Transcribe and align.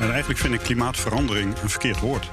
En 0.00 0.10
eigenlijk 0.10 0.40
vind 0.40 0.54
ik 0.54 0.60
klimaatverandering 0.60 1.58
een 1.62 1.70
verkeerd 1.70 2.00
woord. 2.00 2.28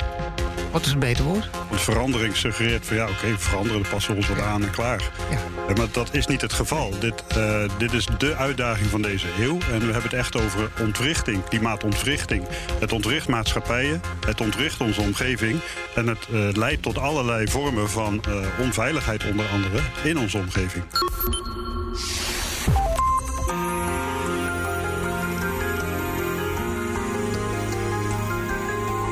Wat 0.72 0.86
is 0.86 0.92
een 0.92 1.00
beter 1.00 1.24
woord? 1.24 1.50
Want 1.70 1.82
verandering 1.82 2.36
suggereert 2.36 2.86
van 2.86 2.96
ja, 2.96 3.08
oké, 3.10 3.38
veranderen, 3.38 3.82
dan 3.82 3.92
passen 3.92 4.12
we 4.12 4.18
ons 4.18 4.28
wat 4.28 4.40
aan 4.40 4.64
en 4.64 4.72
klaar. 4.72 5.12
Ja. 5.30 5.38
Ja, 5.68 5.74
maar 5.74 5.88
dat 5.92 6.14
is 6.14 6.28
niet 6.28 6.42
het 6.42 6.54
geval. 6.54 7.00
Dit, 7.00 7.24
eh, 7.28 7.64
dit 7.78 7.94
is 7.94 8.08
de 8.18 8.36
uitdaging 8.36 8.90
van 8.90 9.02
deze 9.02 9.28
eeuw. 9.40 9.58
En 9.72 9.80
we 9.80 9.92
hebben 9.92 10.04
het 10.04 10.14
echt 10.14 10.36
over 10.36 10.72
ontwrichting, 10.80 11.44
klimaatontwrichting. 11.44 12.48
Het 12.80 12.92
ontwricht 12.92 13.28
maatschappijen, 13.28 14.02
het 14.26 14.42
ontwricht 14.42 14.82
onze 14.82 15.02
omgeving. 15.02 15.60
En 15.96 16.08
het 16.08 16.28
eh, 16.32 16.50
leidt 16.54 16.82
tot 16.82 16.98
allerlei 16.98 17.48
vormen 17.48 17.90
van 17.90 18.24
eh, 18.24 18.36
onveiligheid, 18.60 19.26
onder 19.26 19.46
andere, 19.46 19.80
in 20.04 20.18
onze 20.18 20.38
omgeving. 20.38 20.84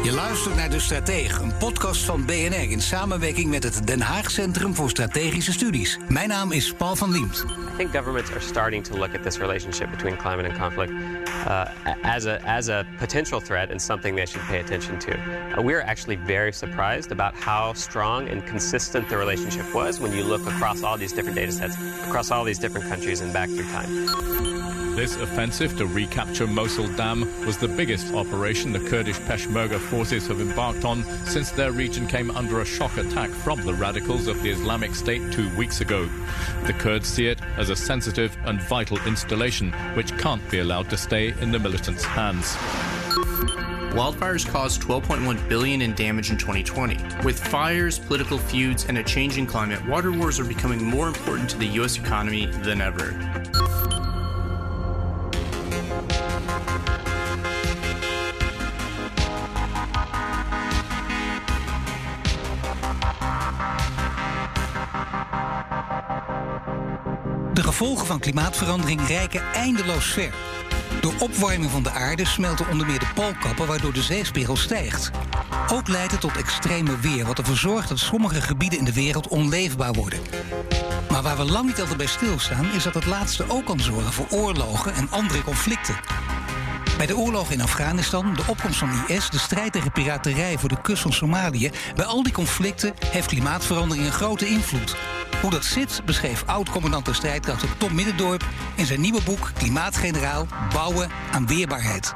Je 0.03 0.11
luistert 0.11 0.55
naar 0.55 0.69
De 0.69 0.79
Stratege, 0.79 1.43
een 1.43 1.57
podcast 1.57 2.03
van 2.03 2.25
BNR 2.25 2.71
in 2.71 2.81
samenwerking 2.81 3.49
met 3.49 3.63
het 3.63 3.87
Den 3.87 4.01
Haag 4.01 4.31
Centrum 4.31 4.75
voor 4.75 4.89
Strategische 4.89 5.51
Studies. 5.51 5.97
Mijn 6.07 6.29
naam 6.29 6.51
is 6.51 6.73
Paul 6.73 6.95
van 6.95 7.11
Liemt. 7.11 7.45
I 7.47 7.75
think 7.77 7.91
governments 7.95 8.31
are 8.31 8.39
starting 8.39 8.83
to 8.83 8.97
look 8.97 9.15
at 9.15 9.23
this 9.23 9.37
relationship 9.37 9.89
between 9.89 10.17
climate 10.17 10.49
and 10.49 10.57
conflict 10.57 10.91
uh, 11.45 11.71
as, 12.03 12.25
a, 12.25 12.41
as 12.47 12.69
a 12.69 12.85
potential 12.97 13.39
threat 13.39 13.71
and 13.71 13.81
something 13.81 14.15
they 14.15 14.25
should 14.25 14.41
pay 14.41 14.59
attention 14.59 14.99
to. 14.99 15.19
Uh, 15.57 15.61
we're 15.61 15.81
actually 15.81 16.15
very 16.15 16.53
surprised 16.53 17.11
about 17.11 17.35
how 17.35 17.73
strong 17.73 18.27
and 18.27 18.45
consistent 18.45 19.07
the 19.09 19.17
relationship 19.17 19.73
was 19.73 19.99
when 19.99 20.11
you 20.13 20.23
look 20.23 20.45
across 20.47 20.83
all 20.83 20.97
these 20.97 21.13
different 21.13 21.35
data 21.35 21.51
sets, 21.51 21.75
across 22.07 22.31
all 22.31 22.43
these 22.43 22.59
different 22.59 22.87
countries 22.87 23.21
and 23.21 23.33
back 23.33 23.49
through 23.49 23.65
time. 23.65 24.41
This 24.95 25.15
offensive 25.15 25.77
to 25.77 25.87
recapture 25.87 26.45
Mosul 26.45 26.89
Dam 26.89 27.21
was 27.45 27.57
the 27.57 27.69
biggest 27.69 28.13
operation 28.13 28.73
the 28.73 28.79
Kurdish 28.79 29.17
Peshmerga 29.19 29.79
forces 29.79 30.27
have 30.27 30.41
embarked 30.41 30.83
on 30.83 31.05
since 31.25 31.49
their 31.49 31.71
region 31.71 32.07
came 32.07 32.29
under 32.31 32.59
a 32.59 32.65
shock 32.65 32.97
attack 32.97 33.29
from 33.29 33.61
the 33.61 33.73
radicals 33.73 34.27
of 34.27 34.43
the 34.43 34.49
Islamic 34.49 34.93
State 34.93 35.31
two 35.31 35.49
weeks 35.55 35.79
ago. 35.79 36.09
The 36.65 36.73
Kurds 36.73 37.07
see 37.07 37.27
it 37.27 37.39
as 37.55 37.69
a 37.69 37.75
sensitive 37.75 38.37
and 38.43 38.61
vital 38.61 38.97
installation 39.07 39.71
which 39.93 40.15
can't 40.17 40.47
be 40.51 40.59
allowed 40.59 40.89
to 40.89 40.97
stay 40.97 41.30
in 41.39 41.51
the 41.51 41.59
militants' 41.59 42.03
hands. 42.03 42.57
Wildfires 43.93 44.47
caused 44.47 44.81
12.1 44.81 45.49
billion 45.49 45.81
in 45.81 45.93
damage 45.93 46.31
in 46.31 46.37
2020. 46.37 46.97
With 47.23 47.37
fires, 47.39 47.99
political 47.99 48.37
feuds, 48.37 48.85
and 48.85 48.97
a 48.97 49.03
changing 49.03 49.47
climate, 49.47 49.85
water 49.85 50.11
wars 50.11 50.39
are 50.39 50.45
becoming 50.45 50.81
more 50.81 51.07
important 51.07 51.49
to 51.49 51.57
the 51.57 51.67
US 51.79 51.97
economy 51.97 52.45
than 52.45 52.79
ever. 52.79 53.11
De 67.53 67.63
gevolgen 67.63 68.05
van 68.05 68.19
klimaatverandering 68.19 69.01
reiken 69.01 69.41
eindeloos 69.53 70.05
ver. 70.05 70.33
Door 71.01 71.13
opwarming 71.19 71.71
van 71.71 71.83
de 71.83 71.91
aarde 71.91 72.25
smelten 72.25 72.67
onder 72.69 72.87
meer 72.87 72.99
de 72.99 73.11
poolkappen, 73.13 73.67
waardoor 73.67 73.93
de 73.93 74.01
zeespiegel 74.01 74.55
stijgt. 74.55 75.11
Ook 75.67 75.87
leidt 75.87 76.11
het 76.11 76.21
tot 76.21 76.37
extreme 76.37 76.99
weer, 76.99 77.25
wat 77.25 77.37
ervoor 77.37 77.57
zorgt 77.57 77.89
dat 77.89 77.99
sommige 77.99 78.41
gebieden 78.41 78.79
in 78.79 78.85
de 78.85 78.93
wereld 78.93 79.27
onleefbaar 79.27 79.93
worden. 79.93 80.19
Maar 81.11 81.21
waar 81.21 81.37
we 81.37 81.43
lang 81.43 81.65
niet 81.65 81.79
altijd 81.79 81.97
bij 81.97 82.05
stilstaan, 82.05 82.71
is 82.71 82.83
dat 82.83 82.93
het 82.93 83.05
laatste 83.05 83.45
ook 83.47 83.65
kan 83.65 83.79
zorgen 83.79 84.13
voor 84.13 84.27
oorlogen 84.29 84.93
en 84.93 85.09
andere 85.09 85.43
conflicten. 85.43 85.95
Bij 86.97 87.05
de 87.05 87.17
oorlog 87.17 87.51
in 87.51 87.61
Afghanistan, 87.61 88.33
de 88.33 88.43
opkomst 88.47 88.79
van 88.79 88.89
IS, 89.07 89.29
de 89.29 89.39
strijd 89.39 89.71
tegen 89.71 89.91
piraterij 89.91 90.57
voor 90.57 90.69
de 90.69 90.81
kust 90.81 91.01
van 91.01 91.13
Somalië, 91.13 91.71
bij 91.95 92.05
al 92.05 92.23
die 92.23 92.33
conflicten 92.33 92.93
heeft 93.05 93.27
klimaatverandering 93.27 94.05
een 94.05 94.11
grote 94.11 94.47
invloed. 94.47 94.95
Hoe 95.41 95.51
dat 95.51 95.63
zit, 95.63 96.05
beschreef 96.05 96.43
oud-commandant 96.45 97.07
strijdkrachten 97.11 97.77
Tom 97.77 97.95
Middendorp 97.95 98.43
in 98.75 98.85
zijn 98.85 99.01
nieuwe 99.01 99.21
boek 99.21 99.51
Klimaatgeneraal 99.57 100.45
Bouwen 100.73 101.11
aan 101.31 101.47
Weerbaarheid. 101.47 102.13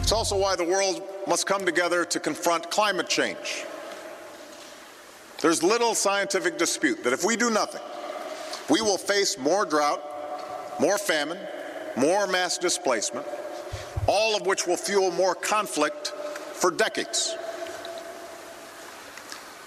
It's 0.00 0.12
also 0.12 0.38
why 0.38 0.54
the 0.56 0.66
world 0.66 1.02
must 1.26 1.44
come 1.44 1.64
together 1.64 2.06
to 2.06 2.20
confront 2.20 2.68
climate 2.68 3.10
change. 3.10 3.64
There's 5.36 5.62
little 5.62 5.94
scientific 5.94 6.58
dispute 6.58 7.02
that 7.02 7.12
if 7.12 7.24
we 7.24 7.36
do 7.36 7.50
nothing, 7.50 7.82
we 8.68 8.82
will 8.82 8.98
face 8.98 9.36
more 9.38 9.66
drought, 9.68 10.00
more 10.78 10.98
famine, 10.98 11.38
more 11.94 12.26
mass 12.26 12.58
displacement, 12.58 13.26
all 14.06 14.34
of 14.36 14.46
which 14.46 14.66
will 14.66 14.78
fuel 14.78 15.10
more 15.10 15.34
conflict 15.34 16.12
for 16.54 16.70
decades. 16.70 17.36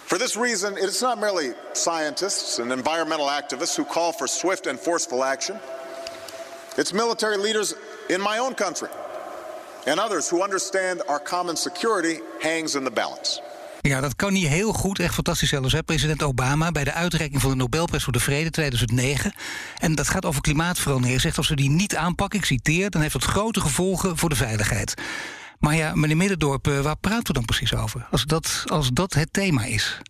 For 0.05 0.19
this 0.19 0.35
reason, 0.38 0.77
it 0.77 0.83
is 0.83 1.01
not 1.01 1.17
merely 1.17 1.53
scientists 1.73 2.59
and 2.59 2.71
environmental 2.71 3.27
activists 3.27 3.75
who 3.75 3.85
call 3.85 4.11
for 4.11 4.27
swift 4.27 4.67
and 4.67 4.79
forceful 4.79 5.23
action. 5.23 5.59
It's 6.77 6.91
military 6.91 7.38
leaders 7.38 7.73
in 8.07 8.21
my 8.21 8.38
own 8.38 8.53
country 8.53 8.89
and 9.88 9.99
others 9.99 10.29
who 10.29 10.43
understand 10.43 11.01
our 11.07 11.19
common 11.19 11.55
security 11.55 12.19
hangs 12.39 12.75
in 12.75 12.83
the 12.83 12.91
balance. 12.91 13.41
Ja, 13.81 14.01
dat 14.01 14.16
kan 14.16 14.33
niet 14.33 14.47
heel 14.47 14.73
goed, 14.73 14.99
echt 14.99 15.13
fantastisch 15.13 15.49
zelfs. 15.49 15.73
Hè? 15.73 15.83
President 15.83 16.23
Obama 16.23 16.72
bij 16.72 16.83
de 16.83 16.93
uitreiking 16.93 17.41
van 17.41 17.49
de 17.49 17.55
Nobelprijs 17.55 18.03
voor 18.03 18.13
de 18.13 18.19
Vrede 18.19 18.49
2009. 18.49 19.33
En 19.77 19.95
dat 19.95 20.09
gaat 20.09 20.25
over 20.25 20.41
klimaatverandering. 20.41 21.11
Hij 21.11 21.22
zegt 21.22 21.37
als 21.37 21.49
we 21.49 21.55
die 21.55 21.69
niet 21.69 21.95
aanpakken, 21.95 22.39
ik 22.39 22.45
citeer, 22.45 22.89
dan 22.89 23.01
heeft 23.01 23.13
dat 23.13 23.23
grote 23.23 23.61
gevolgen 23.61 24.17
voor 24.17 24.29
de 24.29 24.35
veiligheid. 24.35 24.93
Maar 25.65 25.75
ja, 25.75 25.95
meneer 25.95 26.17
Middendorp, 26.17 26.67
eh, 26.67 26.79
waar 26.79 26.97
praten 26.97 27.27
we 27.27 27.33
dan 27.33 27.45
precies 27.45 27.75
over? 27.75 28.07
Als 28.11 28.25
dat, 28.25 28.63
als 28.65 28.89
dat 28.89 29.13
het 29.13 29.33
thema 29.33 29.63
is. 29.63 30.01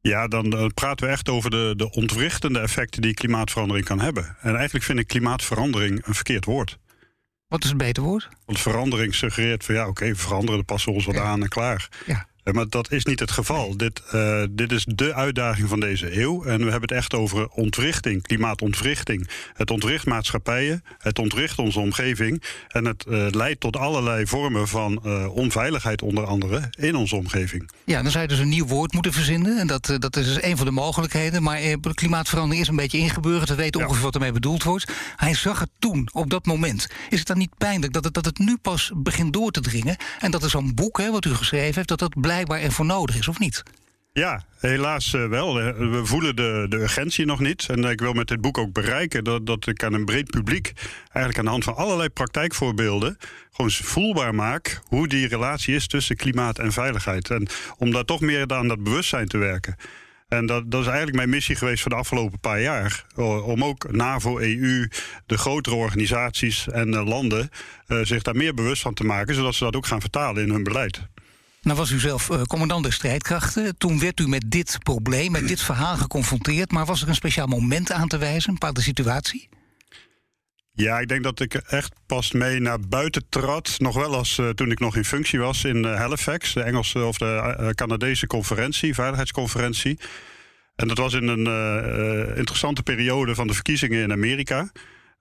Ja, 0.00 0.28
dan 0.28 0.52
eh, 0.52 0.66
praten 0.74 1.06
we 1.06 1.12
echt 1.12 1.28
over 1.28 1.50
de, 1.50 1.72
de 1.76 1.90
ontwrichtende 1.90 2.58
effecten 2.60 3.02
die 3.02 3.14
klimaatverandering 3.14 3.86
kan 3.86 4.00
hebben. 4.00 4.36
En 4.40 4.54
eigenlijk 4.54 4.84
vind 4.84 4.98
ik 4.98 5.06
klimaatverandering 5.06 6.06
een 6.06 6.14
verkeerd 6.14 6.44
woord. 6.44 6.78
Wat 7.48 7.64
is 7.64 7.70
een 7.70 7.76
beter 7.76 8.02
woord? 8.02 8.28
Want 8.46 8.60
verandering 8.60 9.14
suggereert 9.14 9.64
van 9.64 9.74
ja, 9.74 9.88
oké, 9.88 10.16
veranderen, 10.16 10.56
dan 10.56 10.64
passen 10.64 10.90
we 10.90 10.96
ons 10.96 11.06
wat 11.06 11.14
Ja. 11.14 11.22
aan 11.22 11.42
en 11.42 11.48
klaar. 11.48 11.88
Ja. 12.06 12.26
Eh, 12.44 12.54
Maar 12.54 12.68
dat 12.68 12.92
is 12.92 13.04
niet 13.04 13.20
het 13.20 13.30
geval. 13.30 13.76
Dit, 13.76 14.02
eh, 14.10 14.42
dit 14.50 14.72
is 14.72 14.84
de 14.88 15.14
uitdaging 15.14 15.68
van 15.68 15.80
deze 15.80 16.20
eeuw. 16.20 16.44
En 16.44 16.56
we 16.58 16.70
hebben 16.70 16.80
het 16.80 16.92
echt 16.92 17.14
over 17.14 17.48
ontwrichting, 17.48 18.22
klimaatontwrichting. 18.22 19.28
Het 19.54 19.70
ontwricht 19.70 20.06
maatschappijen, 20.06 20.84
het 20.98 21.18
ontwricht 21.18 21.58
onze 21.58 21.80
omgeving. 21.80 22.42
En 22.68 22.84
het 22.84 23.04
eh, 23.04 23.26
leidt 23.30 23.60
tot 23.60 23.76
allerlei 23.76 24.26
vormen 24.26 24.68
van 24.68 25.04
onveiligheid, 25.28 26.02
onder 26.02 26.24
andere, 26.24 26.68
in 26.78 26.94
onze 26.96 27.16
omgeving. 27.16 27.70
Ja, 27.84 28.02
dan 28.02 28.10
zou 28.10 28.22
je 28.22 28.28
dus 28.28 28.38
een 28.38 28.48
nieuw 28.48 28.66
woord 28.66 28.92
moeten 28.92 29.12
verzinnen. 29.12 29.58
En 29.58 29.66
dat, 29.66 29.96
dat 29.98 30.16
is 30.16 30.26
dus 30.26 30.42
een 30.42 30.56
van 30.56 30.66
de 30.66 30.72
mogelijkheden. 30.72 31.42
Maar 31.42 31.60
klimaatverandering 31.94 32.62
is 32.62 32.68
een 32.68 32.76
beetje 32.76 32.98
ingeburgerd. 32.98 33.48
We 33.48 33.54
weten 33.54 33.80
Ja. 33.80 33.86
ongeveer 33.86 34.04
wat 34.04 34.14
ermee 34.14 34.32
bedoeld 34.32 34.62
wordt. 34.62 34.92
Hij 35.16 35.34
zag 35.34 35.58
het 35.60 35.70
toen, 35.78 36.08
op 36.12 36.30
dat 36.30 36.46
moment. 36.46 36.88
Is 37.10 37.18
het 37.18 37.26
dan 37.28 37.38
niet 37.38 37.56
pijnlijk 37.58 37.92
dat 37.92 38.04
het, 38.04 38.14
dat 38.14 38.24
het 38.24 38.38
nu 38.38 38.56
pas 38.62 38.92
begint 38.96 39.32
door 39.32 39.50
te 39.50 39.60
dringen? 39.60 39.96
En 40.20 40.30
dat 40.30 40.42
er 40.42 40.50
zo'n 40.50 40.74
boek, 40.74 40.98
hè, 40.98 41.10
wat 41.10 41.24
u 41.24 41.34
geschreven 41.34 41.74
heeft, 41.74 41.88
dat 41.88 41.98
dat 41.98 42.14
blijkbaar 42.44 42.68
ervoor 42.70 42.86
nodig 42.86 43.16
is, 43.18 43.28
of 43.28 43.38
niet? 43.38 43.62
Ja, 44.12 44.44
helaas 44.58 45.14
eh, 45.14 45.26
wel. 45.26 45.60
Eh, 45.60 45.76
We 45.76 46.00
voelen 46.04 46.36
de, 46.36 46.66
de 46.68 46.76
urgentie 46.76 47.26
nog 47.26 47.40
niet. 47.40 47.66
En 47.68 47.84
ik 47.84 48.00
wil 48.00 48.12
met 48.12 48.28
dit 48.28 48.40
boek 48.40 48.58
ook 48.58 48.72
bereiken 48.72 49.24
dat, 49.24 49.46
dat 49.46 49.66
ik 49.66 49.84
aan 49.84 49.92
een 49.92 50.04
breed 50.04 50.30
publiek... 50.30 50.72
eigenlijk 51.02 51.38
aan 51.38 51.44
de 51.44 51.50
hand 51.50 51.64
van 51.64 51.76
allerlei 51.76 52.08
praktijkvoorbeelden... 52.08 53.16
gewoon 53.50 53.70
voelbaar 53.70 54.34
maak 54.34 54.80
hoe 54.84 55.08
die 55.08 55.28
relatie 55.28 55.74
is 55.74 55.86
tussen 55.86 56.16
klimaat 56.16 56.58
en 56.58 56.72
veiligheid. 56.72 57.30
En 57.30 57.48
om 57.78 57.90
daar 57.90 58.04
toch 58.04 58.20
meer 58.20 58.46
aan 58.46 58.68
dat 58.68 58.82
bewustzijn 58.82 59.28
te 59.28 59.38
werken. 59.38 59.76
En 60.28 60.46
dat, 60.46 60.70
dat 60.70 60.80
is 60.80 60.86
eigenlijk 60.86 61.16
mijn 61.16 61.28
missie 61.28 61.56
geweest 61.56 61.82
voor 61.82 61.90
de 61.90 61.96
afgelopen 61.96 62.40
paar 62.40 62.60
jaar. 62.60 63.04
Om 63.44 63.64
ook 63.64 63.92
NAVO, 63.92 64.38
EU, 64.38 64.88
de 65.26 65.38
grotere 65.38 65.76
organisaties 65.76 66.68
en 66.68 66.94
eh, 66.94 67.06
landen... 67.06 67.48
eh, 67.86 67.98
zich 68.02 68.22
daar 68.22 68.36
meer 68.36 68.54
bewust 68.54 68.82
van 68.82 68.94
te 68.94 69.04
maken... 69.04 69.34
zodat 69.34 69.54
ze 69.54 69.64
dat 69.64 69.76
ook 69.76 69.86
gaan 69.86 70.00
vertalen 70.00 70.42
in 70.42 70.50
hun 70.50 70.62
beleid. 70.62 71.00
Nou 71.60 71.76
was 71.76 71.90
u 71.90 71.98
zelf 71.98 72.30
eh, 72.30 72.42
commandant 72.42 72.82
der 72.82 72.92
strijdkrachten. 72.92 73.78
Toen 73.78 74.00
werd 74.00 74.20
u 74.20 74.28
met 74.28 74.50
dit 74.50 74.78
probleem, 74.82 75.32
met 75.32 75.48
dit 75.48 75.62
verhaal 75.62 75.96
geconfronteerd. 75.96 76.72
Maar 76.72 76.86
was 76.86 77.02
er 77.02 77.08
een 77.08 77.14
speciaal 77.14 77.46
moment 77.46 77.92
aan 77.92 78.08
te 78.08 78.18
wijzen, 78.18 78.48
een 78.48 78.54
bepaalde 78.54 78.80
situatie? 78.80 79.48
Ja, 80.72 80.98
ik 80.98 81.08
denk 81.08 81.22
dat 81.22 81.40
ik 81.40 81.54
echt 81.54 81.92
pas 82.06 82.32
mee 82.32 82.60
naar 82.60 82.80
buiten 82.88 83.24
trad. 83.28 83.74
Nog 83.78 83.94
wel 83.94 84.14
als 84.14 84.38
eh, 84.38 84.48
toen 84.48 84.70
ik 84.70 84.78
nog 84.78 84.96
in 84.96 85.04
functie 85.04 85.38
was 85.38 85.64
in 85.64 85.84
eh, 85.84 85.96
Halifax, 85.96 86.52
de 86.52 86.62
Engelse 86.62 87.04
of 87.04 87.18
de 87.18 87.72
Canadese 87.74 88.26
conferentie, 88.26 88.94
veiligheidsconferentie. 88.94 89.98
En 90.76 90.88
dat 90.88 90.98
was 90.98 91.12
in 91.12 91.28
een 91.28 92.36
interessante 92.36 92.82
periode 92.82 93.34
van 93.34 93.46
de 93.46 93.54
verkiezingen 93.54 94.02
in 94.02 94.12
Amerika. 94.12 94.70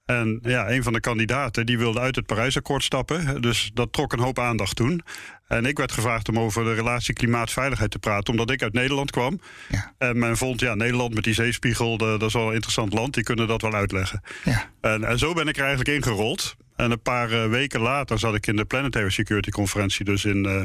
En 0.09 0.39
ja, 0.41 0.69
een 0.69 0.83
van 0.83 0.93
de 0.93 0.99
kandidaten 0.99 1.65
die 1.65 1.77
wilde 1.77 1.99
uit 1.99 2.15
het 2.15 2.25
Parijsakkoord 2.25 2.83
stappen. 2.83 3.41
Dus 3.41 3.71
dat 3.73 3.93
trok 3.93 4.13
een 4.13 4.19
hoop 4.19 4.39
aandacht 4.39 4.75
toen. 4.75 5.01
En 5.47 5.65
ik 5.65 5.77
werd 5.77 5.91
gevraagd 5.91 6.29
om 6.29 6.39
over 6.39 6.63
de 6.63 6.73
relatie 6.73 7.13
klimaatveiligheid 7.13 7.91
te 7.91 7.99
praten, 7.99 8.31
omdat 8.31 8.51
ik 8.51 8.63
uit 8.63 8.73
Nederland 8.73 9.11
kwam. 9.11 9.39
Ja. 9.67 9.93
En 9.97 10.19
men 10.19 10.37
vond, 10.37 10.59
ja, 10.59 10.75
Nederland 10.75 11.13
met 11.13 11.23
die 11.23 11.33
zeespiegel, 11.33 11.97
dat 11.97 12.21
is 12.21 12.33
wel 12.33 12.47
een 12.47 12.53
interessant 12.53 12.93
land, 12.93 13.13
die 13.13 13.23
kunnen 13.23 13.47
dat 13.47 13.61
wel 13.61 13.73
uitleggen. 13.73 14.21
Ja. 14.43 14.69
En, 14.81 15.03
en 15.03 15.17
zo 15.17 15.33
ben 15.33 15.47
ik 15.47 15.57
er 15.57 15.65
eigenlijk 15.65 15.95
ingerold. 15.95 16.55
En 16.75 16.91
een 16.91 17.01
paar 17.01 17.31
uh, 17.31 17.45
weken 17.45 17.79
later 17.79 18.19
zat 18.19 18.35
ik 18.35 18.47
in 18.47 18.55
de 18.55 18.65
Planetary 18.65 19.09
Security 19.09 19.49
Conferentie, 19.49 20.05
dus 20.05 20.25
in. 20.25 20.45
Uh, 20.45 20.63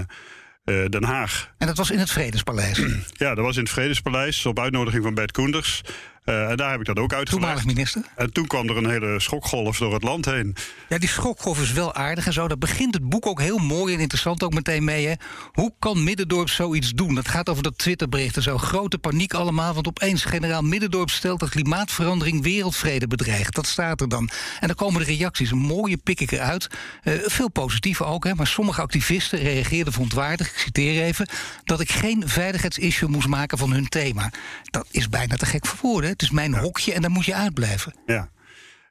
uh, 0.64 0.88
Den 0.88 1.04
Haag. 1.04 1.50
En 1.58 1.66
dat 1.66 1.76
was 1.76 1.90
in 1.90 1.98
het 1.98 2.10
Vredespaleis? 2.10 2.82
ja, 3.24 3.34
dat 3.34 3.44
was 3.44 3.56
in 3.56 3.62
het 3.62 3.72
Vredespaleis 3.72 4.46
op 4.46 4.58
uitnodiging 4.58 5.02
van 5.02 5.14
Bert 5.14 5.32
Koenders. 5.32 5.82
Uh, 6.24 6.50
en 6.50 6.56
daar 6.56 6.70
heb 6.70 6.80
ik 6.80 6.86
dat 6.86 6.98
ook 6.98 7.12
uitgelegd. 7.12 7.46
Toenmalig 7.46 7.74
minister. 7.74 8.02
En 8.16 8.32
toen 8.32 8.46
kwam 8.46 8.68
er 8.68 8.76
een 8.76 8.90
hele 8.90 9.20
schokgolf 9.20 9.78
door 9.78 9.92
het 9.94 10.02
land 10.02 10.24
heen. 10.24 10.56
Ja, 10.88 10.98
die 10.98 11.08
schokgolf 11.08 11.60
is 11.60 11.72
wel 11.72 11.94
aardig 11.94 12.26
en 12.26 12.32
zo. 12.32 12.48
Daar 12.48 12.58
begint 12.58 12.94
het 12.94 13.08
boek 13.08 13.26
ook 13.26 13.40
heel 13.40 13.58
mooi 13.58 13.94
en 13.94 14.00
interessant 14.00 14.42
ook 14.42 14.54
meteen 14.54 14.84
mee. 14.84 15.06
Hè? 15.06 15.12
Hoe 15.52 15.72
kan 15.78 16.04
Middendorp 16.04 16.48
zoiets 16.48 16.92
doen? 16.92 17.14
Dat 17.14 17.28
gaat 17.28 17.48
over 17.48 17.62
dat 17.62 17.78
Twitterbericht 17.78 18.36
en 18.36 18.42
zo. 18.42 18.58
Grote 18.58 18.98
paniek 18.98 19.34
allemaal, 19.34 19.74
want 19.74 19.86
opeens 19.86 20.24
generaal 20.24 20.62
Middendorp 20.62 21.10
stelt... 21.10 21.40
dat 21.40 21.48
klimaatverandering 21.48 22.42
wereldvrede 22.42 23.06
bedreigt. 23.06 23.54
Dat 23.54 23.66
staat 23.66 24.00
er 24.00 24.08
dan. 24.08 24.30
En 24.60 24.66
dan 24.66 24.76
komen 24.76 25.00
de 25.00 25.06
reacties. 25.06 25.50
Een 25.50 25.58
mooie 25.58 25.96
pik 25.96 26.20
ik 26.20 26.30
eruit. 26.30 26.68
Uh, 27.02 27.14
veel 27.24 27.50
positieve 27.50 28.04
ook, 28.04 28.24
hè? 28.24 28.34
maar 28.34 28.46
sommige 28.46 28.80
activisten 28.80 29.38
reageerden 29.38 29.92
verontwaardigd... 29.92 30.50
ik 30.50 30.58
citeer 30.58 31.02
even, 31.02 31.28
dat 31.64 31.80
ik 31.80 31.90
geen 31.90 32.22
veiligheidsissue 32.26 33.08
moest 33.08 33.28
maken 33.28 33.58
van 33.58 33.72
hun 33.72 33.88
thema. 33.88 34.30
Dat 34.70 34.86
is 34.90 35.08
bijna 35.08 35.36
te 35.36 35.46
gek 35.46 35.66
voor 35.66 35.78
woorden, 35.90 36.13
het 36.14 36.22
is 36.22 36.30
mijn 36.30 36.54
hokje 36.54 36.92
en 36.92 37.02
daar 37.02 37.10
moet 37.10 37.24
je 37.24 37.34
uitblijven. 37.34 37.94
Ja, 38.06 38.30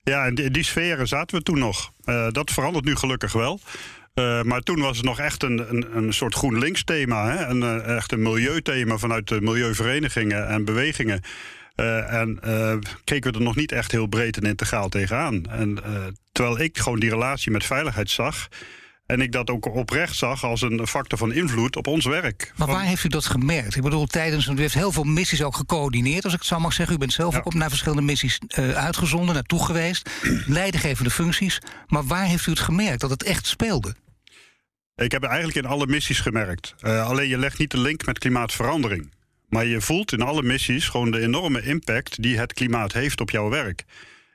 ja 0.03 0.25
en 0.25 0.35
die, 0.35 0.51
die 0.51 0.63
sferen 0.63 1.07
zaten 1.07 1.37
we 1.37 1.43
toen 1.43 1.59
nog. 1.59 1.91
Uh, 2.05 2.27
dat 2.31 2.51
verandert 2.51 2.85
nu 2.85 2.95
gelukkig 2.95 3.33
wel. 3.33 3.59
Uh, 4.15 4.41
maar 4.41 4.61
toen 4.61 4.79
was 4.79 4.97
het 4.97 5.05
nog 5.05 5.19
echt 5.19 5.43
een, 5.43 5.69
een, 5.69 5.97
een 5.97 6.13
soort 6.13 6.35
GroenLinks-thema. 6.35 7.31
Hè? 7.31 7.45
Een, 7.45 7.61
uh, 7.61 7.95
echt 7.95 8.11
een 8.11 8.21
milieuthema 8.21 8.97
vanuit 8.97 9.27
de 9.27 9.41
milieuverenigingen 9.41 10.47
en 10.47 10.65
bewegingen. 10.65 11.21
Uh, 11.75 12.13
en 12.13 12.39
keken 13.03 13.31
we 13.31 13.37
er 13.37 13.43
nog 13.43 13.55
niet 13.55 13.71
echt 13.71 13.91
heel 13.91 14.07
breed 14.07 14.37
en 14.37 14.43
integraal 14.43 14.89
tegenaan. 14.89 15.45
En 15.45 15.79
terwijl 16.31 16.59
ik 16.59 16.77
gewoon 16.77 16.99
die 16.99 17.09
relatie 17.09 17.51
met 17.51 17.65
veiligheid 17.65 18.09
zag. 18.09 18.47
En 19.13 19.21
ik 19.21 19.31
dat 19.31 19.50
ook 19.50 19.75
oprecht 19.75 20.15
zag 20.15 20.44
als 20.44 20.62
een 20.62 20.88
factor 20.88 21.18
van 21.18 21.33
invloed 21.33 21.75
op 21.75 21.88
ons 21.88 22.06
werk. 22.06 22.54
Maar 22.56 22.68
waar 22.68 22.86
heeft 22.86 23.04
u 23.04 23.07
dat 23.07 23.25
gemerkt? 23.25 23.75
Ik 23.75 23.81
bedoel, 23.81 24.06
tijdens. 24.06 24.48
U 24.48 24.60
heeft 24.60 24.74
heel 24.74 24.92
veel 24.92 25.04
missies 25.04 25.44
ook 25.44 25.56
gecoördineerd, 25.56 26.24
als 26.24 26.33
ik 26.33 26.39
het 26.39 26.48
zo 26.48 26.60
mag 26.60 26.74
zeggen. 26.74 26.95
U 26.95 26.98
bent 26.98 27.13
zelf 27.13 27.33
ja. 27.33 27.39
ook 27.39 27.45
op 27.45 27.54
naar 27.54 27.69
verschillende 27.69 28.01
missies 28.04 28.39
uh, 28.60 28.71
uitgezonden, 28.71 29.33
naartoe 29.33 29.65
geweest. 29.65 30.10
Leidinggevende 30.48 31.10
functies. 31.10 31.60
Maar 31.88 32.04
waar 32.04 32.25
heeft 32.25 32.48
u 32.48 32.51
het 32.51 32.60
gemerkt 32.60 33.01
dat 33.01 33.10
het 33.10 33.24
echt 33.24 33.45
speelde? 33.45 33.95
Ik 34.95 35.12
heb 35.12 35.21
het 35.21 35.31
eigenlijk 35.31 35.66
in 35.66 35.71
alle 35.71 35.88
missies 35.88 36.19
gemerkt. 36.19 36.75
Uh, 36.81 37.07
alleen 37.07 37.27
je 37.27 37.38
legt 37.38 37.57
niet 37.57 37.71
de 37.71 37.80
link 37.80 38.06
met 38.06 38.19
klimaatverandering. 38.19 39.12
Maar 39.50 39.66
je 39.66 39.81
voelt 39.81 40.12
in 40.12 40.21
alle 40.21 40.44
missies 40.44 40.88
gewoon 40.88 41.12
de 41.12 41.19
enorme 41.19 41.62
impact 41.63 42.21
die 42.21 42.39
het 42.39 42.54
klimaat 42.54 42.94
heeft 42.94 43.21
op 43.21 43.30
jouw 43.30 43.50
werk. 43.50 43.83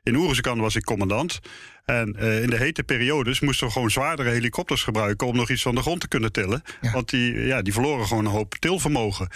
In 0.03 0.17
Oeruzekan 0.17 0.61
was 0.61 0.77
ik 0.77 0.85
commandant. 0.85 1.41
En 1.89 2.17
uh, 2.19 2.43
in 2.43 2.51
de 2.51 2.57
hete 2.57 2.83
periodes 2.83 3.41
moesten 3.41 3.67
we 3.67 3.73
gewoon 3.73 3.91
zwaardere 3.91 4.31
helikopters 4.31 4.83
gebruiken 4.83 5.27
om 5.27 5.37
nog 5.37 5.51
iets 5.51 5.63
van 5.63 5.75
de 5.75 5.81
grond 5.81 6.01
te 6.01 6.09
kunnen 6.09 6.33
tillen. 6.33 6.63
Ja. 6.81 6.93
Want 6.93 7.11
die, 7.11 7.47
ja, 7.47 7.63
die 7.63 7.73
verloren 7.73 8.07
gewoon 8.07 8.25
een 8.25 8.31
hoop 8.31 8.55
tilvermogen. 8.55 9.29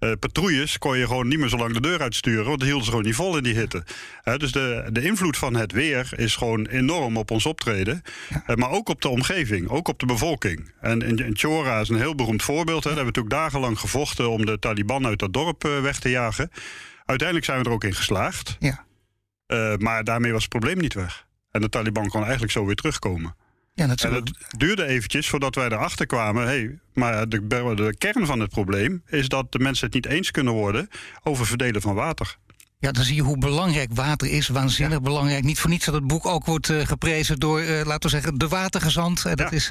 Uh, 0.00 0.12
patrouilles 0.20 0.78
kon 0.78 0.98
je 0.98 1.06
gewoon 1.06 1.28
niet 1.28 1.38
meer 1.38 1.48
zo 1.48 1.56
lang 1.56 1.72
de 1.72 1.80
deur 1.80 2.00
uitsturen, 2.00 2.44
want 2.44 2.58
die 2.58 2.66
hielden 2.66 2.84
ze 2.84 2.90
gewoon 2.90 3.06
niet 3.06 3.14
vol 3.14 3.36
in 3.36 3.42
die 3.42 3.54
hitte. 3.54 3.84
Uh, 4.24 4.36
dus 4.36 4.52
de, 4.52 4.88
de 4.92 5.02
invloed 5.02 5.36
van 5.36 5.54
het 5.54 5.72
weer 5.72 6.12
is 6.16 6.36
gewoon 6.36 6.66
enorm 6.66 7.16
op 7.16 7.30
ons 7.30 7.46
optreden. 7.46 8.02
Ja. 8.28 8.42
Uh, 8.46 8.56
maar 8.56 8.70
ook 8.70 8.88
op 8.88 9.00
de 9.00 9.08
omgeving, 9.08 9.68
ook 9.68 9.88
op 9.88 9.98
de 9.98 10.06
bevolking. 10.06 10.72
En 10.80 11.02
in, 11.02 11.16
in 11.16 11.36
Chora 11.36 11.80
is 11.80 11.88
een 11.88 11.98
heel 11.98 12.14
beroemd 12.14 12.42
voorbeeld. 12.42 12.84
Hè. 12.84 12.90
Daar 12.90 13.04
hebben 13.04 13.14
we 13.14 13.20
natuurlijk 13.20 13.44
dagenlang 13.44 13.78
gevochten 13.78 14.30
om 14.30 14.46
de 14.46 14.58
Taliban 14.58 15.06
uit 15.06 15.18
dat 15.18 15.32
dorp 15.32 15.62
weg 15.62 15.98
te 15.98 16.10
jagen. 16.10 16.50
Uiteindelijk 17.04 17.46
zijn 17.46 17.58
we 17.62 17.64
er 17.64 17.74
ook 17.74 17.84
in 17.84 17.94
geslaagd. 17.94 18.56
Ja. 18.58 18.84
maar 19.78 20.04
daarmee 20.04 20.32
was 20.32 20.42
het 20.42 20.50
probleem 20.50 20.78
niet 20.78 20.94
weg. 20.94 21.25
En 21.56 21.62
de 21.62 21.68
Taliban 21.68 22.08
kon 22.08 22.22
eigenlijk 22.22 22.52
zo 22.52 22.64
weer 22.64 22.74
terugkomen. 22.74 23.34
Ja, 23.74 23.86
natuurlijk. 23.86 24.28
En 24.28 24.34
het 24.38 24.60
duurde 24.60 24.86
eventjes 24.86 25.28
voordat 25.28 25.54
wij 25.54 25.66
erachter 25.66 26.06
kwamen. 26.06 26.44
Hey, 26.44 26.78
maar 26.92 27.28
de, 27.28 27.46
de 27.74 27.94
kern 27.98 28.26
van 28.26 28.40
het 28.40 28.50
probleem 28.50 29.02
is 29.06 29.28
dat 29.28 29.52
de 29.52 29.58
mensen 29.58 29.86
het 29.86 29.94
niet 29.94 30.06
eens 30.06 30.30
kunnen 30.30 30.52
worden 30.52 30.88
over 31.22 31.46
verdelen 31.46 31.82
van 31.82 31.94
water. 31.94 32.36
Ja, 32.78 32.92
dan 32.92 33.04
zie 33.04 33.14
je 33.14 33.22
hoe 33.22 33.38
belangrijk 33.38 33.90
water 33.94 34.28
is. 34.28 34.48
Waanzinnig 34.48 34.98
ja. 34.98 35.02
belangrijk. 35.02 35.44
Niet 35.44 35.60
voor 35.60 35.70
niets 35.70 35.84
dat 35.84 35.94
het 35.94 36.06
boek 36.06 36.26
ook 36.26 36.44
wordt 36.44 36.68
uh, 36.68 36.86
geprezen 36.86 37.38
door, 37.38 37.62
uh, 37.62 37.68
laten 37.84 38.10
we 38.10 38.16
zeggen, 38.16 38.38
de 38.38 38.48
watergezant. 38.48 39.18
Uh, 39.18 39.34
dat 39.34 39.38
ja. 39.38 39.50
is 39.50 39.70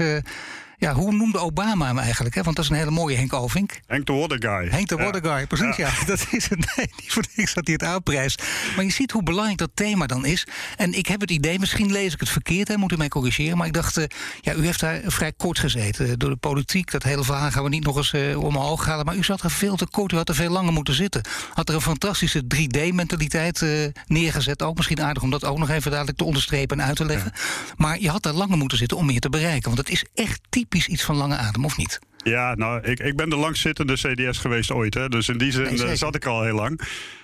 ja, 0.77 0.93
hoe 0.93 1.11
noemde 1.11 1.37
Obama 1.37 1.85
hem 1.85 1.99
eigenlijk? 1.99 2.35
Hè? 2.35 2.43
Want 2.43 2.55
dat 2.55 2.65
is 2.65 2.71
een 2.71 2.77
hele 2.77 2.91
mooie 2.91 3.15
Henk 3.15 3.33
Ovink. 3.33 3.79
Henk 3.87 4.05
de 4.05 4.13
Water 4.13 4.37
Guy. 4.39 4.69
Henk 4.69 4.87
de 4.87 4.95
Water 4.95 5.21
Guy, 5.21 5.47
precies. 5.47 5.75
Ja. 5.75 5.87
ja. 5.87 6.05
Dat 6.15 6.27
is 6.31 6.49
het. 6.49 6.75
Nee, 6.75 6.89
niet 6.97 7.11
voor 7.11 7.23
niks 7.35 7.53
dat 7.53 7.65
hij 7.65 7.73
het 7.73 7.83
aanprijst. 7.83 8.43
Maar 8.75 8.85
je 8.85 8.91
ziet 8.91 9.11
hoe 9.11 9.23
belangrijk 9.23 9.57
dat 9.57 9.69
thema 9.73 10.05
dan 10.05 10.25
is. 10.25 10.47
En 10.77 10.93
ik 10.93 11.07
heb 11.07 11.21
het 11.21 11.31
idee, 11.31 11.59
misschien 11.59 11.91
lees 11.91 12.13
ik 12.13 12.19
het 12.19 12.29
verkeerd, 12.29 12.67
hè, 12.67 12.77
moet 12.77 12.91
u 12.91 12.97
mij 12.97 13.07
corrigeren. 13.07 13.57
Maar 13.57 13.67
ik 13.67 13.73
dacht, 13.73 13.97
uh, 13.97 14.03
ja, 14.41 14.53
u 14.53 14.65
heeft 14.65 14.79
daar 14.79 15.01
vrij 15.05 15.31
kort 15.31 15.59
gezeten. 15.59 16.19
Door 16.19 16.29
de 16.29 16.35
politiek, 16.35 16.91
dat 16.91 17.03
hele 17.03 17.23
verhaal 17.23 17.51
gaan 17.51 17.63
we 17.63 17.69
niet 17.69 17.83
nog 17.83 17.97
eens 17.97 18.13
uh, 18.13 18.43
omhoog 18.43 18.85
halen. 18.85 19.05
Maar 19.05 19.15
u 19.15 19.23
zat 19.23 19.41
er 19.41 19.51
veel 19.51 19.75
te 19.75 19.87
kort, 19.87 20.11
u 20.11 20.15
had 20.15 20.29
er 20.29 20.35
veel 20.35 20.51
langer 20.51 20.73
moeten 20.73 20.93
zitten. 20.93 21.21
Had 21.53 21.69
er 21.69 21.75
een 21.75 21.81
fantastische 21.81 22.43
3D-mentaliteit 22.55 23.61
uh, 23.61 23.87
neergezet. 24.07 24.63
Ook 24.63 24.75
misschien 24.75 25.01
aardig 25.01 25.23
om 25.23 25.29
dat 25.29 25.45
ook 25.45 25.57
nog 25.57 25.69
even 25.69 25.91
dadelijk 25.91 26.17
te 26.17 26.23
onderstrepen 26.23 26.79
en 26.79 26.85
uit 26.85 26.95
te 26.95 27.05
leggen. 27.05 27.31
Ja. 27.35 27.41
Maar 27.77 27.99
je 27.99 28.09
had 28.09 28.25
er 28.25 28.33
langer 28.33 28.57
moeten 28.57 28.77
zitten 28.77 28.97
om 28.97 29.05
meer 29.05 29.19
te 29.19 29.29
bereiken. 29.29 29.75
Want 29.75 29.77
het 29.77 29.89
is 29.89 30.05
echt 30.13 30.39
typisch 30.49 30.64
iets 30.69 31.03
van 31.03 31.15
lange 31.15 31.35
adem, 31.35 31.65
of 31.65 31.77
niet? 31.77 31.99
Ja, 32.23 32.55
nou, 32.55 32.81
ik, 32.81 32.99
ik 32.99 33.15
ben 33.15 33.29
de 33.29 33.35
langzittende 33.35 33.93
CDS 33.93 34.37
geweest 34.37 34.71
ooit. 34.71 34.93
Hè, 34.93 35.09
dus 35.09 35.29
in 35.29 35.37
die 35.37 35.51
zin 35.51 35.75
nee, 35.75 35.95
zat 35.95 36.15
ik 36.15 36.25
al 36.25 36.43
heel 36.43 36.55
lang. 36.55 36.81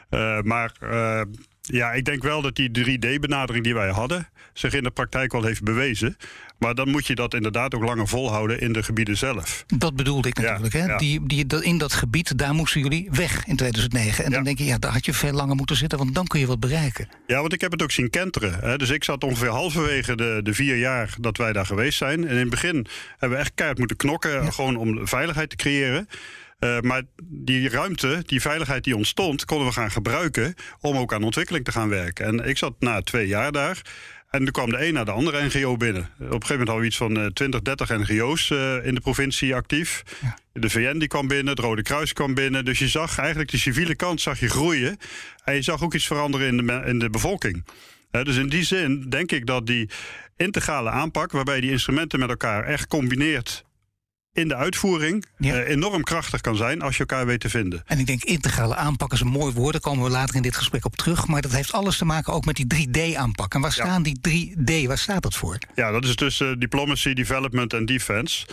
Uh, 0.10 0.42
maar 0.42 0.72
uh, 0.84 1.22
ja, 1.72 1.92
ik 1.92 2.06
denk 2.06 2.24
wel 2.24 2.42
dat 2.42 2.56
die 2.56 2.70
3D-benadering 2.70 3.64
die 3.64 3.74
wij 3.74 3.90
hadden... 3.90 4.28
zich 4.54 4.74
in 4.74 4.84
de 4.84 4.92
praktijk 4.92 5.32
wel 5.32 5.44
heeft 5.44 5.64
bewezen. 5.64 6.18
Maar 6.58 6.76
dan 6.76 6.90
moet 6.90 7.08
je 7.08 7.16
dat 7.16 7.34
inderdaad 7.34 7.76
ook 7.76 7.84
langer 7.84 8.08
volhouden 8.08 8.60
in 8.60 8.74
de 8.74 8.84
gebieden 8.84 9.18
zelf. 9.18 9.64
Dat 9.68 9.96
bedoelde 9.96 10.28
ik 10.28 10.38
natuurlijk. 10.38 10.74
Ja, 10.74 10.80
hè? 10.80 10.86
Ja. 10.86 10.98
Die, 10.98 11.26
die, 11.26 11.64
in 11.64 11.78
dat 11.78 11.94
gebied, 11.94 12.38
daar 12.38 12.54
moesten 12.54 12.82
jullie 12.82 13.08
weg 13.12 13.46
in 13.46 13.56
2009. 13.56 14.24
En 14.24 14.30
ja. 14.30 14.36
dan 14.36 14.46
denk 14.46 14.58
je, 14.58 14.66
ja, 14.66 14.78
daar 14.78 14.92
had 14.92 15.06
je 15.06 15.14
veel 15.14 15.32
langer 15.32 15.56
moeten 15.56 15.76
zitten... 15.76 15.98
want 15.98 16.16
dan 16.16 16.28
kun 16.28 16.40
je 16.40 16.46
wat 16.46 16.60
bereiken. 16.60 17.08
Ja, 17.28 17.40
want 17.40 17.54
ik 17.54 17.62
heb 17.62 17.72
het 17.72 17.84
ook 17.84 17.92
zien 17.92 18.10
kenteren. 18.10 18.60
Hè? 18.60 18.78
Dus 18.78 18.90
ik 18.90 19.04
zat 19.04 19.24
ongeveer 19.24 19.50
halverwege 19.50 20.16
de, 20.16 20.40
de 20.44 20.54
vier 20.54 20.78
jaar 20.78 21.16
dat 21.20 21.38
wij 21.38 21.54
daar 21.54 21.66
geweest 21.66 21.98
zijn. 21.98 22.28
En 22.28 22.34
in 22.34 22.40
het 22.40 22.50
begin 22.50 22.86
hebben 23.18 23.38
we 23.38 23.44
echt 23.44 23.52
keihard 23.56 23.80
moeten 23.80 23.98
knokken... 23.98 24.54
gewoon 24.54 24.76
om 24.76 25.08
veiligheid 25.08 25.50
te 25.50 25.56
creëren. 25.56 26.08
Uh, 26.64 26.80
maar 26.80 27.02
die 27.24 27.70
ruimte, 27.70 28.24
die 28.26 28.42
veiligheid 28.42 28.84
die 28.84 28.96
ontstond, 28.96 29.46
konden 29.46 29.68
we 29.68 29.74
gaan 29.74 29.92
gebruiken 29.92 30.54
om 30.80 30.98
ook 30.98 31.14
aan 31.14 31.24
ontwikkeling 31.24 31.66
te 31.66 31.72
gaan 31.72 31.90
werken. 31.90 32.26
En 32.26 32.50
ik 32.50 32.58
zat 32.58 32.74
na 32.80 33.02
twee 33.02 33.28
jaar 33.28 33.52
daar. 33.52 33.82
En 34.30 34.46
er 34.46 34.52
kwam 34.52 34.70
de 34.70 34.88
een 34.88 34.94
naar 34.94 35.06
de 35.06 35.12
andere 35.12 35.46
NGO 35.46 35.78
binnen. 35.78 36.02
Op 36.02 36.10
een 36.20 36.26
gegeven 36.26 36.50
moment 36.50 36.68
hadden 36.68 36.80
we 36.80 36.86
iets 36.86 36.98
van 36.98 37.18
uh, 37.18 37.26
20, 37.26 37.62
30 37.62 37.90
NGO's 37.90 38.50
uh, 38.50 38.86
in 38.86 38.96
de 38.96 39.02
provincie 39.02 39.56
actief. 39.56 40.04
Ja. 40.22 40.38
De 40.54 40.70
VN 40.70 40.98
die 40.98 41.08
kwam 41.08 41.28
binnen, 41.28 41.48
het 41.48 41.60
Rode 41.60 41.82
Kruis 41.82 42.14
kwam 42.14 42.34
binnen. 42.34 42.66
Dus 42.66 42.80
je 42.80 42.88
zag 42.88 43.18
eigenlijk 43.18 43.52
de 43.52 43.58
civiele 43.58 43.96
kant 43.96 44.22
zag 44.22 44.40
je 44.40 44.50
groeien. 44.50 44.98
En 45.44 45.56
je 45.56 45.62
zag 45.62 45.84
ook 45.84 45.94
iets 45.94 46.08
veranderen 46.08 46.48
in 46.48 46.68
de, 46.68 46.84
in 46.86 47.00
de 47.00 47.10
bevolking. 47.10 47.66
Uh, 48.12 48.24
dus 48.24 48.38
in 48.38 48.50
die 48.50 48.64
zin 48.64 49.06
denk 49.10 49.32
ik 49.32 49.46
dat 49.46 49.68
die 49.68 49.90
integrale 50.38 50.90
aanpak, 50.90 51.32
waarbij 51.32 51.62
die 51.62 51.72
instrumenten 51.72 52.20
met 52.20 52.30
elkaar 52.30 52.64
echt 52.64 52.88
combineert 52.88 53.64
in 54.34 54.48
de 54.48 54.56
uitvoering 54.56 55.26
ja. 55.38 55.56
uh, 55.56 55.70
enorm 55.70 56.04
krachtig 56.04 56.42
kan 56.42 56.56
zijn 56.56 56.82
als 56.82 56.94
je 56.94 57.00
elkaar 57.00 57.26
weet 57.26 57.40
te 57.40 57.50
vinden. 57.50 57.84
En 57.86 58.00
ik 58.00 58.06
denk 58.06 58.24
integrale 58.24 58.76
aanpak 58.76 59.14
is 59.14 59.20
een 59.20 59.28
mooi 59.28 59.54
woord, 59.54 59.72
daar 59.72 59.82
komen 59.82 60.04
we 60.04 60.10
later 60.10 60.36
in 60.36 60.42
dit 60.42 60.56
gesprek 60.56 60.86
op 60.86 60.96
terug. 60.96 61.28
Maar 61.28 61.42
dat 61.42 61.52
heeft 61.52 61.74
alles 61.74 61.98
te 61.98 62.06
maken 62.06 62.34
ook 62.34 62.46
met 62.46 62.56
die 62.56 62.88
3D-aanpak. 62.88 63.54
En 63.54 63.62
waar 63.62 63.72
staan 63.72 64.04
die 64.04 64.20
3D, 64.30 64.88
waar 64.88 64.98
staat 64.98 65.22
dat 65.22 65.36
voor? 65.36 65.58
Ja, 65.76 65.92
dat 65.92 66.04
is 66.04 66.16
dus 66.16 66.40
uh, 66.40 66.52
diplomacy, 66.58 67.14
development 67.14 67.74
en 67.74 67.86
defense. 67.86 68.46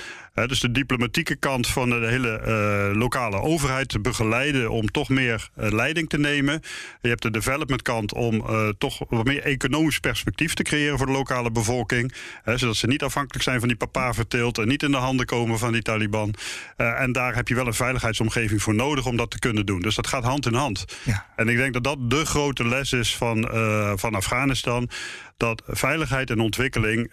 Dus 0.47 0.61
de 0.61 0.71
diplomatieke 0.71 1.37
kant 1.37 1.67
van 1.67 1.91
de 1.91 2.07
hele 2.07 2.41
uh, 2.47 2.99
lokale 2.99 3.41
overheid 3.41 3.89
te 3.89 4.01
begeleiden 4.01 4.71
om 4.71 4.91
toch 4.91 5.09
meer 5.09 5.51
uh, 5.59 5.71
leiding 5.71 6.09
te 6.09 6.19
nemen. 6.19 6.61
Je 7.01 7.09
hebt 7.09 7.23
de 7.23 7.31
development 7.31 7.83
kant 7.83 8.15
om 8.15 8.47
toch 8.79 8.99
wat 9.09 9.25
meer 9.25 9.43
economisch 9.43 9.99
perspectief 9.99 10.55
te 10.55 10.63
creëren 10.63 10.99
voor 10.99 11.07
de 11.07 11.13
lokale 11.13 11.51
bevolking. 11.51 12.13
zodat 12.45 12.77
ze 12.77 12.87
niet 12.87 13.03
afhankelijk 13.03 13.45
zijn 13.45 13.59
van 13.59 13.69
die 13.69 13.77
papaverteelt 13.77 14.59
en 14.59 14.69
niet 14.69 14.83
in 14.83 14.91
de 14.91 14.97
handen 14.97 15.27
komen 15.27 15.59
van 15.59 15.68
die 15.73 15.83
Taliban. 15.83 16.35
en 16.77 17.13
daar 17.13 17.35
heb 17.35 17.49
je 17.49 17.55
wel 17.55 17.67
een 17.67 17.75
veiligheidsomgeving 17.75 18.63
voor 18.63 18.75
nodig 18.75 19.07
om 19.07 19.17
dat 19.17 19.31
te 19.31 19.39
kunnen 19.39 19.67
doen. 19.67 19.81
Dus 19.81 19.95
dat 19.95 20.07
gaat 20.07 20.25
hand 20.25 20.47
in 20.47 20.55
hand. 20.55 20.85
Ja. 21.05 21.27
En 21.37 21.49
ik 21.49 21.57
denk 21.57 21.73
dat 21.73 21.85
dat 21.85 22.11
de 22.11 22.25
grote 22.27 22.69
les 22.69 22.93
is 22.93 23.17
van, 23.17 23.49
van 23.99 24.15
Afghanistan. 24.15 24.89
Dat 25.37 25.63
veiligheid 25.67 26.31
en 26.31 26.41
ontwikkeling 26.41 27.13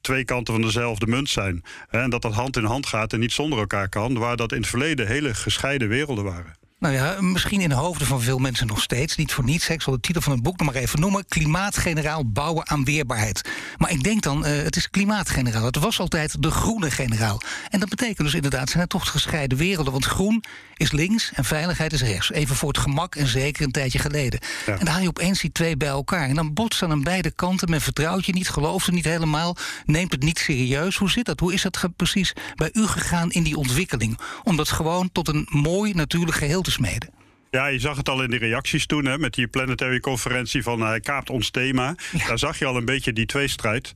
twee 0.00 0.24
kanten 0.24 0.54
van 0.54 0.62
dezelfde 0.62 1.06
munt 1.06 1.28
zijn. 1.28 1.62
En 1.88 2.10
dat 2.10 2.22
dat 2.22 2.32
hand 2.32 2.56
in 2.56 2.64
hand 2.64 2.86
gaat 2.86 3.12
en 3.12 3.20
niet 3.20 3.32
zonder 3.32 3.58
elkaar 3.58 3.88
kan. 3.88 4.18
Waar 4.18 4.36
dat 4.36 4.52
in 4.52 4.58
het 4.58 4.66
verleden 4.66 5.06
hele 5.06 5.34
gescheiden 5.34 5.88
werelden 5.88 6.24
waren. 6.24 6.58
Nou 6.80 6.94
ja, 6.94 7.16
misschien 7.20 7.60
in 7.60 7.68
de 7.68 7.74
hoofden 7.74 8.06
van 8.06 8.20
veel 8.20 8.38
mensen 8.38 8.66
nog 8.66 8.82
steeds. 8.82 9.16
Niet 9.16 9.32
voor 9.32 9.44
niets. 9.44 9.68
Ik 9.68 9.82
zal 9.82 9.92
de 9.92 10.00
titel 10.00 10.22
van 10.22 10.32
het 10.32 10.42
boek 10.42 10.58
nog 10.58 10.72
maar 10.72 10.82
even 10.82 11.00
noemen. 11.00 11.26
Klimaatgeneraal 11.28 12.30
bouwen 12.30 12.68
aan 12.68 12.84
weerbaarheid. 12.84 13.50
Maar 13.78 13.90
ik 13.90 14.02
denk 14.02 14.22
dan, 14.22 14.46
uh, 14.46 14.62
het 14.62 14.76
is 14.76 14.90
klimaatgeneraal. 14.90 15.64
Het 15.64 15.76
was 15.76 16.00
altijd 16.00 16.42
de 16.42 16.50
groene 16.50 16.90
generaal. 16.90 17.40
En 17.68 17.80
dat 17.80 17.88
betekent 17.88 18.18
dus 18.18 18.34
inderdaad, 18.34 18.68
zijn 18.68 18.80
het 18.80 18.90
toch 18.90 19.10
gescheiden 19.10 19.58
werelden. 19.58 19.92
Want 19.92 20.04
groen 20.04 20.44
is 20.76 20.92
links 20.92 21.32
en 21.34 21.44
veiligheid 21.44 21.92
is 21.92 22.02
rechts. 22.02 22.30
Even 22.32 22.56
voor 22.56 22.68
het 22.68 22.78
gemak 22.78 23.14
en 23.14 23.26
zeker 23.26 23.64
een 23.64 23.72
tijdje 23.72 23.98
geleden. 23.98 24.40
En 24.66 24.78
dan 24.78 24.86
haal 24.86 25.00
je 25.00 25.08
opeens 25.08 25.40
die 25.40 25.52
twee 25.52 25.76
bij 25.76 25.88
elkaar. 25.88 26.28
En 26.28 26.34
dan 26.34 26.54
botst 26.54 26.82
aan 26.82 27.02
beide 27.02 27.30
kanten. 27.30 27.70
Men 27.70 27.80
vertrouwt 27.80 28.26
je 28.26 28.32
niet, 28.32 28.48
gelooft 28.48 28.86
er 28.86 28.92
niet 28.92 29.04
helemaal. 29.04 29.56
Neemt 29.86 30.12
het 30.12 30.22
niet 30.22 30.38
serieus. 30.38 30.96
Hoe 30.96 31.10
zit 31.10 31.24
dat? 31.24 31.40
Hoe 31.40 31.52
is 31.52 31.62
dat 31.62 31.88
precies 31.96 32.32
bij 32.54 32.70
u 32.72 32.86
gegaan 32.86 33.30
in 33.30 33.42
die 33.42 33.56
ontwikkeling? 33.56 34.18
Om 34.42 34.56
dat 34.56 34.68
gewoon 34.68 35.12
tot 35.12 35.28
een 35.28 35.46
mooi 35.50 35.94
natuurlijk 35.94 36.36
geheel 36.36 36.62
te 36.62 36.69
smeden. 36.70 37.10
Ja, 37.50 37.66
je 37.66 37.78
zag 37.78 37.96
het 37.96 38.08
al 38.08 38.22
in 38.22 38.30
de 38.30 38.36
reacties 38.36 38.86
toen 38.86 39.04
hè, 39.04 39.18
met 39.18 39.34
die 39.34 39.48
planetary 39.48 40.00
conferentie 40.00 40.62
van 40.62 40.80
hij 40.80 41.00
kaapt 41.00 41.30
ons 41.30 41.50
thema. 41.50 41.94
Daar 42.26 42.38
zag 42.38 42.58
je 42.58 42.66
al 42.66 42.76
een 42.76 42.84
beetje 42.84 43.12
die 43.12 43.26
tweestrijd. 43.26 43.92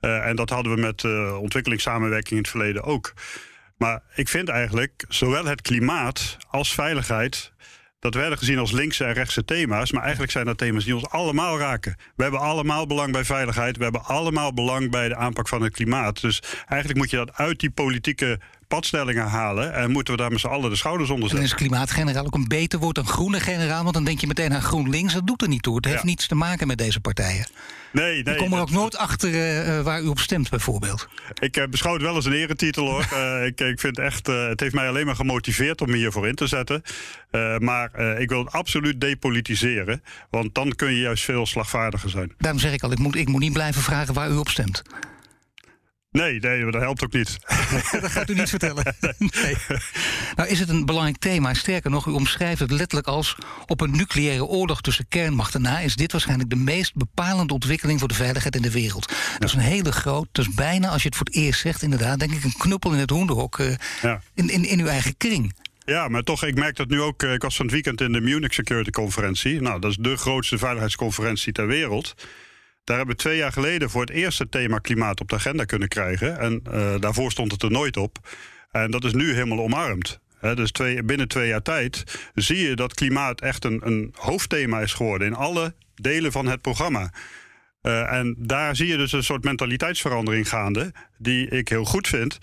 Uh, 0.00 0.26
en 0.26 0.36
dat 0.36 0.50
hadden 0.50 0.74
we 0.74 0.80
met 0.80 1.02
uh, 1.02 1.40
ontwikkelingssamenwerking 1.40 2.30
in 2.30 2.38
het 2.38 2.48
verleden 2.48 2.82
ook. 2.82 3.14
Maar 3.76 4.02
ik 4.14 4.28
vind 4.28 4.48
eigenlijk 4.48 5.04
zowel 5.08 5.44
het 5.44 5.62
klimaat 5.62 6.36
als 6.48 6.74
veiligheid. 6.74 7.52
Dat 7.98 8.14
werden 8.14 8.38
gezien 8.38 8.58
als 8.58 8.72
linkse 8.72 9.04
en 9.04 9.12
rechtse 9.12 9.44
thema's. 9.44 9.92
Maar 9.92 10.02
eigenlijk 10.02 10.32
zijn 10.32 10.46
dat 10.46 10.58
thema's 10.58 10.84
die 10.84 10.94
ons 10.94 11.08
allemaal 11.08 11.58
raken. 11.58 11.96
We 12.16 12.22
hebben 12.22 12.40
allemaal 12.40 12.86
belang 12.86 13.12
bij 13.12 13.24
veiligheid. 13.24 13.76
We 13.76 13.82
hebben 13.82 14.04
allemaal 14.04 14.52
belang 14.54 14.90
bij 14.90 15.08
de 15.08 15.16
aanpak 15.16 15.48
van 15.48 15.62
het 15.62 15.72
klimaat. 15.72 16.20
Dus 16.20 16.42
eigenlijk 16.66 16.98
moet 16.98 17.10
je 17.10 17.16
dat 17.16 17.36
uit 17.36 17.60
die 17.60 17.70
politieke 17.70 18.40
padstellingen 18.68 19.26
halen. 19.26 19.74
En 19.74 19.90
moeten 19.90 20.14
we 20.14 20.20
daar 20.20 20.30
met 20.30 20.40
z'n 20.40 20.46
allen 20.46 20.70
de 20.70 20.76
schouders 20.76 21.10
onder 21.10 21.28
zetten. 21.28 21.48
En 21.48 21.52
is 21.52 21.60
klimaatgeneraal 21.60 22.26
ook 22.26 22.34
een 22.34 22.48
beter 22.48 22.78
woord 22.78 22.94
dan 22.94 23.06
groene 23.06 23.40
generaal? 23.40 23.82
Want 23.82 23.94
dan 23.94 24.04
denk 24.04 24.20
je 24.20 24.26
meteen 24.26 24.54
aan 24.54 24.62
GroenLinks. 24.62 25.14
Dat 25.14 25.26
doet 25.26 25.42
er 25.42 25.48
niet 25.48 25.62
toe. 25.62 25.76
Het 25.76 25.84
heeft 25.84 26.04
niets 26.04 26.26
te 26.26 26.34
maken 26.34 26.66
met 26.66 26.78
deze 26.78 27.00
partijen. 27.00 27.46
Nee, 27.92 28.22
nee. 28.22 28.34
Ik 28.34 28.40
kom 28.40 28.52
er 28.52 28.60
ook 28.60 28.70
nooit 28.70 28.96
achter 28.96 29.30
uh, 29.30 29.82
waar 29.82 30.02
u 30.02 30.06
op 30.06 30.18
stemt, 30.18 30.50
bijvoorbeeld. 30.50 31.08
Ik 31.38 31.56
uh, 31.56 31.64
beschouw 31.66 31.92
het 31.92 32.02
wel 32.02 32.14
als 32.14 32.24
een 32.24 32.32
eretitel 32.32 32.86
hoor. 32.90 33.06
uh, 33.12 33.46
ik, 33.46 33.60
ik 33.60 33.80
vind 33.80 33.98
echt, 33.98 34.26
het 34.26 34.60
heeft 34.60 34.74
mij 34.74 34.88
alleen 34.88 35.06
maar 35.06 35.16
gemotiveerd 35.16 35.80
om 35.80 35.90
me 35.90 35.96
hiervoor 35.96 36.28
in 36.28 36.34
te 36.34 36.46
zetten. 36.46 36.82
maar 37.58 38.18
ik 38.20 38.28
wil 38.28 38.44
het 38.44 38.52
absoluut 38.52 39.00
depolitiseren. 39.00 40.02
Want 40.30 40.54
dan 40.54 40.74
kun 40.74 40.92
je 40.92 41.00
juist 41.00 41.24
veel 41.24 41.46
slagvaardiger 41.46 42.10
zijn. 42.10 42.32
Daarom 42.38 42.60
zeg 42.60 42.72
ik 42.72 42.82
al, 42.82 42.92
ik 42.92 42.98
moet, 42.98 43.16
ik 43.16 43.28
moet 43.28 43.40
niet 43.40 43.52
blijven 43.52 43.82
vragen 43.82 44.14
waar 44.14 44.30
u 44.30 44.36
op 44.36 44.48
stemt. 44.48 44.82
Nee, 46.16 46.38
nee, 46.40 46.70
dat 46.70 46.82
helpt 46.82 47.04
ook 47.04 47.12
niet. 47.12 47.38
dat 48.00 48.10
gaat 48.10 48.30
u 48.30 48.34
niet 48.34 48.48
vertellen. 48.48 48.84
Nee. 49.18 49.56
Nou 50.36 50.48
is 50.48 50.58
het 50.58 50.68
een 50.68 50.84
belangrijk 50.84 51.18
thema. 51.18 51.54
Sterker 51.54 51.90
nog, 51.90 52.06
u 52.06 52.10
omschrijft 52.10 52.60
het 52.60 52.70
letterlijk 52.70 53.06
als... 53.06 53.36
op 53.66 53.80
een 53.80 53.90
nucleaire 53.90 54.44
oorlog 54.44 54.80
tussen 54.80 55.08
kernmachten 55.08 55.62
na... 55.62 55.78
is 55.78 55.96
dit 55.96 56.12
waarschijnlijk 56.12 56.50
de 56.50 56.56
meest 56.56 56.94
bepalende 56.94 57.52
ontwikkeling... 57.52 57.98
voor 57.98 58.08
de 58.08 58.14
veiligheid 58.14 58.56
in 58.56 58.62
de 58.62 58.70
wereld. 58.70 59.12
Dat 59.38 59.48
is 59.48 59.54
een 59.54 59.60
hele 59.60 59.92
groot, 59.92 60.28
dus 60.32 60.50
bijna 60.50 60.88
als 60.88 61.02
je 61.02 61.08
het 61.08 61.16
voor 61.16 61.26
het 61.26 61.34
eerst 61.34 61.60
zegt... 61.60 61.82
inderdaad, 61.82 62.18
denk 62.18 62.32
ik 62.32 62.44
een 62.44 62.56
knuppel 62.58 62.92
in 62.92 62.98
het 62.98 63.10
hoenderhok... 63.10 63.58
Uh, 63.58 63.74
ja. 64.02 64.20
in, 64.34 64.48
in, 64.48 64.64
in 64.64 64.80
uw 64.80 64.86
eigen 64.86 65.16
kring. 65.16 65.54
Ja, 65.84 66.08
maar 66.08 66.22
toch, 66.22 66.44
ik 66.44 66.54
merk 66.54 66.76
dat 66.76 66.88
nu 66.88 67.00
ook. 67.00 67.22
Ik 67.22 67.42
was 67.42 67.56
van 67.56 67.64
het 67.64 67.74
weekend 67.74 68.00
in 68.00 68.12
de 68.12 68.20
Munich 68.20 68.54
Security 68.54 68.90
Conferentie. 68.90 69.60
Nou, 69.60 69.80
dat 69.80 69.90
is 69.90 69.96
de 69.96 70.16
grootste 70.16 70.58
veiligheidsconferentie 70.58 71.52
ter 71.52 71.66
wereld. 71.66 72.14
Daar 72.86 72.96
hebben 72.96 73.16
we 73.16 73.22
twee 73.22 73.36
jaar 73.36 73.52
geleden 73.52 73.90
voor 73.90 74.00
het 74.00 74.10
eerst 74.10 74.38
het 74.38 74.50
thema 74.50 74.78
klimaat 74.78 75.20
op 75.20 75.28
de 75.28 75.34
agenda 75.34 75.64
kunnen 75.64 75.88
krijgen. 75.88 76.38
En 76.38 76.62
uh, 76.72 76.94
daarvoor 77.00 77.30
stond 77.30 77.52
het 77.52 77.62
er 77.62 77.70
nooit 77.70 77.96
op. 77.96 78.18
En 78.70 78.90
dat 78.90 79.04
is 79.04 79.12
nu 79.12 79.32
helemaal 79.32 79.60
omarmd. 79.60 80.20
Dus 80.40 80.70
twee, 80.70 81.02
binnen 81.02 81.28
twee 81.28 81.48
jaar 81.48 81.62
tijd 81.62 82.04
zie 82.34 82.68
je 82.68 82.76
dat 82.76 82.94
klimaat 82.94 83.40
echt 83.40 83.64
een, 83.64 83.80
een 83.84 84.14
hoofdthema 84.16 84.80
is 84.80 84.92
geworden 84.92 85.26
in 85.26 85.34
alle 85.34 85.74
delen 85.94 86.32
van 86.32 86.46
het 86.46 86.60
programma. 86.60 87.12
Uh, 87.82 88.12
en 88.12 88.34
daar 88.38 88.76
zie 88.76 88.86
je 88.86 88.96
dus 88.96 89.12
een 89.12 89.24
soort 89.24 89.44
mentaliteitsverandering 89.44 90.48
gaande, 90.48 90.92
die 91.18 91.48
ik 91.48 91.68
heel 91.68 91.84
goed 91.84 92.08
vind 92.08 92.38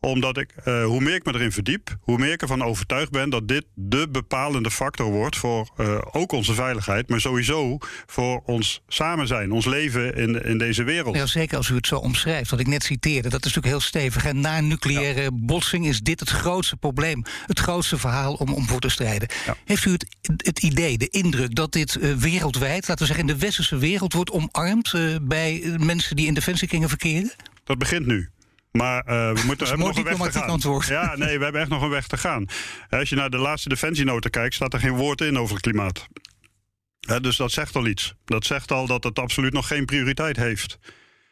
omdat 0.00 0.36
ik, 0.36 0.54
uh, 0.64 0.84
hoe 0.84 1.00
meer 1.00 1.14
ik 1.14 1.24
me 1.24 1.34
erin 1.34 1.52
verdiep, 1.52 1.96
hoe 2.00 2.18
meer 2.18 2.32
ik 2.32 2.42
ervan 2.42 2.62
overtuigd 2.62 3.10
ben 3.10 3.30
dat 3.30 3.48
dit 3.48 3.64
de 3.74 4.08
bepalende 4.10 4.70
factor 4.70 5.10
wordt 5.10 5.36
voor 5.36 5.70
uh, 5.80 5.98
ook 6.12 6.32
onze 6.32 6.54
veiligheid, 6.54 7.08
maar 7.08 7.20
sowieso 7.20 7.78
voor 8.06 8.42
ons 8.44 8.82
samen 8.88 9.26
zijn, 9.26 9.52
ons 9.52 9.66
leven 9.66 10.14
in, 10.14 10.44
in 10.44 10.58
deze 10.58 10.82
wereld. 10.82 11.16
Ja, 11.16 11.26
zeker 11.26 11.56
als 11.56 11.68
u 11.68 11.74
het 11.74 11.86
zo 11.86 11.96
omschrijft, 11.96 12.50
wat 12.50 12.60
ik 12.60 12.66
net 12.66 12.82
citeerde, 12.82 13.28
dat 13.28 13.44
is 13.44 13.54
natuurlijk 13.54 13.66
heel 13.66 13.80
stevig. 13.80 14.24
En 14.24 14.40
na 14.40 14.58
een 14.58 14.68
nucleaire 14.68 15.22
ja. 15.22 15.30
botsing 15.32 15.86
is 15.86 16.00
dit 16.00 16.20
het 16.20 16.30
grootste 16.30 16.76
probleem, 16.76 17.24
het 17.46 17.58
grootste 17.58 17.98
verhaal 17.98 18.34
om, 18.34 18.52
om 18.52 18.68
voor 18.68 18.80
te 18.80 18.88
strijden. 18.88 19.28
Ja. 19.46 19.56
Heeft 19.64 19.84
u 19.84 19.92
het, 19.92 20.06
het 20.36 20.62
idee, 20.62 20.98
de 20.98 21.08
indruk 21.08 21.54
dat 21.54 21.72
dit 21.72 21.94
uh, 21.94 22.14
wereldwijd, 22.14 22.88
laten 22.88 23.06
we 23.06 23.12
zeggen 23.12 23.28
in 23.28 23.34
de 23.34 23.40
westerse 23.44 23.78
wereld, 23.78 24.12
wordt 24.12 24.30
omarmd 24.30 24.94
bij 25.22 25.76
mensen 25.76 26.16
die 26.16 26.26
in 26.26 26.34
defensiekringen 26.34 26.88
verkeren? 26.88 27.32
Dat 27.64 27.78
begint 27.78 28.06
nu. 28.06 28.28
Maar 28.78 29.04
uh, 29.08 29.32
we 29.32 29.42
moeten, 29.46 29.66
hebben 29.66 29.86
nog 29.86 29.96
een 29.96 30.04
weg 30.04 30.16
te 30.16 30.38
gaan. 30.38 30.48
Antwoord. 30.48 30.86
Ja, 30.86 31.16
nee, 31.16 31.38
we 31.38 31.42
hebben 31.42 31.60
echt 31.60 31.70
nog 31.70 31.82
een 31.82 31.88
weg 31.88 32.06
te 32.06 32.16
gaan. 32.16 32.46
Als 32.88 33.08
je 33.08 33.16
naar 33.16 33.30
de 33.30 33.38
laatste 33.38 33.68
defensienota 33.68 34.28
kijkt, 34.28 34.54
staat 34.54 34.72
er 34.72 34.80
geen 34.80 34.96
woord 34.96 35.20
in 35.20 35.38
over 35.38 35.54
het 35.54 35.62
klimaat. 35.62 36.06
dus 37.20 37.36
dat 37.36 37.52
zegt 37.52 37.76
al 37.76 37.86
iets. 37.86 38.14
Dat 38.24 38.44
zegt 38.44 38.72
al 38.72 38.86
dat 38.86 39.04
het 39.04 39.18
absoluut 39.18 39.52
nog 39.52 39.66
geen 39.66 39.84
prioriteit 39.84 40.36
heeft. 40.36 40.78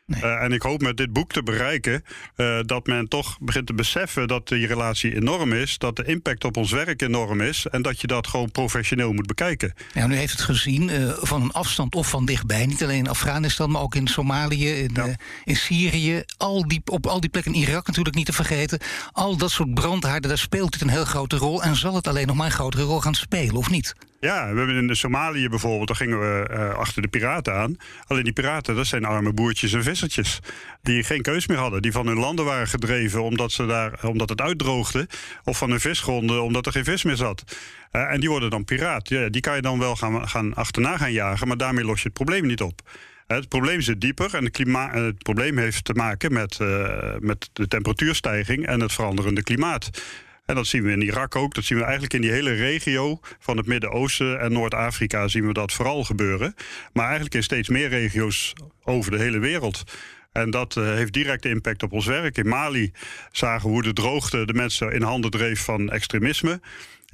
Nee. 0.06 0.22
Uh, 0.22 0.42
en 0.42 0.52
ik 0.52 0.62
hoop 0.62 0.82
met 0.82 0.96
dit 0.96 1.12
boek 1.12 1.32
te 1.32 1.42
bereiken 1.42 2.04
uh, 2.36 2.58
dat 2.62 2.86
men 2.86 3.08
toch 3.08 3.38
begint 3.40 3.66
te 3.66 3.74
beseffen 3.74 4.28
dat 4.28 4.48
die 4.48 4.66
relatie 4.66 5.14
enorm 5.14 5.52
is, 5.52 5.78
dat 5.78 5.96
de 5.96 6.04
impact 6.04 6.44
op 6.44 6.56
ons 6.56 6.70
werk 6.70 7.02
enorm 7.02 7.40
is 7.40 7.66
en 7.66 7.82
dat 7.82 8.00
je 8.00 8.06
dat 8.06 8.26
gewoon 8.26 8.50
professioneel 8.50 9.12
moet 9.12 9.26
bekijken. 9.26 9.74
Ja, 9.92 10.06
nu 10.06 10.16
heeft 10.16 10.32
het 10.32 10.40
gezien 10.40 10.88
uh, 10.88 11.12
van 11.20 11.42
een 11.42 11.52
afstand 11.52 11.94
of 11.94 12.08
van 12.08 12.26
dichtbij, 12.26 12.66
niet 12.66 12.82
alleen 12.82 12.98
in 12.98 13.08
Afghanistan, 13.08 13.70
maar 13.70 13.82
ook 13.82 13.94
in 13.94 14.06
Somalië, 14.06 14.68
in, 14.68 14.90
ja. 14.94 15.16
in 15.44 15.56
Syrië, 15.56 16.22
al 16.36 16.68
die, 16.68 16.80
op 16.84 17.06
al 17.06 17.20
die 17.20 17.30
plekken, 17.30 17.54
in 17.54 17.60
Irak 17.60 17.86
natuurlijk 17.86 18.16
niet 18.16 18.26
te 18.26 18.32
vergeten. 18.32 18.78
Al 19.12 19.36
dat 19.36 19.50
soort 19.50 19.74
brandhaarden, 19.74 20.28
daar 20.28 20.38
speelt 20.38 20.72
het 20.74 20.82
een 20.82 20.88
heel 20.88 21.04
grote 21.04 21.36
rol 21.36 21.62
en 21.62 21.76
zal 21.76 21.94
het 21.94 22.06
alleen 22.06 22.26
nog 22.26 22.36
maar 22.36 22.46
een 22.46 22.52
grotere 22.52 22.82
rol 22.82 23.00
gaan 23.00 23.14
spelen, 23.14 23.56
of 23.56 23.70
niet? 23.70 23.94
Ja, 24.26 24.52
we 24.52 24.58
hebben 24.58 24.76
in 24.76 24.86
de 24.86 24.94
Somalië 24.94 25.48
bijvoorbeeld, 25.48 25.86
daar 25.86 25.96
gingen 25.96 26.20
we 26.20 26.48
uh, 26.50 26.74
achter 26.74 27.02
de 27.02 27.08
piraten 27.08 27.54
aan. 27.54 27.76
Alleen 28.06 28.24
die 28.24 28.32
piraten, 28.32 28.74
dat 28.74 28.86
zijn 28.86 29.04
arme 29.04 29.32
boertjes 29.32 29.72
en 29.72 29.82
vissertjes. 29.82 30.40
Die 30.82 31.02
geen 31.02 31.22
keus 31.22 31.46
meer 31.46 31.58
hadden. 31.58 31.82
Die 31.82 31.92
van 31.92 32.06
hun 32.06 32.18
landen 32.18 32.44
waren 32.44 32.68
gedreven 32.68 33.22
omdat, 33.22 33.52
ze 33.52 33.66
daar, 33.66 33.98
omdat 34.02 34.28
het 34.28 34.40
uitdroogde. 34.40 35.08
Of 35.44 35.58
van 35.58 35.70
hun 35.70 35.80
visgronden 35.80 36.42
omdat 36.42 36.66
er 36.66 36.72
geen 36.72 36.84
vis 36.84 37.02
meer 37.02 37.16
zat. 37.16 37.44
Uh, 37.92 38.12
en 38.12 38.20
die 38.20 38.28
worden 38.28 38.50
dan 38.50 38.64
piraat. 38.64 39.08
Ja, 39.08 39.28
die 39.28 39.40
kan 39.40 39.54
je 39.54 39.62
dan 39.62 39.78
wel 39.78 39.96
gaan, 39.96 40.28
gaan 40.28 40.54
achterna 40.54 40.96
gaan 40.96 41.12
jagen, 41.12 41.48
maar 41.48 41.56
daarmee 41.56 41.84
los 41.84 41.98
je 41.98 42.08
het 42.08 42.16
probleem 42.16 42.46
niet 42.46 42.62
op. 42.62 42.80
Het 43.26 43.48
probleem 43.48 43.80
zit 43.80 44.00
dieper 44.00 44.34
en 44.34 44.44
het 45.04 45.22
probleem 45.22 45.58
heeft 45.58 45.84
te 45.84 45.92
maken 45.92 46.32
met, 46.32 46.58
met 47.18 47.50
de 47.52 47.68
temperatuurstijging 47.68 48.66
en 48.66 48.80
het 48.80 48.92
veranderende 48.92 49.42
klimaat. 49.42 49.90
En 50.46 50.54
dat 50.54 50.66
zien 50.66 50.82
we 50.82 50.90
in 50.90 51.02
Irak 51.02 51.36
ook. 51.36 51.54
Dat 51.54 51.64
zien 51.64 51.78
we 51.78 51.84
eigenlijk 51.84 52.14
in 52.14 52.20
die 52.20 52.30
hele 52.30 52.52
regio 52.52 53.20
van 53.38 53.56
het 53.56 53.66
Midden-Oosten 53.66 54.40
en 54.40 54.52
Noord-Afrika 54.52 55.28
zien 55.28 55.46
we 55.46 55.52
dat 55.52 55.72
vooral 55.72 56.04
gebeuren. 56.04 56.54
Maar 56.92 57.04
eigenlijk 57.04 57.34
in 57.34 57.42
steeds 57.42 57.68
meer 57.68 57.88
regio's 57.88 58.52
over 58.84 59.10
de 59.10 59.18
hele 59.18 59.38
wereld. 59.38 59.84
En 60.32 60.50
dat 60.50 60.76
uh, 60.76 60.84
heeft 60.84 61.12
directe 61.12 61.48
impact 61.48 61.82
op 61.82 61.92
ons 61.92 62.06
werk. 62.06 62.36
In 62.38 62.48
Mali 62.48 62.92
zagen 63.32 63.66
we 63.68 63.72
hoe 63.72 63.82
de 63.82 63.92
droogte 63.92 64.46
de 64.46 64.54
mensen 64.54 64.92
in 64.92 65.02
handen 65.02 65.30
dreef 65.30 65.60
van 65.60 65.90
extremisme. 65.90 66.60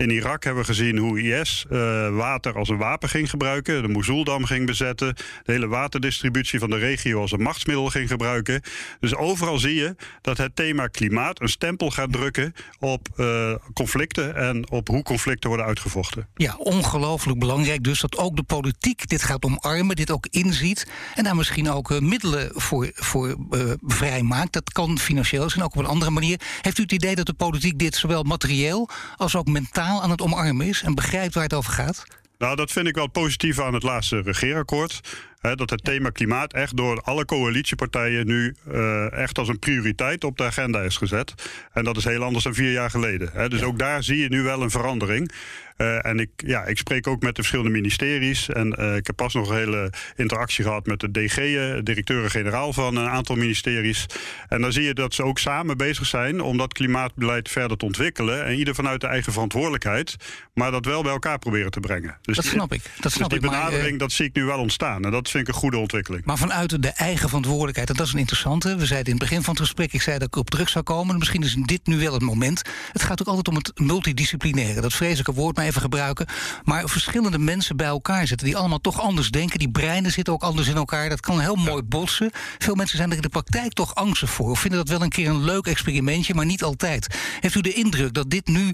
In 0.03 0.11
Irak 0.11 0.45
hebben 0.45 0.63
we 0.63 0.69
gezien 0.69 0.99
hoe 0.99 1.23
IS 1.23 1.65
uh, 1.71 2.17
water 2.17 2.57
als 2.57 2.69
een 2.69 2.77
wapen 2.77 3.09
ging 3.09 3.31
gebruiken. 3.31 3.83
De 3.83 3.89
Mosuldam 3.89 4.45
ging 4.45 4.67
bezetten. 4.67 5.15
De 5.45 5.53
hele 5.53 5.67
waterdistributie 5.67 6.59
van 6.59 6.71
de 6.71 6.79
regio 6.79 7.21
als 7.21 7.33
een 7.33 7.43
machtsmiddel 7.43 7.87
ging 7.87 8.09
gebruiken. 8.09 8.63
Dus 9.01 9.15
overal 9.15 9.59
zie 9.59 9.75
je 9.75 9.95
dat 10.21 10.39
het 10.39 10.57
thema 10.57 10.87
klimaat 10.87 11.41
een 11.41 11.49
stempel 11.49 11.91
gaat 11.91 12.13
drukken 12.13 12.55
op 12.79 13.09
uh, 13.17 13.55
conflicten 13.75 14.37
en 14.37 14.71
op 14.71 14.89
hoe 14.89 15.03
conflicten 15.03 15.49
worden 15.49 15.67
uitgevochten. 15.67 16.29
Ja, 16.35 16.57
ongelooflijk 16.57 17.39
belangrijk 17.39 17.85
dus 17.85 18.01
dat 18.01 18.19
ook 18.19 18.37
de 18.37 18.43
politiek 18.43 19.09
dit 19.09 19.23
gaat 19.23 19.45
omarmen, 19.45 19.97
dit 19.97 20.11
ook 20.11 20.27
inziet 20.31 20.87
en 21.15 21.25
daar 21.25 21.37
misschien 21.37 21.71
ook 21.71 21.91
uh, 21.91 21.99
middelen 21.99 22.51
voor, 22.55 22.91
voor 22.95 23.37
vrijmaakt. 23.83 24.53
Dat 24.53 24.73
kan 24.73 24.99
financieel 24.99 25.51
zijn, 25.51 25.65
ook 25.65 25.75
op 25.75 25.81
een 25.81 25.87
andere 25.87 26.11
manier. 26.11 26.41
Heeft 26.61 26.79
u 26.79 26.83
het 26.83 26.93
idee 26.93 27.15
dat 27.15 27.27
de 27.27 27.35
politiek 27.35 27.79
dit 27.79 27.95
zowel 27.95 28.23
materieel 28.23 28.89
als 29.17 29.37
ook 29.37 29.47
mentaal 29.47 29.91
aan 30.01 30.11
het 30.11 30.23
omarmen 30.23 30.67
is 30.67 30.83
en 30.83 30.95
begrijpt 30.95 31.35
waar 31.35 31.43
het 31.43 31.55
over 31.55 31.73
gaat? 31.73 32.05
Nou, 32.39 32.57
dat 32.57 32.73
vind 32.73 32.87
ik 32.87 32.95
wel 32.95 33.07
positief 33.07 33.61
aan 33.61 33.75
het 33.75 33.83
laatste 33.83 34.21
regeerakkoord. 34.21 35.01
Dat 35.43 35.71
het 35.71 35.85
thema 35.85 36.11
klimaat 36.11 36.53
echt 36.53 36.77
door 36.77 37.01
alle 37.01 37.25
coalitiepartijen 37.25 38.27
nu 38.27 38.55
uh, 38.73 39.13
echt 39.13 39.39
als 39.39 39.49
een 39.49 39.59
prioriteit 39.59 40.25
op 40.25 40.37
de 40.37 40.45
agenda 40.45 40.81
is 40.81 40.97
gezet. 40.97 41.35
En 41.73 41.85
dat 41.85 41.97
is 41.97 42.05
heel 42.05 42.23
anders 42.23 42.45
dan 42.45 42.55
vier 42.55 42.73
jaar 42.73 42.91
geleden. 42.91 43.31
Hè. 43.33 43.49
Dus 43.49 43.63
ook 43.63 43.79
daar 43.79 44.03
zie 44.03 44.19
je 44.19 44.29
nu 44.29 44.43
wel 44.43 44.63
een 44.63 44.71
verandering. 44.71 45.33
Uh, 45.79 46.07
en 46.07 46.19
ik, 46.19 46.31
ja, 46.37 46.65
ik 46.65 46.79
spreek 46.79 47.07
ook 47.07 47.23
met 47.23 47.35
de 47.35 47.41
verschillende 47.41 47.71
ministeries. 47.71 48.49
En 48.49 48.77
uh, 48.81 48.97
ik 48.97 49.07
heb 49.07 49.17
pas 49.17 49.35
nog 49.35 49.49
een 49.49 49.57
hele 49.57 49.93
interactie 50.17 50.65
gehad 50.65 50.87
met 50.87 51.01
de 51.01 51.11
DG, 51.11 51.37
directeuren-generaal 51.83 52.73
van 52.73 52.97
een 52.97 53.09
aantal 53.09 53.37
ministeries. 53.37 54.07
En 54.49 54.61
dan 54.61 54.73
zie 54.73 54.83
je 54.83 54.95
dat 54.95 55.15
ze 55.15 55.23
ook 55.23 55.39
samen 55.39 55.77
bezig 55.77 56.07
zijn 56.07 56.41
om 56.41 56.57
dat 56.57 56.73
klimaatbeleid 56.73 57.49
verder 57.49 57.77
te 57.77 57.85
ontwikkelen. 57.85 58.45
En 58.45 58.55
ieder 58.55 58.75
vanuit 58.75 59.01
de 59.01 59.07
eigen 59.07 59.33
verantwoordelijkheid. 59.33 60.17
Maar 60.55 60.71
dat 60.71 60.85
wel 60.85 61.03
bij 61.03 61.13
elkaar 61.13 61.39
proberen 61.39 61.71
te 61.71 61.81
brengen. 61.81 62.19
Dus 62.23 62.37
dat 62.37 62.45
snap 62.45 62.73
ik. 62.73 62.83
Dat 63.01 63.13
snap 63.13 63.31
dus 63.31 63.39
die 63.39 63.49
ik, 63.49 63.55
benadering, 63.55 63.83
maar, 63.83 63.93
uh, 63.93 63.99
dat 63.99 64.13
zie 64.13 64.27
ik 64.27 64.35
nu 64.35 64.45
wel 64.45 64.59
ontstaan. 64.59 65.05
En 65.05 65.11
dat 65.11 65.29
vind 65.33 65.49
ik 65.49 65.55
een 65.55 65.61
goede 65.61 65.79
ontwikkeling. 65.79 66.25
Maar 66.25 66.39
vanuit 66.39 66.83
de 66.83 66.89
eigen 66.89 67.29
verantwoordelijkheid, 67.29 67.91
en 67.91 67.97
dat 67.97 68.07
is 68.07 68.13
een 68.13 68.19
interessante. 68.19 68.77
We 68.77 68.87
zeiden 68.87 69.13
in 69.13 69.19
het 69.19 69.29
begin 69.29 69.43
van 69.43 69.55
het 69.55 69.63
gesprek, 69.63 69.93
ik 69.93 70.03
zei 70.03 70.19
dat 70.19 70.29
ik 70.29 70.37
op 70.37 70.51
druk 70.51 70.69
zou 70.69 70.85
komen. 70.85 71.19
Misschien 71.19 71.43
is 71.43 71.55
dit 71.55 71.87
nu 71.87 71.99
wel 71.99 72.13
het 72.13 72.23
moment. 72.23 72.63
Het 72.93 73.03
gaat 73.03 73.21
ook 73.21 73.27
altijd 73.27 73.49
om 73.49 73.55
het 73.55 73.73
multidisciplinaire. 73.75 74.81
Dat 74.81 74.93
vreselijke 74.93 75.33
woord 75.33 75.57
maar 75.57 75.65
even 75.65 75.81
gebruiken. 75.81 76.27
Maar 76.65 76.89
verschillende 76.89 77.39
mensen 77.39 77.77
bij 77.77 77.87
elkaar 77.87 78.27
zitten 78.27 78.47
die 78.47 78.57
allemaal 78.57 78.81
toch 78.81 79.01
anders 79.01 79.31
denken. 79.31 79.59
Die 79.59 79.71
breinen 79.71 80.13
zitten 80.13 80.33
ook 80.33 80.43
anders 80.43 80.69
in 80.69 80.77
elkaar. 80.77 81.09
Dat 81.09 81.21
kan 81.21 81.41
heel 81.41 81.57
mooi 81.57 81.83
botsen. 81.83 82.31
Veel 82.59 82.75
mensen 82.75 82.97
zijn 82.97 83.11
er 83.11 83.17
in 83.17 83.23
de 83.23 83.29
praktijk 83.29 83.73
toch 83.73 83.95
angstig 83.95 84.31
voor. 84.31 84.51
Of 84.51 84.61
vinden 84.61 84.79
dat 84.79 84.89
wel 84.89 85.03
een 85.03 85.09
keer 85.09 85.29
een 85.29 85.45
leuk 85.45 85.67
experimentje, 85.67 86.35
maar 86.35 86.47
niet 86.47 86.63
altijd. 86.63 87.19
Heeft 87.41 87.55
u 87.55 87.61
de 87.61 87.73
indruk 87.73 88.15
dat 88.15 88.31
dit 88.31 88.47
nu 88.47 88.73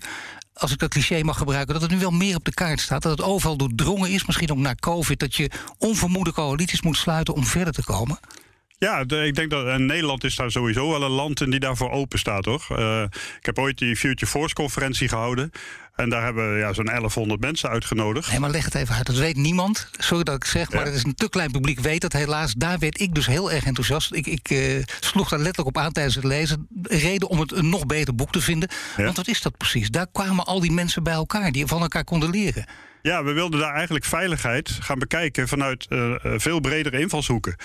als 0.59 0.73
ik 0.73 0.79
dat 0.79 0.91
cliché 0.91 1.23
mag 1.23 1.39
gebruiken, 1.39 1.73
dat 1.73 1.83
het 1.83 1.91
nu 1.91 1.99
wel 1.99 2.11
meer 2.11 2.37
op 2.37 2.45
de 2.45 2.55
kaart 2.55 2.81
staat. 2.81 3.03
Dat 3.03 3.19
het 3.19 3.27
overal 3.27 3.57
doordrongen 3.57 4.11
is, 4.11 4.27
misschien 4.27 4.51
ook 4.51 4.59
na 4.59 4.75
COVID, 4.75 5.21
dat 5.21 5.35
je 5.35 5.51
onvermoede 5.79 6.33
coalities 6.33 6.83
moet 6.83 6.97
sluiten 6.97 7.35
om 7.35 7.45
verder 7.45 7.73
te 7.73 7.85
komen? 7.85 8.19
Ja, 8.79 9.05
de, 9.05 9.27
ik 9.27 9.35
denk 9.35 9.51
dat 9.51 9.67
en 9.67 9.87
Nederland 9.87 10.25
is 10.25 10.37
daar 10.37 10.51
sowieso 10.51 10.91
wel 10.91 11.03
een 11.03 11.11
land 11.11 11.41
in 11.41 11.51
die 11.51 11.61
daarvoor 11.61 11.91
open 11.91 12.19
staat, 12.19 12.43
toch? 12.43 12.79
Uh, 12.79 13.03
ik 13.39 13.47
heb 13.47 13.59
ooit 13.59 13.79
die 13.79 13.97
Future 13.97 14.31
Force 14.31 14.55
conferentie 14.55 15.09
gehouden. 15.09 15.51
En 15.95 16.09
daar 16.09 16.25
hebben 16.25 16.53
we 16.53 16.59
ja, 16.59 16.73
zo'n 16.73 16.85
1100 16.85 17.41
mensen 17.41 17.69
uitgenodigd. 17.69 18.31
Nee, 18.31 18.41
maar 18.41 18.51
leg 18.51 18.65
het 18.65 18.75
even 18.75 18.95
uit. 18.95 19.07
Dat 19.07 19.17
weet 19.17 19.37
niemand. 19.37 19.91
Sorry 19.99 20.23
dat 20.25 20.35
ik 20.35 20.45
zeg, 20.45 20.71
maar 20.71 20.81
ja. 20.81 20.87
het 20.87 20.95
is 20.95 21.05
een 21.05 21.15
te 21.15 21.29
klein 21.29 21.51
publiek 21.51 21.81
weet 21.81 22.01
dat 22.01 22.13
helaas. 22.13 22.53
Daar 22.53 22.79
werd 22.79 23.01
ik 23.01 23.15
dus 23.15 23.27
heel 23.27 23.53
erg 23.53 23.65
enthousiast. 23.65 24.15
Ik, 24.15 24.27
ik 24.27 24.51
uh, 24.51 24.83
sloeg 25.01 25.29
daar 25.29 25.39
letterlijk 25.39 25.77
op 25.77 25.83
aan 25.83 25.93
tijdens 25.93 26.15
het 26.15 26.25
lezen. 26.25 26.69
Reden 26.83 27.29
om 27.29 27.41
het 27.41 27.53
een 27.53 27.69
nog 27.69 27.87
beter 27.87 28.15
boek 28.15 28.33
te 28.33 28.41
vinden. 28.41 28.69
Ja. 28.97 29.05
Want 29.05 29.17
wat 29.17 29.29
is 29.29 29.43
dat 29.43 29.57
precies? 29.57 29.91
Daar 29.91 30.07
kwamen 30.13 30.45
al 30.45 30.61
die 30.61 30.73
mensen 30.73 31.03
bij 31.03 31.15
elkaar 31.15 31.53
die 31.53 31.67
van 31.67 31.81
elkaar 31.81 32.05
konden 32.05 32.31
leren. 32.31 32.67
Ja, 33.03 33.25
we 33.25 33.33
wilden 33.33 33.61
daar 33.61 33.75
eigenlijk 33.75 34.05
veiligheid 34.05 34.79
gaan 34.81 34.99
bekijken 34.99 35.49
vanuit 35.49 35.87
uh, 35.89 36.15
veel 36.37 36.61
bredere 36.61 37.01
invalshoeken. 37.01 37.57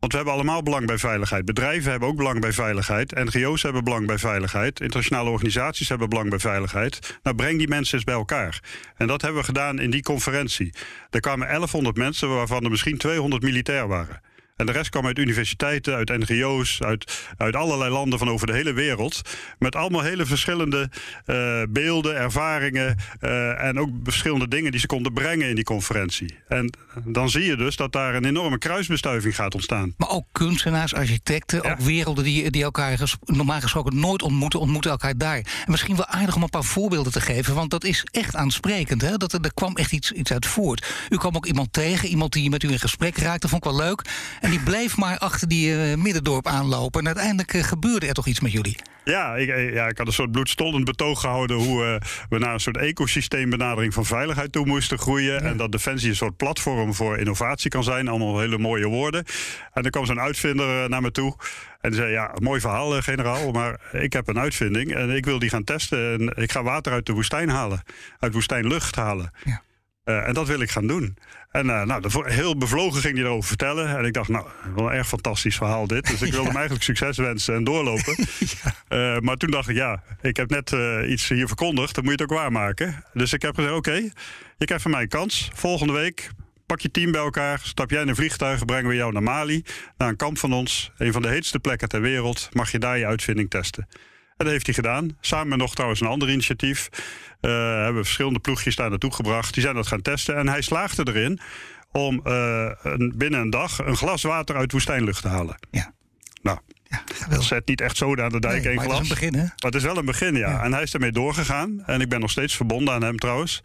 Want 0.00 0.12
we 0.12 0.18
hebben 0.18 0.34
allemaal 0.34 0.62
belang 0.62 0.86
bij 0.86 0.98
veiligheid. 0.98 1.44
Bedrijven 1.44 1.90
hebben 1.90 2.08
ook 2.08 2.16
belang 2.16 2.40
bij 2.40 2.52
veiligheid. 2.52 3.14
NGO's 3.14 3.62
hebben 3.62 3.84
belang 3.84 4.06
bij 4.06 4.18
veiligheid. 4.18 4.80
Internationale 4.80 5.30
organisaties 5.30 5.88
hebben 5.88 6.08
belang 6.08 6.30
bij 6.30 6.38
veiligheid. 6.38 7.18
Nou, 7.22 7.36
breng 7.36 7.58
die 7.58 7.68
mensen 7.68 7.94
eens 7.94 8.04
bij 8.04 8.14
elkaar. 8.14 8.62
En 8.96 9.06
dat 9.06 9.22
hebben 9.22 9.40
we 9.40 9.46
gedaan 9.46 9.78
in 9.78 9.90
die 9.90 10.02
conferentie. 10.02 10.74
Er 11.10 11.20
kwamen 11.20 11.46
1100 11.46 11.96
mensen, 11.96 12.28
waarvan 12.28 12.64
er 12.64 12.70
misschien 12.70 12.98
200 12.98 13.42
militair 13.42 13.88
waren. 13.88 14.20
En 14.60 14.66
de 14.66 14.72
rest 14.72 14.90
kwam 14.90 15.06
uit 15.06 15.18
universiteiten, 15.18 15.94
uit 15.94 16.08
NGO's, 16.08 16.82
uit, 16.82 17.26
uit 17.36 17.56
allerlei 17.56 17.90
landen 17.90 18.18
van 18.18 18.28
over 18.28 18.46
de 18.46 18.52
hele 18.52 18.72
wereld. 18.72 19.20
Met 19.58 19.76
allemaal 19.76 20.02
hele 20.02 20.26
verschillende 20.26 20.90
uh, 21.26 21.62
beelden, 21.68 22.16
ervaringen 22.16 22.96
uh, 23.20 23.62
en 23.62 23.78
ook 23.78 23.90
verschillende 24.04 24.48
dingen 24.48 24.70
die 24.70 24.80
ze 24.80 24.86
konden 24.86 25.12
brengen 25.12 25.48
in 25.48 25.54
die 25.54 25.64
conferentie. 25.64 26.38
En 26.48 26.72
dan 27.04 27.30
zie 27.30 27.44
je 27.44 27.56
dus 27.56 27.76
dat 27.76 27.92
daar 27.92 28.14
een 28.14 28.24
enorme 28.24 28.58
kruisbestuiving 28.58 29.34
gaat 29.34 29.54
ontstaan. 29.54 29.94
Maar 29.96 30.08
ook 30.08 30.26
kunstenaars, 30.32 30.94
architecten, 30.94 31.62
ja. 31.62 31.70
ook 31.70 31.80
werelden 31.80 32.24
die, 32.24 32.50
die 32.50 32.62
elkaar 32.62 32.98
ges 32.98 33.16
normaal 33.24 33.60
gesproken 33.60 34.00
nooit 34.00 34.22
ontmoeten, 34.22 34.60
ontmoeten 34.60 34.90
elkaar 34.90 35.16
daar. 35.16 35.36
En 35.36 35.70
misschien 35.70 35.96
wel 35.96 36.06
aardig 36.06 36.36
om 36.36 36.42
een 36.42 36.48
paar 36.48 36.64
voorbeelden 36.64 37.12
te 37.12 37.20
geven, 37.20 37.54
want 37.54 37.70
dat 37.70 37.84
is 37.84 38.06
echt 38.10 38.36
aansprekend. 38.36 39.02
Hè? 39.02 39.16
Dat, 39.16 39.32
er 39.32 39.54
kwam 39.54 39.76
echt 39.76 39.92
iets, 39.92 40.12
iets 40.12 40.32
uit 40.32 40.46
voort. 40.46 40.86
U 41.08 41.16
kwam 41.16 41.36
ook 41.36 41.46
iemand 41.46 41.72
tegen, 41.72 42.08
iemand 42.08 42.32
die 42.32 42.50
met 42.50 42.62
u 42.62 42.70
in 42.70 42.78
gesprek 42.78 43.16
raakte, 43.16 43.48
vond 43.48 43.64
ik 43.64 43.70
wel 43.70 43.80
leuk. 43.80 44.02
En 44.40 44.49
en 44.50 44.56
die 44.56 44.64
bleef 44.64 44.96
maar 44.96 45.18
achter 45.18 45.48
die 45.48 45.90
uh, 45.90 45.94
middendorp 45.94 46.46
aanlopen. 46.46 47.00
En 47.00 47.06
uiteindelijk 47.06 47.54
uh, 47.54 47.62
gebeurde 47.62 48.06
er 48.06 48.14
toch 48.14 48.26
iets 48.26 48.40
met 48.40 48.52
jullie? 48.52 48.76
Ja, 49.04 49.36
ik, 49.36 49.72
ja, 49.74 49.86
ik 49.86 49.98
had 49.98 50.06
een 50.06 50.12
soort 50.12 50.32
bloedstollend 50.32 50.84
betoog 50.84 51.20
gehouden 51.20 51.56
hoe 51.56 51.84
uh, 51.84 51.94
we 52.28 52.38
naar 52.38 52.54
een 52.54 52.60
soort 52.60 52.76
ecosysteembenadering 52.76 53.94
van 53.94 54.04
veiligheid 54.04 54.52
toe 54.52 54.66
moesten 54.66 54.98
groeien. 54.98 55.34
Ja. 55.34 55.40
En 55.40 55.56
dat 55.56 55.72
Defensie 55.72 56.08
een 56.08 56.16
soort 56.16 56.36
platform 56.36 56.94
voor 56.94 57.18
innovatie 57.18 57.70
kan 57.70 57.84
zijn. 57.84 58.08
Allemaal 58.08 58.38
hele 58.38 58.58
mooie 58.58 58.86
woorden. 58.86 59.24
En 59.72 59.82
er 59.82 59.90
kwam 59.90 60.06
zo'n 60.06 60.20
uitvinder 60.20 60.88
naar 60.88 61.02
me 61.02 61.10
toe. 61.10 61.36
En 61.80 61.90
die 61.90 61.98
zei, 62.00 62.12
ja, 62.12 62.34
mooi 62.42 62.60
verhaal, 62.60 63.02
generaal, 63.02 63.50
maar 63.50 63.80
ik 63.92 64.12
heb 64.12 64.28
een 64.28 64.38
uitvinding 64.38 64.94
en 64.94 65.10
ik 65.10 65.24
wil 65.24 65.38
die 65.38 65.50
gaan 65.50 65.64
testen. 65.64 66.12
En 66.12 66.42
ik 66.42 66.52
ga 66.52 66.62
water 66.62 66.92
uit 66.92 67.06
de 67.06 67.12
woestijn 67.12 67.48
halen, 67.48 67.82
uit 68.18 68.32
woestijnlucht 68.32 68.96
halen. 68.96 69.30
Ja. 69.44 69.62
Uh, 70.10 70.28
en 70.28 70.34
dat 70.34 70.46
wil 70.46 70.60
ik 70.60 70.70
gaan 70.70 70.86
doen. 70.86 71.16
En 71.50 71.66
uh, 71.66 71.82
nou, 71.82 72.30
heel 72.30 72.56
bevlogen 72.56 73.00
ging 73.00 73.14
hij 73.14 73.24
erover 73.24 73.48
vertellen. 73.48 73.98
En 73.98 74.04
ik 74.04 74.12
dacht, 74.12 74.28
nou, 74.28 74.46
wel 74.74 74.86
een 74.86 74.92
erg 74.92 75.08
fantastisch 75.08 75.56
verhaal 75.56 75.86
dit. 75.86 76.06
Dus 76.06 76.22
ik 76.22 76.32
wilde 76.32 76.36
ja. 76.36 76.46
hem 76.46 76.56
eigenlijk 76.62 76.84
succes 76.84 77.16
wensen 77.16 77.54
en 77.54 77.64
doorlopen. 77.64 78.16
ja. 78.88 79.14
uh, 79.14 79.20
maar 79.20 79.36
toen 79.36 79.50
dacht 79.50 79.68
ik, 79.68 79.76
ja, 79.76 80.02
ik 80.20 80.36
heb 80.36 80.50
net 80.50 80.76
iets 81.06 81.28
hier 81.28 81.46
verkondigd. 81.46 81.94
Dan 81.94 82.04
moet 82.04 82.12
je 82.12 82.22
het 82.22 82.32
ook 82.32 82.38
waarmaken. 82.38 83.04
Dus 83.12 83.32
ik 83.32 83.42
heb 83.42 83.54
gezegd, 83.54 83.74
oké, 83.74 83.90
okay, 83.90 84.12
je 84.58 84.64
krijgt 84.64 84.82
van 84.82 84.92
mij 84.92 85.02
een 85.02 85.08
kans. 85.08 85.50
Volgende 85.54 85.92
week 85.92 86.30
pak 86.66 86.80
je 86.80 86.90
team 86.90 87.12
bij 87.12 87.20
elkaar. 87.20 87.60
Stap 87.62 87.90
jij 87.90 88.02
in 88.02 88.08
een 88.08 88.14
vliegtuig, 88.14 88.64
brengen 88.64 88.88
we 88.88 88.94
jou 88.94 89.12
naar 89.12 89.22
Mali. 89.22 89.64
Naar 89.96 90.08
een 90.08 90.16
kamp 90.16 90.38
van 90.38 90.52
ons. 90.52 90.90
Een 90.96 91.12
van 91.12 91.22
de 91.22 91.28
heetste 91.28 91.58
plekken 91.58 91.88
ter 91.88 92.00
wereld. 92.00 92.48
Mag 92.52 92.70
je 92.70 92.78
daar 92.78 92.98
je 92.98 93.06
uitvinding 93.06 93.50
testen. 93.50 93.88
En 94.40 94.46
dat 94.46 94.54
heeft 94.54 94.66
hij 94.66 94.74
gedaan. 94.74 95.16
Samen 95.20 95.48
met 95.48 95.58
nog 95.58 95.74
trouwens 95.74 96.00
een 96.00 96.06
ander 96.06 96.30
initiatief. 96.30 96.88
Uh, 97.40 97.50
hebben 97.82 98.04
verschillende 98.04 98.38
ploegjes 98.38 98.76
daar 98.76 98.90
naartoe 98.90 99.12
gebracht. 99.12 99.54
Die 99.54 99.62
zijn 99.62 99.74
dat 99.74 99.86
gaan 99.86 100.02
testen. 100.02 100.36
En 100.36 100.48
hij 100.48 100.60
slaagde 100.60 101.06
erin 101.08 101.40
om 101.92 102.20
uh, 102.24 102.70
een, 102.82 103.12
binnen 103.16 103.40
een 103.40 103.50
dag 103.50 103.78
een 103.78 103.96
glas 103.96 104.22
water 104.22 104.56
uit 104.56 104.72
woestijnlucht 104.72 105.22
te 105.22 105.28
halen. 105.28 105.56
Ja. 105.70 105.92
Nou, 106.42 106.58
ja, 106.84 107.02
dat 107.28 107.42
zet 107.42 107.68
niet 107.68 107.80
echt 107.80 107.96
zo 107.96 108.16
aan 108.16 108.28
de 108.28 108.40
dijk 108.40 108.62
nee, 108.62 108.72
één 108.72 108.80
glas. 108.80 108.86
Maar 108.86 108.96
het 108.96 109.04
is 109.04 109.10
een 109.10 109.14
begin, 109.14 109.34
hè? 109.34 109.42
Maar 109.44 109.54
het 109.70 109.74
is 109.74 109.82
wel 109.82 109.96
een 109.96 110.04
begin, 110.04 110.34
ja. 110.34 110.50
ja. 110.50 110.62
En 110.62 110.72
hij 110.72 110.82
is 110.82 110.94
ermee 110.94 111.12
doorgegaan. 111.12 111.82
En 111.86 112.00
ik 112.00 112.08
ben 112.08 112.20
nog 112.20 112.30
steeds 112.30 112.56
verbonden 112.56 112.94
aan 112.94 113.02
hem 113.02 113.18
trouwens. 113.18 113.62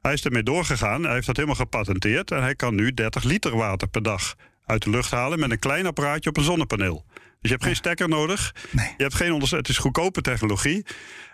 Hij 0.00 0.12
is 0.12 0.24
ermee 0.24 0.42
doorgegaan. 0.42 1.02
Hij 1.02 1.14
heeft 1.14 1.26
dat 1.26 1.36
helemaal 1.36 1.58
gepatenteerd. 1.58 2.30
En 2.30 2.42
hij 2.42 2.54
kan 2.54 2.74
nu 2.74 2.94
30 2.94 3.22
liter 3.22 3.56
water 3.56 3.88
per 3.88 4.02
dag 4.02 4.34
uit 4.66 4.82
de 4.82 4.90
lucht 4.90 5.10
halen 5.10 5.38
met 5.38 5.50
een 5.50 5.58
klein 5.58 5.86
apparaatje 5.86 6.30
op 6.30 6.36
een 6.36 6.44
zonnepaneel. 6.44 7.04
Dus 7.44 7.52
je 7.52 7.58
hebt 7.58 7.68
geen 7.68 7.84
stekker 7.84 8.08
nodig. 8.08 8.54
Nee. 8.70 8.94
Je 8.96 9.02
hebt 9.02 9.14
geen 9.14 9.40
het 9.40 9.68
is 9.68 9.78
goedkope 9.78 10.20
technologie. 10.20 10.84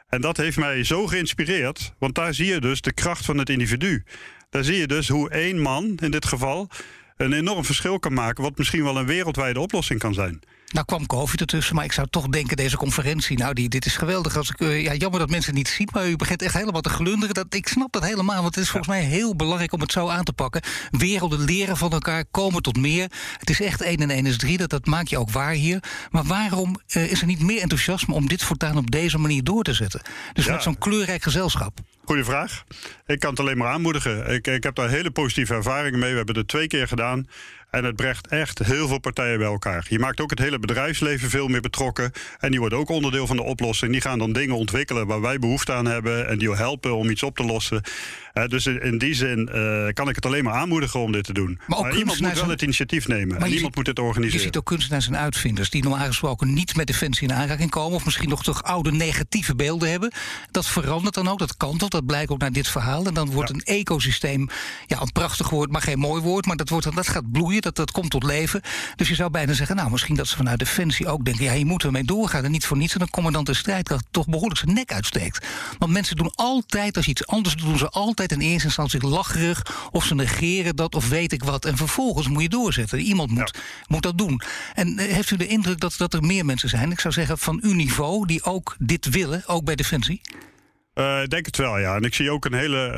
En 0.09 0.21
dat 0.21 0.37
heeft 0.37 0.57
mij 0.57 0.85
zo 0.85 1.07
geïnspireerd. 1.07 1.93
Want 1.99 2.15
daar 2.15 2.35
zie 2.35 2.47
je 2.47 2.61
dus 2.61 2.81
de 2.81 2.93
kracht 2.93 3.25
van 3.25 3.39
het 3.39 3.49
individu. 3.49 4.05
Daar 4.49 4.65
zie 4.65 4.77
je 4.77 4.87
dus 4.87 5.09
hoe 5.09 5.31
één 5.31 5.61
man, 5.61 5.99
in 6.03 6.11
dit 6.11 6.27
geval, 6.27 6.71
een 7.17 7.33
enorm 7.33 7.65
verschil 7.65 7.99
kan 7.99 8.13
maken. 8.13 8.43
Wat 8.43 8.59
misschien 8.59 8.85
wel 8.85 8.97
een 8.97 9.07
wereldwijde 9.07 9.61
oplossing 9.61 10.01
kan 10.01 10.15
zijn. 10.15 10.41
Nou 10.71 10.87
kwam 10.87 11.07
COVID 11.07 11.41
ertussen, 11.41 11.75
maar 11.75 11.85
ik 11.85 11.93
zou 11.93 12.07
toch 12.11 12.27
denken, 12.27 12.57
deze 12.57 12.77
conferentie, 12.77 13.39
nou, 13.39 13.55
die, 13.55 13.69
dit 13.69 13.87
is 13.87 13.97
geweldig. 13.97 14.37
Als 14.37 14.51
ik, 14.51 14.61
uh, 14.61 14.83
ja, 14.83 14.95
jammer 14.95 15.21
dat 15.21 15.31
mensen 15.31 15.51
het 15.51 15.59
niet 15.59 15.69
zien, 15.69 15.89
maar 15.93 16.09
u 16.09 16.17
begint 16.17 16.43
echt 16.43 16.55
helemaal 16.55 16.81
te 16.81 16.89
glunderen. 16.89 17.35
Dat, 17.35 17.55
ik 17.55 17.69
snap 17.69 17.93
dat 17.93 18.05
helemaal, 18.05 18.43
want 18.43 18.55
het 18.55 18.65
is 18.65 18.71
volgens 18.71 18.93
mij 18.93 19.03
heel 19.03 19.37
belangrijk 19.37 19.73
om 19.73 19.81
het 19.81 19.93
zo 19.93 20.09
aan 20.09 20.25
te 20.25 20.33
pakken. 20.33 20.63
Werelden 20.91 21.41
leren 21.41 21.77
van 21.77 21.93
elkaar, 21.93 22.25
komen 22.31 22.63
tot 22.63 22.77
meer. 22.77 23.11
Het 23.39 23.51
is 23.51 23.61
echt 23.61 23.81
1 23.81 23.97
en 23.97 24.11
1 24.11 24.27
is 24.27 24.37
3, 24.37 24.59
dat, 24.59 24.71
dat 24.71 24.87
maak 24.87 25.07
je 25.07 25.19
ook 25.19 25.31
waar 25.31 25.53
hier. 25.53 25.83
Maar 26.11 26.25
waarom 26.25 26.81
uh, 26.97 27.11
is 27.11 27.21
er 27.21 27.27
niet 27.27 27.43
meer 27.43 27.61
enthousiasme 27.61 28.15
om 28.15 28.29
dit 28.29 28.43
voortaan 28.43 28.77
op 28.77 28.91
deze 28.91 29.19
manier 29.19 29.45
door 29.45 29.63
te 29.63 29.75
zetten? 29.75 30.03
Dus 30.33 30.45
ja. 30.45 30.53
met 30.53 30.63
zo'n 30.63 30.79
kleurrijk 30.79 31.23
gezelschap. 31.23 31.79
Goeie 32.05 32.25
vraag. 32.25 32.65
Ik 33.07 33.21
kan 33.21 33.31
het 33.31 33.41
alleen 33.41 33.59
maar 33.59 33.73
aanmoedigen. 33.73 34.31
Ik, 34.31 34.47
ik 34.47 34.63
heb 34.63 34.75
daar 34.75 34.89
hele 34.89 35.11
positieve 35.11 35.55
ervaringen 35.55 35.99
mee. 35.99 36.11
We 36.11 36.17
hebben 36.17 36.37
het 36.37 36.49
twee 36.49 36.67
keer 36.67 36.89
gedaan. 36.89 37.27
En 37.71 37.85
het 37.85 37.97
brengt 37.97 38.27
echt 38.27 38.59
heel 38.59 38.89
veel 38.89 38.99
partijen 38.99 39.39
bij 39.39 39.47
elkaar. 39.47 39.87
Je 39.89 39.99
maakt 39.99 40.21
ook 40.21 40.31
het 40.31 40.39
hele 40.39 40.59
bedrijfsleven 40.59 41.31
veel 41.31 41.49
meer 41.49 41.61
betrokken. 41.61 42.13
En 42.39 42.51
die 42.51 42.61
worden 42.61 42.79
ook 42.79 42.89
onderdeel 42.89 43.27
van 43.27 43.37
de 43.37 43.43
oplossing. 43.43 43.93
Die 43.93 44.01
gaan 44.01 44.19
dan 44.19 44.33
dingen 44.33 44.57
ontwikkelen 44.57 45.07
waar 45.07 45.21
wij 45.21 45.39
behoefte 45.39 45.73
aan 45.73 45.87
hebben. 45.87 46.29
En 46.29 46.39
die 46.39 46.55
helpen 46.55 46.97
om 46.97 47.11
iets 47.11 47.23
op 47.23 47.37
te 47.37 47.45
lossen. 47.45 47.83
Uh, 48.35 48.45
dus 48.47 48.67
in, 48.67 48.83
in, 48.83 48.99
die 48.99 49.15
zin 49.15 49.49
uh, 49.55 49.89
kan 49.93 50.09
ik 50.09 50.15
het 50.15 50.27
alleen 50.27 50.45
maar 50.45 50.55
aanmoedigen 50.55 51.01
om 51.01 51.13
dit 51.13 51.25
te 51.25 51.33
doen. 51.33 51.61
Maar, 51.67 51.79
ook 51.79 51.85
maar 51.85 51.97
iemand 51.97 52.21
moet 52.21 52.41
wel 52.41 52.49
het 52.49 52.63
initiatief 52.63 53.09
nemen. 53.09 53.37
En 53.37 53.47
iemand 53.47 53.61
ziet, 53.61 53.77
moet 53.77 53.87
het 53.87 53.99
organiseren. 53.99 54.39
Je 54.39 54.45
ziet 54.45 54.57
ook 54.57 54.65
kunstenaars 54.65 55.07
en 55.07 55.17
uitvinders 55.17 55.71
die 55.71 55.83
normaal 55.83 56.07
gesproken 56.07 56.53
niet 56.55 56.77
met 56.77 56.87
defensie 56.87 57.29
in 57.29 57.35
aanraking 57.35 57.71
komen. 57.71 57.97
Of 57.97 58.05
misschien 58.05 58.29
nog 58.29 58.43
toch 58.43 58.63
oude 58.63 58.93
negatieve 58.93 59.55
beelden 59.55 59.91
hebben. 59.91 60.13
Dat 60.51 60.67
verandert 60.67 61.15
dan 61.15 61.29
ook. 61.29 61.39
Dat 61.39 61.57
kantelt. 61.57 61.91
Dat 61.91 62.07
blijkt 62.07 62.31
ook 62.31 62.39
naar 62.39 62.53
dit 62.53 62.69
verhaal. 62.69 63.07
En 63.07 63.15
dan 63.15 63.31
wordt 63.31 63.49
ja. 63.49 63.55
een 63.55 63.79
ecosysteem. 63.79 64.49
Ja, 64.87 65.01
een 65.01 65.13
prachtig 65.13 65.51
woord, 65.51 65.71
maar 65.71 65.83
geen 65.83 65.99
mooi 65.99 66.23
woord. 66.23 66.47
Maar 66.47 66.57
dat, 66.57 66.69
wordt, 66.69 66.95
dat 66.95 67.09
gaat 67.09 67.33
bloeien. 67.33 67.63
dat, 67.63 67.77
dat 67.77 67.91
komt 67.91 68.11
tot 68.11 68.23
leven. 68.23 68.61
Dus 68.97 69.09
je 69.09 69.15
zou 69.15 69.31
bijna 69.31 69.53
zeggen, 69.53 69.77
nou, 69.77 69.91
misschien 69.91 70.17
dat 70.17 70.29
ze 70.29 70.37
vanuit 70.37 70.59
Defensie 70.59 71.09
ook 71.09 71.25
denken... 71.25 71.45
ja, 71.45 71.53
hier 71.53 71.67
moeten 71.67 71.89
we 71.89 71.95
mee 71.95 72.05
doorgaan 72.05 72.45
en 72.45 72.51
niet 72.51 72.67
voor 72.67 72.77
niets... 72.77 72.95
en 72.95 73.01
een 73.01 73.11
commandant 73.11 73.47
de 73.47 73.55
strijdkracht 73.55 74.05
toch 74.11 74.27
behoorlijk 74.27 74.61
zijn 74.61 74.75
nek 74.75 74.93
uitsteekt. 74.93 75.47
Want 75.79 75.93
mensen 75.93 76.17
doen 76.17 76.33
altijd, 76.35 76.97
als 76.97 77.05
je 77.05 77.11
iets 77.11 77.27
anders 77.27 77.57
doet... 77.57 77.67
doen 77.67 77.79
ze 77.79 77.89
altijd 77.89 78.19
in 78.29 78.41
eerste 78.41 78.67
instantie 78.67 79.07
lacherig... 79.07 79.89
of 79.91 80.05
ze 80.05 80.15
negeren 80.15 80.77
dat 80.77 80.95
of 80.95 81.09
weet 81.09 81.33
ik 81.33 81.45
wat. 81.45 81.65
En 81.65 81.77
vervolgens 81.77 82.29
moet 82.29 82.43
je 82.43 82.49
doorzetten. 82.49 82.99
Iemand 82.99 83.31
moet, 83.31 83.59
moet 83.87 84.03
dat 84.03 84.19
doen. 84.19 84.41
En 84.75 84.99
eh, 84.99 85.13
heeft 85.13 85.31
u 85.31 85.37
de 85.37 85.47
indruk 85.47 85.81
dat, 85.81 85.95
dat 85.97 86.15
er 86.15 86.23
meer 86.23 86.45
mensen 86.45 86.69
zijn, 86.69 86.91
ik 86.91 87.01
zou 87.01 87.15
zeggen 87.15 87.39
van 87.39 87.59
uw 87.63 87.75
niveau... 87.75 88.27
die 88.27 88.45
ook 88.45 88.77
dit 88.79 89.09
willen, 89.09 89.43
ook 89.47 89.65
bij 89.65 89.75
Defensie? 89.75 90.21
Uh, 91.01 91.25
denk 91.25 91.47
het 91.47 91.57
wel, 91.57 91.79
ja. 91.79 91.97
En 91.97 92.03
ik 92.03 92.15
zie 92.15 92.31
ook 92.31 92.45
een 92.45 92.55
hele 92.55 92.95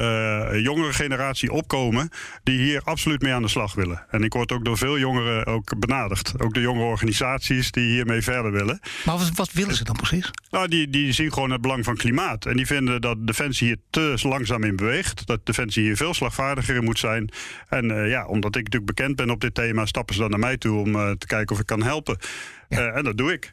uh, 0.53 0.63
jongere 0.63 0.93
generatie 0.93 1.53
opkomen 1.53 2.09
die 2.43 2.59
hier 2.59 2.81
absoluut 2.85 3.23
mee 3.23 3.33
aan 3.33 3.43
de 3.43 3.49
slag 3.49 3.75
willen. 3.75 4.07
En 4.11 4.23
ik 4.23 4.33
word 4.33 4.53
ook 4.53 4.65
door 4.65 4.79
veel 4.79 4.99
jongeren 4.99 5.47
ook 5.47 5.79
benaderd. 5.79 6.33
Ook 6.39 6.55
de 6.55 6.61
jonge 6.61 6.83
organisaties 6.83 7.71
die 7.71 7.93
hiermee 7.93 8.23
verder 8.23 8.53
willen. 8.53 8.81
Maar 9.05 9.19
wat, 9.19 9.31
wat 9.35 9.53
willen 9.53 9.75
ze 9.75 9.85
dan 9.85 9.97
precies? 9.97 10.31
Nou, 10.51 10.69
die, 10.69 10.91
die 10.91 11.13
zien 11.13 11.33
gewoon 11.33 11.51
het 11.51 11.61
belang 11.61 11.85
van 11.85 11.97
klimaat. 11.97 12.47
En 12.47 12.57
die 12.57 12.67
vinden 12.67 13.01
dat 13.01 13.27
Defensie 13.27 13.67
hier 13.67 13.77
te 13.91 14.15
langzaam 14.23 14.65
in 14.65 14.77
beweegt. 14.77 15.27
Dat 15.27 15.47
Defensie 15.47 15.83
hier 15.83 15.97
veel 15.97 16.15
slagvaardiger 16.15 16.77
in 16.77 16.85
moet 16.85 16.99
zijn. 16.99 17.31
En 17.69 17.91
uh, 17.91 18.09
ja, 18.09 18.27
omdat 18.27 18.57
ik 18.57 18.65
natuurlijk 18.65 18.95
bekend 18.95 19.17
ben 19.17 19.31
op 19.31 19.41
dit 19.41 19.55
thema, 19.55 19.87
stappen 19.87 20.15
ze 20.15 20.21
dan 20.21 20.31
naar 20.31 20.39
mij 20.39 20.57
toe 20.57 20.79
om 20.79 20.93
te 21.19 21.27
kijken 21.27 21.55
of 21.55 21.61
ik 21.61 21.67
kan 21.67 21.83
helpen. 21.83 22.19
Ja. 22.69 22.89
en 22.89 23.05
dat 23.05 23.17
doe 23.17 23.33
ik. 23.33 23.53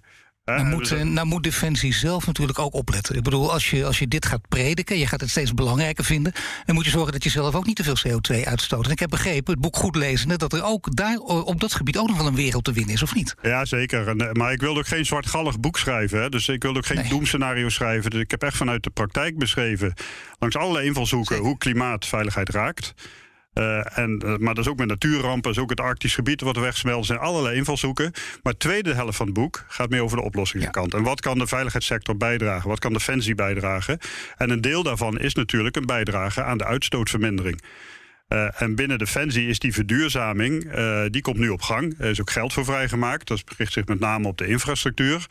Nou 0.56 0.66
moet, 0.66 0.90
dus 0.90 1.04
nou 1.04 1.28
moet 1.28 1.44
Defensie 1.44 1.94
zelf 1.94 2.26
natuurlijk 2.26 2.60
ook 2.60 2.74
opletten. 2.74 3.16
Ik 3.16 3.24
bedoel, 3.24 3.52
als 3.52 3.70
je, 3.70 3.86
als 3.86 4.00
je 4.00 4.08
dit 4.08 4.26
gaat 4.26 4.48
prediken, 4.48 4.98
je 4.98 5.08
gaat 5.08 5.22
het 5.22 5.30
steeds 5.30 5.54
belangrijker 5.54 6.04
vinden... 6.04 6.34
dan 6.66 6.76
moet 6.76 6.86
je 6.86 6.92
zorgen 6.92 7.12
dat 7.12 7.24
je 7.24 7.30
zelf 7.30 7.56
ook 7.56 7.66
niet 7.66 7.76
te 7.76 7.84
veel 7.84 7.98
CO2 8.08 8.44
uitstoot. 8.44 8.86
En 8.86 8.92
ik 8.92 9.00
heb 9.00 9.10
begrepen, 9.10 9.54
het 9.54 9.62
boek 9.62 9.76
goed 9.76 9.96
lezende... 9.96 10.38
dat 10.38 10.54
er 10.54 10.64
ook 10.64 10.96
daar 10.96 11.18
op 11.18 11.60
dat 11.60 11.74
gebied 11.74 11.98
ook 11.98 12.08
nog 12.08 12.18
wel 12.18 12.28
een 12.28 12.36
wereld 12.36 12.64
te 12.64 12.74
winnen 12.74 12.94
is, 12.94 13.04
of 13.04 13.16
niet? 13.16 13.36
Ja, 13.42 13.66
zeker. 13.66 14.08
En, 14.08 14.30
maar 14.38 14.52
ik 14.52 14.62
wilde 14.62 14.80
ook 14.80 14.88
geen 14.88 15.06
zwartgallig 15.06 15.60
boek 15.60 15.78
schrijven. 15.78 16.22
Hè. 16.22 16.30
Dus 16.30 16.48
ik 16.48 16.64
wilde 16.64 16.78
ook 16.78 16.86
geen 16.86 16.98
nee. 16.98 17.10
doemscenario 17.10 17.70
schrijven. 17.70 18.10
Dus 18.10 18.22
ik 18.22 18.32
heb 18.32 18.44
echt 18.44 18.58
vanuit 18.58 18.84
de 18.84 18.90
praktijk 18.90 19.38
beschreven... 19.38 19.94
langs 20.40 20.56
allerlei 20.56 20.86
invalshoeken 20.86 21.38
hoe 21.38 21.58
klimaatveiligheid 21.58 22.50
raakt... 22.50 22.94
Uh, 23.54 23.98
en, 23.98 24.22
uh, 24.26 24.38
maar 24.38 24.54
dat 24.54 24.66
is 24.66 24.72
ook 24.72 24.78
met 24.78 24.88
natuurrampen, 24.88 25.42
dat 25.42 25.52
is 25.52 25.60
ook 25.60 25.70
het 25.70 25.80
Arktisch 25.80 26.14
gebied 26.14 26.42
wat 26.42 26.58
wegsmelt. 26.58 27.00
Er 27.00 27.06
zijn 27.06 27.20
allerlei 27.20 27.56
invalshoeken. 27.56 28.12
Maar 28.44 28.54
de 28.54 28.60
tweede 28.60 28.94
helft 28.94 29.18
van 29.18 29.26
het 29.26 29.36
boek 29.36 29.66
gaat 29.68 29.90
meer 29.90 30.04
over 30.04 30.18
de 30.18 30.24
oplossingenkant. 30.24 30.92
Ja. 30.92 30.98
En 30.98 31.04
wat 31.04 31.22
kan 31.22 31.38
de 31.38 31.48
veiligheidssector 31.48 32.18
bijdragen? 32.18 32.70
Wat 32.70 32.80
kan 32.80 32.94
Defensie 32.94 33.36
bijdragen? 33.36 34.00
En 34.38 34.50
een 34.50 34.62
deel 34.62 34.84
daarvan 34.84 35.20
is 35.20 35.34
natuurlijk 35.34 35.76
een 35.76 35.86
bijdrage 35.86 36.44
aan 36.44 36.58
de 36.58 36.66
uitstootvermindering. 36.66 37.62
Uh, 38.28 38.62
en 38.62 38.76
binnen 38.76 38.98
Defensie 38.98 39.48
is 39.48 39.60
die 39.60 39.74
verduurzaming, 39.74 40.72
die 41.10 41.22
komt 41.22 41.38
nu 41.38 41.50
op 41.50 41.62
gang. 41.62 41.96
Er 42.00 42.10
is 42.10 42.22
ook 42.22 42.30
geld 42.30 42.54
voor 42.54 42.66
vrijgemaakt. 42.66 43.28
Dat 43.28 43.44
richt 43.58 43.74
zich 43.74 43.86
met 43.86 44.00
name 44.00 44.28
op 44.28 44.38
de 44.38 44.48
infrastructuur. 44.48 45.26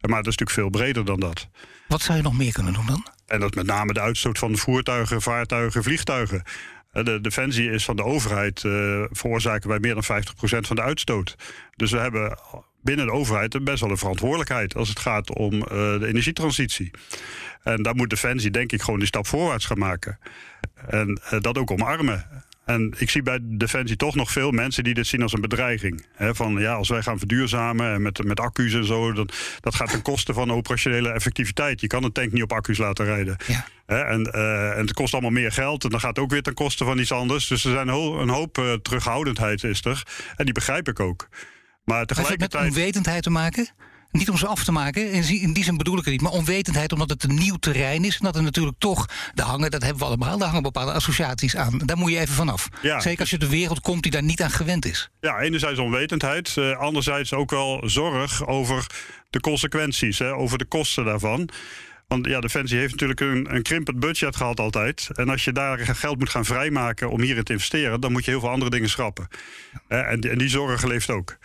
maar 0.00 0.22
dat 0.22 0.32
is 0.32 0.36
natuurlijk 0.36 0.50
veel 0.50 0.70
breder 0.70 1.04
dan 1.04 1.20
dat. 1.20 1.48
Wat 1.88 2.02
zou 2.02 2.18
je 2.18 2.24
nog 2.24 2.36
meer 2.36 2.52
kunnen 2.52 2.72
doen 2.72 2.86
dan? 2.86 3.06
En 3.26 3.40
dat 3.40 3.50
is 3.50 3.56
met 3.56 3.66
name 3.66 3.92
de 3.92 4.00
uitstoot 4.00 4.38
van 4.38 4.56
voertuigen, 4.56 5.22
vaartuigen, 5.22 5.82
vliegtuigen. 5.82 6.42
De 6.92 7.20
defensie 7.20 7.70
is 7.70 7.84
van 7.84 7.96
de 7.96 8.04
overheid 8.04 8.62
uh, 8.62 9.04
veroorzaken 9.10 9.68
wij 9.68 9.78
meer 9.78 9.94
dan 9.94 10.22
50% 10.22 10.66
van 10.66 10.76
de 10.76 10.82
uitstoot. 10.82 11.36
Dus 11.76 11.90
we 11.90 11.98
hebben 11.98 12.38
binnen 12.82 13.06
de 13.06 13.12
overheid 13.12 13.64
best 13.64 13.80
wel 13.80 13.90
een 13.90 13.96
verantwoordelijkheid 13.96 14.74
als 14.74 14.88
het 14.88 14.98
gaat 14.98 15.34
om 15.34 15.54
uh, 15.54 15.68
de 15.68 16.06
energietransitie. 16.06 16.90
En 17.62 17.82
daar 17.82 17.94
moet 17.94 18.10
defensie 18.10 18.50
denk 18.50 18.72
ik 18.72 18.82
gewoon 18.82 18.98
die 18.98 19.08
stap 19.08 19.26
voorwaarts 19.26 19.64
gaan 19.64 19.78
maken. 19.78 20.18
En 20.86 21.20
uh, 21.32 21.40
dat 21.40 21.58
ook 21.58 21.70
omarmen. 21.70 22.44
En 22.74 22.94
ik 22.98 23.10
zie 23.10 23.22
bij 23.22 23.38
Defensie 23.42 23.96
toch 23.96 24.14
nog 24.14 24.30
veel 24.30 24.50
mensen 24.50 24.84
die 24.84 24.94
dit 24.94 25.06
zien 25.06 25.22
als 25.22 25.32
een 25.32 25.40
bedreiging. 25.40 26.06
van 26.18 26.58
ja, 26.58 26.72
als 26.72 26.88
wij 26.88 27.02
gaan 27.02 27.18
verduurzamen 27.18 27.92
en 27.92 28.02
met, 28.02 28.24
met 28.24 28.40
accu's 28.40 28.74
en 28.74 28.84
zo, 28.84 29.12
dan, 29.12 29.28
dat 29.60 29.74
gaat 29.74 29.90
ten 29.90 30.02
koste 30.02 30.32
van 30.32 30.52
operationele 30.52 31.10
effectiviteit. 31.10 31.80
Je 31.80 31.86
kan 31.86 32.04
een 32.04 32.12
tank 32.12 32.32
niet 32.32 32.42
op 32.42 32.52
accu's 32.52 32.78
laten 32.78 33.04
rijden. 33.04 33.36
Ja. 33.46 33.64
en, 33.86 34.30
uh, 34.34 34.70
en 34.70 34.80
het 34.80 34.92
kost 34.92 35.12
allemaal 35.12 35.30
meer 35.30 35.52
geld 35.52 35.84
en 35.84 35.90
dan 35.90 36.00
gaat 36.00 36.16
het 36.16 36.18
ook 36.18 36.30
weer 36.30 36.42
ten 36.42 36.54
koste 36.54 36.84
van 36.84 36.98
iets 36.98 37.12
anders. 37.12 37.46
Dus 37.46 37.64
er 37.64 37.70
zijn 37.70 37.88
een 37.88 37.94
hoop, 37.94 38.18
een 38.18 38.28
hoop 38.28 38.58
uh, 38.58 38.72
terughoudendheid 38.72 39.64
is 39.64 39.84
er. 39.84 40.02
En 40.36 40.44
die 40.44 40.54
begrijp 40.54 40.88
ik 40.88 41.00
ook. 41.00 41.28
Maar 41.84 42.06
tegelijkertijd. 42.06 42.52
Heeft 42.52 42.52
het 42.52 42.62
met 42.62 42.78
onwetendheid 42.78 43.22
te 43.22 43.30
maken? 43.30 43.68
Niet 44.12 44.30
om 44.30 44.36
ze 44.36 44.46
af 44.46 44.64
te 44.64 44.72
maken, 44.72 45.10
in 45.28 45.52
die 45.52 45.64
zin 45.64 45.76
bedoel 45.76 45.98
ik 45.98 46.04
het 46.04 46.12
niet, 46.12 46.22
maar 46.22 46.32
onwetendheid 46.32 46.92
omdat 46.92 47.10
het 47.10 47.22
een 47.22 47.34
nieuw 47.34 47.56
terrein 47.56 48.04
is. 48.04 48.16
En 48.16 48.24
dat 48.24 48.36
er 48.36 48.42
natuurlijk 48.42 48.78
toch, 48.78 49.06
de 49.34 49.42
hangen, 49.42 49.70
dat 49.70 49.82
hebben 49.82 50.00
we 50.00 50.04
allemaal, 50.04 50.38
daar 50.38 50.46
hangen 50.46 50.62
bepaalde 50.62 50.92
associaties 50.92 51.56
aan. 51.56 51.78
Daar 51.84 51.96
moet 51.96 52.10
je 52.10 52.18
even 52.18 52.34
vanaf. 52.34 52.68
Ja, 52.82 53.00
Zeker 53.00 53.20
als 53.20 53.30
je 53.30 53.38
de 53.38 53.48
wereld 53.48 53.80
komt 53.80 54.02
die 54.02 54.12
daar 54.12 54.22
niet 54.22 54.42
aan 54.42 54.50
gewend 54.50 54.86
is. 54.86 55.10
Ja, 55.20 55.38
enerzijds 55.38 55.78
onwetendheid, 55.78 56.56
uh, 56.58 56.76
anderzijds 56.76 57.32
ook 57.32 57.50
wel 57.50 57.82
zorg 57.84 58.46
over 58.46 58.86
de 59.30 59.40
consequenties, 59.40 60.18
hè, 60.18 60.34
over 60.34 60.58
de 60.58 60.64
kosten 60.64 61.04
daarvan. 61.04 61.48
Want 62.08 62.26
ja, 62.26 62.40
Defensie 62.40 62.78
heeft 62.78 62.90
natuurlijk 62.90 63.20
een, 63.20 63.54
een 63.54 63.62
krimpend 63.62 64.00
budget 64.00 64.36
gehad 64.36 64.60
altijd. 64.60 65.08
En 65.14 65.28
als 65.28 65.44
je 65.44 65.52
daar 65.52 65.78
geld 65.78 66.18
moet 66.18 66.30
gaan 66.30 66.44
vrijmaken 66.44 67.10
om 67.10 67.20
hierin 67.20 67.44
te 67.44 67.52
investeren, 67.52 68.00
dan 68.00 68.12
moet 68.12 68.24
je 68.24 68.30
heel 68.30 68.40
veel 68.40 68.50
andere 68.50 68.70
dingen 68.70 68.88
schrappen. 68.88 69.28
En, 69.88 70.20
en 70.20 70.38
die 70.38 70.48
zorg 70.48 70.84
leeft 70.84 71.10
ook. 71.10 71.36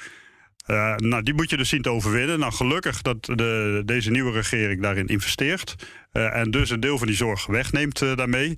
Uh, 0.67 0.95
nou, 0.95 1.23
die 1.23 1.33
moet 1.33 1.49
je 1.49 1.57
dus 1.57 1.69
zien 1.69 1.81
te 1.81 1.89
overwinnen. 1.89 2.39
Nou, 2.39 2.53
gelukkig 2.53 3.01
dat 3.01 3.25
de, 3.25 3.81
deze 3.85 4.11
nieuwe 4.11 4.31
regering 4.31 4.81
daarin 4.81 5.07
investeert. 5.07 5.75
Uh, 6.13 6.35
en 6.35 6.51
dus 6.51 6.69
een 6.69 6.79
deel 6.79 6.97
van 6.97 7.07
die 7.07 7.15
zorg 7.15 7.45
wegneemt 7.45 8.01
uh, 8.01 8.15
daarmee. 8.15 8.55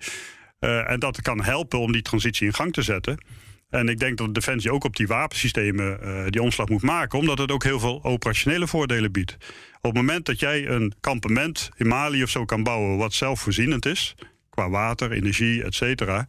en 0.60 1.00
dat 1.00 1.22
kan 1.22 1.44
helpen 1.44 1.80
om 1.80 1.92
die 1.92 2.02
transitie 2.02 2.48
in 2.48 2.54
gang 2.54 2.74
te 2.74 2.82
zetten. 2.82 3.26
En 3.70 3.90
ik 3.90 4.00
denk 4.00 4.18
dat 4.18 4.34
Defensie 4.34 4.72
ook 4.72 4.84
op 4.84 4.96
die 4.96 5.08
wapensystemen 5.08 6.00
die 6.32 6.42
omslag 6.42 6.70
moet 6.70 6.82
maken, 6.82 7.20
omdat 7.20 7.38
het 7.38 7.52
ook 7.52 7.64
heel 7.64 7.80
veel 7.80 8.04
operationele 8.04 8.68
voordelen 8.68 9.12
biedt. 9.12 9.38
Op 9.78 9.84
het 9.84 9.94
moment 9.94 10.26
dat 10.26 10.40
jij 10.40 10.68
een 10.68 10.94
kampement 11.00 11.70
in 11.76 11.88
Mali 11.88 12.24
of 12.24 12.30
zo 12.30 12.46
kan 12.46 12.64
bouwen, 12.64 12.98
wat 12.98 13.14
zelfvoorzienend 13.14 13.86
is, 13.86 14.16
qua 14.50 14.70
water, 14.70 15.12
energie, 15.12 15.64
et 15.64 15.76
cetera, 15.76 16.28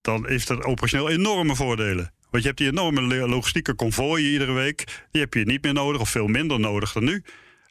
dan 0.00 0.26
heeft 0.26 0.48
dat 0.48 0.64
operationeel 0.64 1.10
enorme 1.10 1.56
voordelen. 1.56 2.12
Want 2.32 2.44
je 2.44 2.50
hebt 2.50 2.58
die 2.60 2.70
enorme 2.70 3.28
logistieke 3.28 3.74
konvooien 3.74 4.30
iedere 4.30 4.52
week. 4.52 5.04
Die 5.10 5.20
heb 5.20 5.34
je 5.34 5.44
niet 5.44 5.62
meer 5.62 5.72
nodig 5.72 6.00
of 6.00 6.08
veel 6.08 6.26
minder 6.26 6.60
nodig 6.60 6.92
dan 6.92 7.04
nu. 7.04 7.24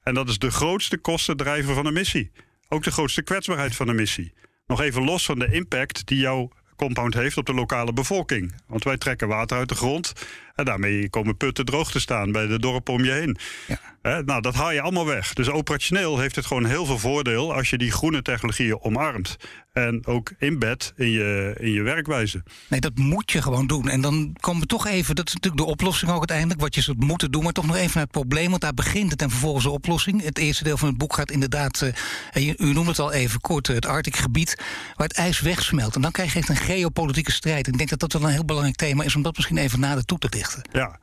En 0.03 0.13
dat 0.13 0.29
is 0.29 0.37
de 0.37 0.51
grootste 0.51 0.97
kostendrijver 0.97 1.73
van 1.73 1.85
een 1.85 1.93
missie. 1.93 2.31
Ook 2.67 2.83
de 2.83 2.91
grootste 2.91 3.21
kwetsbaarheid 3.21 3.75
van 3.75 3.87
een 3.87 3.95
missie. 3.95 4.33
Nog 4.67 4.81
even 4.81 5.03
los 5.03 5.25
van 5.25 5.39
de 5.39 5.51
impact 5.51 6.05
die 6.07 6.17
jouw 6.17 6.51
compound 6.75 7.13
heeft 7.13 7.37
op 7.37 7.45
de 7.45 7.53
lokale 7.53 7.93
bevolking. 7.93 8.55
Want 8.67 8.83
wij 8.83 8.97
trekken 8.97 9.27
water 9.27 9.57
uit 9.57 9.69
de 9.69 9.75
grond. 9.75 10.13
En 10.61 10.67
daarmee 10.67 11.09
komen 11.09 11.37
putten 11.37 11.65
droog 11.65 11.91
te 11.91 11.99
staan 11.99 12.31
bij 12.31 12.47
de 12.47 12.59
dorpen 12.59 12.93
om 12.93 13.03
je 13.03 13.11
heen. 13.11 13.37
Ja. 13.67 14.21
nou, 14.21 14.41
dat 14.41 14.55
haal 14.55 14.71
je 14.71 14.81
allemaal 14.81 15.05
weg. 15.05 15.33
Dus 15.33 15.49
operationeel 15.49 16.19
heeft 16.19 16.35
het 16.35 16.45
gewoon 16.45 16.65
heel 16.65 16.85
veel 16.85 16.99
voordeel 16.99 17.53
als 17.53 17.69
je 17.69 17.77
die 17.77 17.91
groene 17.91 18.21
technologieën 18.21 18.81
omarmt. 18.81 19.37
En 19.73 20.05
ook 20.05 20.31
inbed 20.39 20.93
in 20.95 21.09
je, 21.09 21.55
in 21.59 21.71
je 21.71 21.81
werkwijze. 21.81 22.43
Nee, 22.67 22.79
dat 22.79 22.97
moet 22.97 23.31
je 23.31 23.41
gewoon 23.41 23.67
doen. 23.67 23.89
En 23.89 24.01
dan 24.01 24.35
komen 24.39 24.61
we 24.61 24.67
toch 24.67 24.87
even, 24.87 25.15
dat 25.15 25.27
is 25.27 25.33
natuurlijk 25.33 25.63
de 25.63 25.69
oplossing 25.69 26.11
ook 26.11 26.17
uiteindelijk, 26.17 26.59
wat 26.59 26.75
je 26.75 26.81
zult 26.81 26.99
moeten 26.99 27.31
doen, 27.31 27.43
maar 27.43 27.51
toch 27.51 27.65
nog 27.65 27.75
even 27.75 27.91
naar 27.93 28.03
het 28.03 28.11
probleem, 28.11 28.49
want 28.49 28.61
daar 28.61 28.73
begint 28.73 29.11
het 29.11 29.21
en 29.21 29.29
vervolgens 29.29 29.63
de 29.63 29.69
oplossing. 29.69 30.23
Het 30.23 30.37
eerste 30.37 30.63
deel 30.63 30.77
van 30.77 30.87
het 30.87 30.97
boek 30.97 31.13
gaat 31.13 31.31
inderdaad, 31.31 31.91
uh, 32.33 32.53
u 32.57 32.73
noemt 32.73 32.87
het 32.87 32.99
al 32.99 33.11
even 33.11 33.39
kort, 33.39 33.67
het 33.67 33.85
Arctic 33.85 34.15
gebied, 34.15 34.55
waar 34.95 35.07
het 35.07 35.17
ijs 35.17 35.39
wegsmelt. 35.39 35.95
En 35.95 36.01
dan 36.01 36.11
krijg 36.11 36.33
je 36.33 36.39
echt 36.39 36.49
een 36.49 36.55
geopolitieke 36.55 37.31
strijd. 37.31 37.67
Ik 37.67 37.77
denk 37.77 37.89
dat 37.89 37.99
dat 37.99 38.13
wel 38.13 38.23
een 38.23 38.29
heel 38.29 38.45
belangrijk 38.45 38.77
thema 38.77 39.03
is 39.03 39.15
om 39.15 39.21
dat 39.21 39.35
misschien 39.35 39.57
even 39.57 39.79
nader 39.79 40.05
toe 40.05 40.17
te 40.17 40.29
dichten. 40.29 40.50
Ja. 40.71 40.99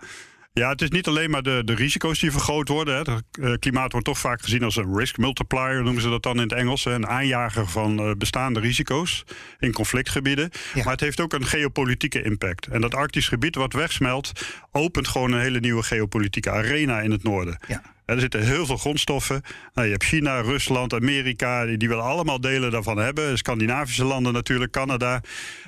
Ja, 0.52 0.68
het 0.68 0.82
is 0.82 0.90
niet 0.90 1.06
alleen 1.06 1.30
maar 1.30 1.42
de, 1.42 1.62
de 1.64 1.74
risico's 1.74 2.18
die 2.18 2.30
vergroot 2.30 2.68
worden. 2.68 2.94
Hè. 2.94 3.00
Het 3.00 3.24
uh, 3.40 3.54
klimaat 3.58 3.92
wordt 3.92 4.06
toch 4.06 4.18
vaak 4.18 4.42
gezien 4.42 4.62
als 4.62 4.76
een 4.76 4.96
risk 4.96 5.16
multiplier, 5.16 5.82
noemen 5.82 6.02
ze 6.02 6.08
dat 6.08 6.22
dan 6.22 6.36
in 6.36 6.42
het 6.42 6.52
Engels. 6.52 6.84
Een 6.84 7.06
aanjager 7.06 7.68
van 7.68 8.08
uh, 8.08 8.14
bestaande 8.14 8.60
risico's 8.60 9.24
in 9.58 9.72
conflictgebieden. 9.72 10.50
Ja. 10.74 10.82
Maar 10.82 10.92
het 10.92 11.00
heeft 11.00 11.20
ook 11.20 11.32
een 11.32 11.46
geopolitieke 11.46 12.22
impact. 12.22 12.66
En 12.66 12.80
dat 12.80 12.94
Arktisch 12.94 13.28
gebied 13.28 13.54
wat 13.54 13.72
wegsmelt, 13.72 14.32
opent 14.72 15.08
gewoon 15.08 15.32
een 15.32 15.40
hele 15.40 15.60
nieuwe 15.60 15.82
geopolitieke 15.82 16.50
arena 16.50 17.00
in 17.00 17.10
het 17.10 17.22
noorden. 17.22 17.58
Ja. 17.66 17.82
Er 18.08 18.20
zitten 18.20 18.46
heel 18.46 18.66
veel 18.66 18.76
grondstoffen. 18.76 19.42
Nou, 19.74 19.86
je 19.86 19.92
hebt 19.92 20.04
China, 20.04 20.40
Rusland, 20.40 20.94
Amerika, 20.94 21.64
die, 21.64 21.76
die 21.76 21.88
willen 21.88 22.04
allemaal 22.04 22.40
delen 22.40 22.70
daarvan 22.70 22.98
hebben. 22.98 23.38
Scandinavische 23.38 24.04
landen 24.04 24.32
natuurlijk, 24.32 24.72
Canada. 24.72 25.20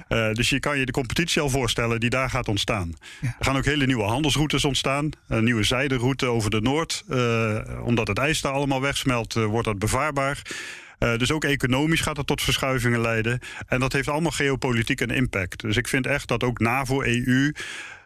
Uh, 0.09 0.33
dus 0.33 0.48
je 0.48 0.61
kan 0.61 0.79
je 0.79 0.87
de 0.87 0.92
competitie 0.92 1.42
al 1.42 1.48
voorstellen 1.48 2.00
die 2.00 2.11
daar 2.11 2.31
gaat 2.31 2.48
ontstaan. 2.48 2.92
Ja. 3.20 3.35
Er 3.38 3.44
gaan 3.44 3.57
ook 3.57 3.64
hele 3.64 3.87
nieuwe 3.87 4.03
handelsroutes 4.03 4.64
ontstaan. 4.64 5.11
Een 5.29 5.44
nieuwe 5.44 5.62
zijderoute 5.62 6.26
over 6.26 6.50
de 6.50 6.61
Noord. 6.61 7.05
Uh, 7.09 7.59
omdat 7.85 8.09
het 8.09 8.18
ijs 8.18 8.40
daar 8.40 8.53
allemaal 8.53 8.81
wegsmelt, 8.81 9.37
uh, 9.37 9.44
wordt 9.44 9.66
dat 9.66 9.79
bevaarbaar. 9.79 10.42
Uh, 10.98 11.16
dus 11.16 11.33
ook 11.33 11.44
economisch 11.44 12.00
gaat 12.00 12.16
dat 12.16 12.26
tot 12.26 12.42
verschuivingen 12.42 13.00
leiden. 13.00 13.40
En 13.66 13.81
dat 13.81 13.92
heeft 13.92 14.09
allemaal 14.09 14.31
geopolitiek 14.31 15.00
een 15.00 15.11
impact. 15.11 15.61
Dus 15.61 15.76
ik 15.76 15.88
vind 15.88 16.07
echt 16.07 16.29
dat 16.29 16.44
ook 16.44 16.59
NAVO, 16.59 17.03
EU 17.03 17.53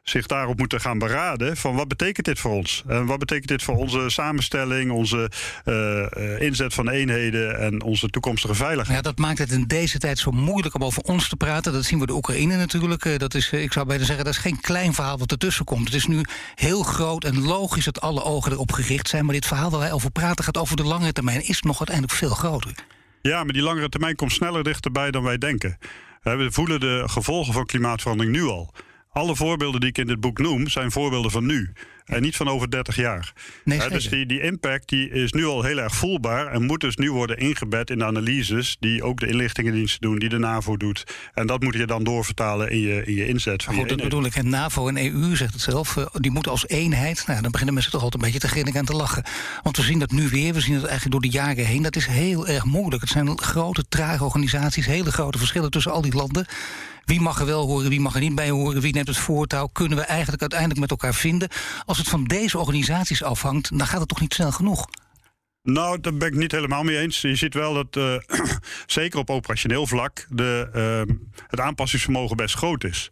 zich 0.05 0.27
daarop 0.27 0.59
moeten 0.59 0.81
gaan 0.81 0.99
beraden 0.99 1.57
van 1.57 1.75
wat 1.75 1.89
betekent 1.89 2.27
dit 2.27 2.39
voor 2.39 2.51
ons? 2.51 2.83
En 2.87 3.07
wat 3.07 3.19
betekent 3.19 3.49
dit 3.49 3.63
voor 3.63 3.77
onze 3.77 4.11
samenstelling, 4.11 4.91
onze 4.91 5.31
uh, 5.65 6.41
inzet 6.41 6.75
van 6.75 6.89
eenheden 6.89 7.59
en 7.59 7.83
onze 7.83 8.09
toekomstige 8.09 8.55
veiligheid? 8.55 8.97
Ja, 8.97 9.03
dat 9.03 9.19
maakt 9.19 9.39
het 9.39 9.51
in 9.51 9.65
deze 9.67 9.99
tijd 9.99 10.19
zo 10.19 10.31
moeilijk 10.31 10.75
om 10.75 10.85
over 10.85 11.03
ons 11.03 11.29
te 11.29 11.37
praten. 11.37 11.73
Dat 11.73 11.85
zien 11.85 11.99
we 11.99 12.07
de 12.07 12.15
Oekraïne 12.15 12.57
natuurlijk. 12.57 13.19
Dat 13.19 13.35
is, 13.35 13.51
ik 13.51 13.73
zou 13.73 13.87
bijna 13.87 14.05
zeggen, 14.05 14.25
dat 14.25 14.35
is 14.35 14.41
geen 14.41 14.61
klein 14.61 14.95
verhaal 14.95 15.19
wat 15.19 15.31
ertussen 15.31 15.65
komt. 15.65 15.85
Het 15.85 15.95
is 15.95 16.07
nu 16.07 16.21
heel 16.55 16.83
groot 16.83 17.25
en 17.25 17.43
logisch 17.43 17.85
dat 17.85 18.01
alle 18.01 18.23
ogen 18.23 18.53
erop 18.53 18.73
gericht 18.73 19.09
zijn. 19.09 19.25
Maar 19.25 19.35
dit 19.35 19.47
verhaal 19.47 19.71
waar 19.71 19.81
wij 19.81 19.93
over 19.93 20.11
praten 20.11 20.45
gaat 20.45 20.59
over 20.59 20.77
de 20.77 20.85
langere 20.85 21.13
termijn, 21.13 21.47
is 21.49 21.63
nog 21.63 21.79
uiteindelijk 21.79 22.19
veel 22.19 22.35
groter. 22.35 22.75
Ja, 23.23 23.45
maar 23.45 23.53
die 23.53 23.63
langere 23.63 23.89
termijn 23.89 24.17
komt 24.17 24.33
sneller 24.33 24.65
dichterbij 24.65 25.11
dan 25.11 25.23
wij 25.23 25.39
denken. 25.39 25.79
We 26.23 26.49
voelen 26.51 26.81
de 26.81 27.03
gevolgen 27.07 27.53
van 27.53 27.67
klimaatverandering 27.67 28.37
nu 28.37 28.43
al. 28.43 28.73
Alle 29.15 29.37
voorbeelden 29.37 29.81
die 29.81 29.89
ik 29.89 29.99
in 29.99 30.07
dit 30.07 30.21
boek 30.21 30.39
noem, 30.39 30.69
zijn 30.69 30.91
voorbeelden 30.91 31.31
van 31.31 31.47
nu. 31.47 31.73
En 32.05 32.23
niet 32.23 32.37
van 32.37 32.49
over 32.49 32.71
30 32.71 32.97
jaar. 32.97 33.33
Nee, 33.65 33.89
dus 33.89 34.09
die, 34.09 34.27
die 34.27 34.41
impact 34.41 34.89
die 34.89 35.11
is 35.11 35.33
nu 35.33 35.45
al 35.45 35.63
heel 35.63 35.79
erg 35.79 35.95
voelbaar. 35.95 36.47
En 36.47 36.63
moet 36.63 36.81
dus 36.81 36.97
nu 36.97 37.13
worden 37.13 37.39
ingebed 37.39 37.91
in 37.91 37.99
de 37.99 38.05
analyses. 38.05 38.77
die 38.81 39.03
ook 39.03 39.21
de 39.21 39.27
inlichtingendiensten 39.27 40.01
doen, 40.01 40.19
die 40.19 40.29
de 40.29 40.39
NAVO 40.39 40.77
doet. 40.77 41.05
En 41.35 41.47
dat 41.47 41.63
moet 41.63 41.75
je 41.75 41.87
dan 41.87 42.05
doorvertalen 42.05 42.71
in 42.71 42.79
je, 42.79 43.05
in 43.05 43.15
je 43.15 43.27
inzet. 43.27 43.63
Van 43.63 43.75
goed, 43.75 43.89
dat 43.89 44.03
bedoel 44.03 44.25
ik. 44.25 44.35
En 44.35 44.49
NAVO 44.49 44.89
en 44.89 44.97
EU 44.97 45.37
zegt 45.37 45.53
het 45.53 45.63
zelf. 45.63 45.97
Eh, 45.97 46.07
die 46.13 46.31
moeten 46.31 46.53
als 46.53 46.69
eenheid. 46.69 47.25
Nou, 47.27 47.41
dan 47.41 47.51
beginnen 47.51 47.75
mensen 47.75 47.93
toch 47.93 48.03
altijd 48.03 48.23
een 48.23 48.31
beetje 48.31 48.47
te 48.47 48.53
grinniken 48.53 48.81
en 48.81 48.87
te 48.87 48.97
lachen. 48.97 49.25
Want 49.63 49.77
we 49.77 49.83
zien 49.83 49.99
dat 49.99 50.11
nu 50.11 50.29
weer. 50.29 50.55
We 50.55 50.61
zien 50.61 50.75
het 50.75 50.85
eigenlijk 50.85 51.13
door 51.13 51.31
de 51.31 51.37
jaren 51.37 51.67
heen. 51.67 51.83
Dat 51.83 51.97
is 51.97 52.07
heel 52.07 52.47
erg 52.47 52.65
moeilijk. 52.65 53.03
Het 53.03 53.11
zijn 53.11 53.39
grote, 53.39 53.85
trage 53.89 54.25
organisaties. 54.25 54.87
Hele 54.87 55.13
grote 55.13 55.39
verschillen 55.39 55.71
tussen 55.71 55.93
al 55.93 56.03
die 56.03 56.15
landen. 56.15 56.47
Wie 57.05 57.21
mag 57.21 57.41
er 57.41 57.47
wel 57.47 57.67
horen, 57.67 57.89
wie 57.89 58.01
mag 58.01 58.15
er 58.15 58.21
niet 58.21 58.35
bij 58.35 58.51
horen, 58.51 58.81
wie 58.81 58.93
neemt 58.93 59.07
het 59.07 59.17
voortouw? 59.17 59.67
Kunnen 59.67 59.99
we 59.99 60.05
eigenlijk 60.05 60.41
uiteindelijk 60.41 60.81
met 60.81 60.91
elkaar 60.91 61.15
vinden? 61.15 61.49
Als 61.85 61.99
het 61.99 62.09
van 62.09 62.25
deze 62.25 62.59
organisaties 62.59 63.23
afhangt, 63.23 63.79
dan 63.79 63.87
gaat 63.87 64.01
het 64.01 64.09
toch 64.09 64.21
niet 64.21 64.35
snel 64.35 64.53
genoeg? 64.53 64.87
Nou, 65.63 66.01
daar 66.01 66.15
ben 66.15 66.29
ik 66.29 66.35
niet 66.35 66.53
helemaal 66.53 66.83
mee 66.83 66.99
eens. 66.99 67.21
Je 67.21 67.37
ziet 67.37 67.55
wel 67.55 67.75
dat, 67.75 67.97
uh, 67.97 68.17
zeker 68.87 69.19
op 69.19 69.31
operationeel 69.31 69.87
vlak, 69.87 70.27
de, 70.29 70.71
uh, 71.09 71.15
het 71.47 71.61
aanpassingsvermogen 71.61 72.37
best 72.37 72.55
groot 72.55 72.85
is 72.85 73.11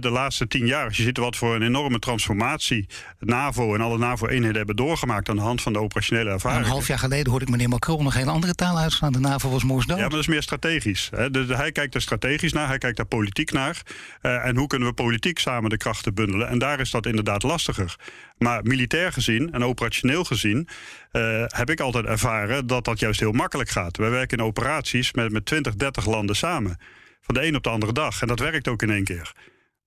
de 0.00 0.10
laatste 0.10 0.46
tien 0.46 0.66
jaar, 0.66 0.84
als 0.84 0.96
je 0.96 1.02
ziet 1.02 1.16
wat 1.16 1.36
voor 1.36 1.54
een 1.54 1.62
enorme 1.62 1.98
transformatie 1.98 2.86
NAVO 3.18 3.74
en 3.74 3.80
alle 3.80 3.98
NAVO-eenheden 3.98 4.56
hebben 4.56 4.76
doorgemaakt 4.76 5.28
aan 5.28 5.36
de 5.36 5.42
hand 5.42 5.62
van 5.62 5.72
de 5.72 5.78
operationele 5.78 6.30
ervaring. 6.30 6.64
een 6.64 6.70
half 6.70 6.86
jaar 6.86 6.98
geleden 6.98 7.30
hoorde 7.30 7.44
ik 7.44 7.50
meneer 7.50 7.68
Macron 7.68 8.04
nog 8.04 8.12
geen 8.12 8.28
andere 8.28 8.54
taal 8.54 8.78
uitslaan. 8.78 9.12
De 9.12 9.18
NAVO 9.18 9.50
was 9.50 9.64
moors 9.64 9.86
dood. 9.86 9.96
Ja, 9.96 10.02
maar 10.02 10.10
dat 10.10 10.20
is 10.20 10.26
meer 10.26 10.42
strategisch. 10.42 11.10
hij 11.46 11.72
kijkt 11.72 11.94
er 11.94 12.00
strategisch 12.00 12.52
naar, 12.52 12.68
hij 12.68 12.78
kijkt 12.78 12.96
daar 12.96 13.06
politiek 13.06 13.52
naar. 13.52 13.82
Uh, 14.22 14.46
en 14.46 14.56
hoe 14.56 14.66
kunnen 14.66 14.88
we 14.88 14.94
politiek 14.94 15.38
samen 15.38 15.70
de 15.70 15.76
krachten 15.76 16.14
bundelen? 16.14 16.48
En 16.48 16.58
daar 16.58 16.80
is 16.80 16.90
dat 16.90 17.06
inderdaad 17.06 17.42
lastiger. 17.42 17.96
Maar 18.38 18.62
militair 18.62 19.12
gezien 19.12 19.52
en 19.52 19.64
operationeel 19.64 20.24
gezien 20.24 20.68
uh, 21.12 21.44
heb 21.46 21.70
ik 21.70 21.80
altijd 21.80 22.04
ervaren 22.04 22.66
dat 22.66 22.84
dat 22.84 22.98
juist 22.98 23.20
heel 23.20 23.32
makkelijk 23.32 23.70
gaat. 23.70 23.96
Wij 23.96 24.10
werken 24.10 24.38
in 24.38 24.44
operaties 24.44 25.12
met, 25.12 25.32
met 25.32 25.46
20, 25.46 25.74
30 25.74 26.06
landen 26.06 26.36
samen. 26.36 26.78
Van 27.20 27.34
de 27.34 27.46
een 27.46 27.56
op 27.56 27.62
de 27.62 27.70
andere 27.70 27.92
dag. 27.92 28.20
En 28.20 28.26
dat 28.26 28.38
werkt 28.38 28.68
ook 28.68 28.82
in 28.82 28.90
één 28.90 29.04
keer. 29.04 29.32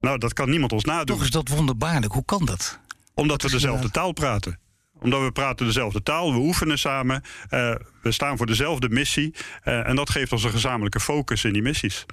Nou, 0.06 0.18
dat 0.18 0.34
kan 0.34 0.50
niemand 0.50 0.72
ons 0.72 0.84
nadoen. 0.84 1.16
Toch 1.16 1.26
is 1.26 1.32
dat 1.32 1.48
wonderbaarlijk. 1.48 2.14
Hoe 2.14 2.26
kan 2.26 2.46
dat? 2.46 2.80
Omdat 3.14 3.42
we 3.42 3.50
dezelfde 3.50 3.92
taal 3.92 4.12
praten 4.12 4.60
omdat 5.02 5.22
we 5.22 5.32
praten 5.32 5.66
dezelfde 5.66 6.04
taal, 6.04 6.34
we 6.34 6.40
oefenen 6.40 6.80
samen, 6.80 7.24
uh, 7.52 7.76
we 8.02 8.12
staan 8.12 8.38
voor 8.38 8.46
dezelfde 8.46 8.90
missie. 8.90 9.34
Uh, 9.64 9.88
en 9.88 9.96
dat 9.96 10.10
geeft 10.10 10.32
ons 10.32 10.44
een 10.44 10.52
gezamenlijke 10.52 11.00
focus 11.00 11.44
in 11.44 11.54
die 11.54 11.62
missies. 11.62 12.06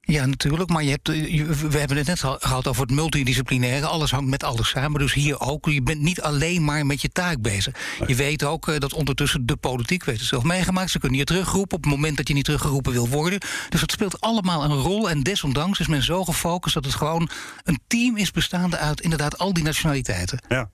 Ja, 0.00 0.26
natuurlijk. 0.26 0.70
Maar 0.70 0.82
je 0.82 0.90
hebt, 0.90 1.08
eh, 1.08 1.44
we 1.44 1.78
hebben 1.78 1.96
het 1.96 2.06
net 2.06 2.20
gehad 2.20 2.66
over 2.66 2.82
het 2.82 2.90
multidisciplinaire. 2.90 3.86
Alles 3.86 4.10
hangt 4.10 4.30
met 4.30 4.44
alles 4.44 4.68
samen. 4.68 5.00
Dus 5.00 5.12
hier 5.12 5.40
ook. 5.40 5.66
Je 5.66 5.82
bent 5.82 6.00
niet 6.00 6.20
alleen 6.20 6.64
maar 6.64 6.86
met 6.86 7.02
je 7.02 7.08
taak 7.08 7.42
bezig. 7.42 7.74
Je 8.06 8.14
weet 8.14 8.44
ook 8.44 8.68
eh, 8.68 8.78
dat 8.78 8.92
ondertussen 8.92 9.46
de 9.46 9.56
politiek 9.56 10.04
weet 10.04 10.18
het 10.18 10.26
zelf 10.26 10.42
meegemaakt. 10.42 10.90
Ze 10.90 10.98
kunnen 10.98 11.18
je 11.18 11.24
terugroepen 11.24 11.76
op 11.76 11.82
het 11.82 11.92
moment 11.92 12.16
dat 12.16 12.28
je 12.28 12.34
niet 12.34 12.44
teruggeroepen 12.44 12.92
wil 12.92 13.08
worden. 13.08 13.40
Dus 13.68 13.80
dat 13.80 13.90
speelt 13.90 14.20
allemaal 14.20 14.64
een 14.64 14.76
rol. 14.76 15.10
En 15.10 15.22
desondanks 15.22 15.80
is 15.80 15.86
men 15.86 16.02
zo 16.02 16.24
gefocust 16.24 16.74
dat 16.74 16.84
het 16.84 16.94
gewoon 16.94 17.30
een 17.64 17.80
team 17.86 18.16
is 18.16 18.30
bestaande 18.30 18.78
uit 18.78 19.00
inderdaad 19.00 19.38
al 19.38 19.52
die 19.52 19.64
nationaliteiten. 19.64 20.44
Ja. 20.48 20.70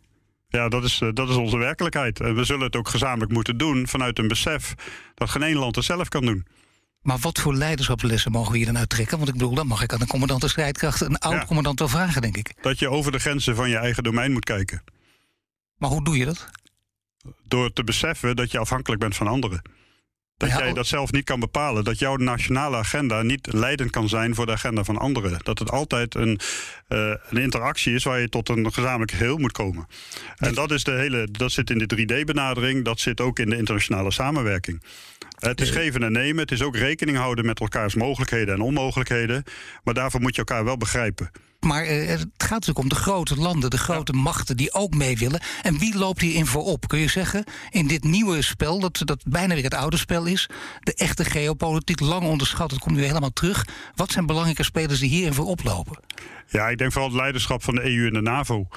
Ja, 0.48 0.68
dat 0.68 0.84
is, 0.84 1.00
eh, 1.00 1.08
dat 1.12 1.28
is 1.28 1.36
onze 1.36 1.56
werkelijkheid. 1.56 2.20
En 2.20 2.34
we 2.34 2.44
zullen 2.44 2.64
het 2.64 2.76
ook 2.76 2.88
gezamenlijk 2.88 3.32
moeten 3.32 3.56
doen 3.56 3.88
vanuit 3.88 4.18
een 4.18 4.28
besef 4.28 4.74
dat 5.14 5.30
geen 5.30 5.42
één 5.42 5.56
land 5.56 5.76
het 5.76 5.84
zelf 5.84 6.08
kan 6.08 6.24
doen. 6.24 6.46
Maar 7.06 7.18
wat 7.18 7.38
voor 7.38 7.54
leiderschapslessen 7.54 8.32
mogen 8.32 8.52
we 8.52 8.56
hier 8.56 8.66
dan 8.66 8.78
uittrekken? 8.78 9.16
Want 9.16 9.28
ik 9.28 9.34
bedoel, 9.34 9.54
dan 9.54 9.66
mag 9.66 9.82
ik 9.82 9.92
aan 9.92 10.00
een 10.00 10.06
commandant 10.06 10.40
de 10.40 10.48
strijdkracht, 10.48 11.00
een 11.00 11.18
oud 11.18 11.44
commandant 11.44 11.78
wel 11.78 11.88
vragen, 11.88 12.22
denk 12.22 12.36
ik. 12.36 12.54
Dat 12.60 12.78
je 12.78 12.90
over 12.90 13.12
de 13.12 13.18
grenzen 13.18 13.56
van 13.56 13.68
je 13.68 13.76
eigen 13.76 14.02
domein 14.02 14.32
moet 14.32 14.44
kijken. 14.44 14.82
Maar 15.76 15.90
hoe 15.90 16.04
doe 16.04 16.16
je 16.16 16.24
dat? 16.24 16.48
Door 17.44 17.72
te 17.72 17.84
beseffen 17.84 18.36
dat 18.36 18.50
je 18.50 18.58
afhankelijk 18.58 19.00
bent 19.00 19.16
van 19.16 19.26
anderen. 19.26 19.62
Dat 20.36 20.48
jij 20.48 20.72
dat 20.72 20.86
zelf 20.86 21.12
niet 21.12 21.24
kan 21.24 21.40
bepalen. 21.40 21.84
Dat 21.84 21.98
jouw 21.98 22.16
nationale 22.16 22.76
agenda 22.76 23.22
niet 23.22 23.52
leidend 23.52 23.90
kan 23.90 24.08
zijn 24.08 24.34
voor 24.34 24.46
de 24.46 24.52
agenda 24.52 24.84
van 24.84 24.98
anderen. 24.98 25.38
Dat 25.42 25.58
het 25.58 25.70
altijd 25.70 26.14
een, 26.14 26.40
uh, 26.88 27.14
een 27.28 27.36
interactie 27.36 27.94
is 27.94 28.04
waar 28.04 28.20
je 28.20 28.28
tot 28.28 28.48
een 28.48 28.72
gezamenlijk 28.72 29.10
geheel 29.10 29.38
moet 29.38 29.52
komen. 29.52 29.86
En 30.36 30.54
dat, 30.54 30.70
is 30.70 30.84
de 30.84 30.92
hele, 30.92 31.28
dat 31.30 31.52
zit 31.52 31.70
in 31.70 31.78
de 31.78 31.96
3D-benadering, 31.96 32.84
dat 32.84 33.00
zit 33.00 33.20
ook 33.20 33.38
in 33.38 33.50
de 33.50 33.56
internationale 33.56 34.10
samenwerking. 34.10 34.82
Het 35.36 35.60
is 35.60 35.70
geven 35.70 36.02
en 36.02 36.12
nemen. 36.12 36.42
Het 36.42 36.52
is 36.52 36.62
ook 36.62 36.76
rekening 36.76 37.16
houden 37.16 37.46
met 37.46 37.60
elkaars 37.60 37.94
mogelijkheden 37.94 38.54
en 38.54 38.60
onmogelijkheden. 38.60 39.42
Maar 39.84 39.94
daarvoor 39.94 40.20
moet 40.20 40.34
je 40.34 40.44
elkaar 40.44 40.64
wel 40.64 40.76
begrijpen. 40.76 41.30
Maar 41.60 41.84
uh, 41.84 42.08
het 42.08 42.26
gaat 42.36 42.50
natuurlijk 42.50 42.78
om 42.78 42.88
de 42.88 42.94
grote 42.94 43.36
landen, 43.36 43.70
de 43.70 43.78
grote 43.78 44.12
machten 44.12 44.56
die 44.56 44.72
ook 44.72 44.94
mee 44.94 45.18
willen. 45.18 45.40
En 45.62 45.78
wie 45.78 45.98
loopt 45.98 46.20
hierin 46.20 46.46
voorop? 46.46 46.88
Kun 46.88 46.98
je 46.98 47.08
zeggen, 47.08 47.44
in 47.70 47.86
dit 47.86 48.04
nieuwe 48.04 48.42
spel, 48.42 48.80
dat, 48.80 49.02
dat 49.04 49.22
bijna 49.28 49.54
weer 49.54 49.64
het 49.64 49.74
oude 49.74 49.96
spel 49.96 50.26
is, 50.26 50.48
de 50.80 50.94
echte 50.94 51.24
geopolitiek, 51.24 52.00
lang 52.00 52.22
onderschat, 52.22 52.70
dat 52.70 52.78
komt 52.78 52.96
nu 52.96 53.04
helemaal 53.04 53.32
terug. 53.32 53.66
Wat 53.94 54.12
zijn 54.12 54.26
belangrijke 54.26 54.64
spelers 54.64 55.00
die 55.00 55.08
hierin 55.08 55.34
voorop 55.34 55.64
lopen? 55.64 56.00
Ja, 56.48 56.68
ik 56.68 56.78
denk 56.78 56.92
vooral 56.92 57.10
het 57.10 57.18
leiderschap 57.18 57.62
van 57.62 57.74
de 57.74 57.84
EU 57.84 58.06
en 58.06 58.12
de 58.12 58.22
NAVO. 58.22 58.68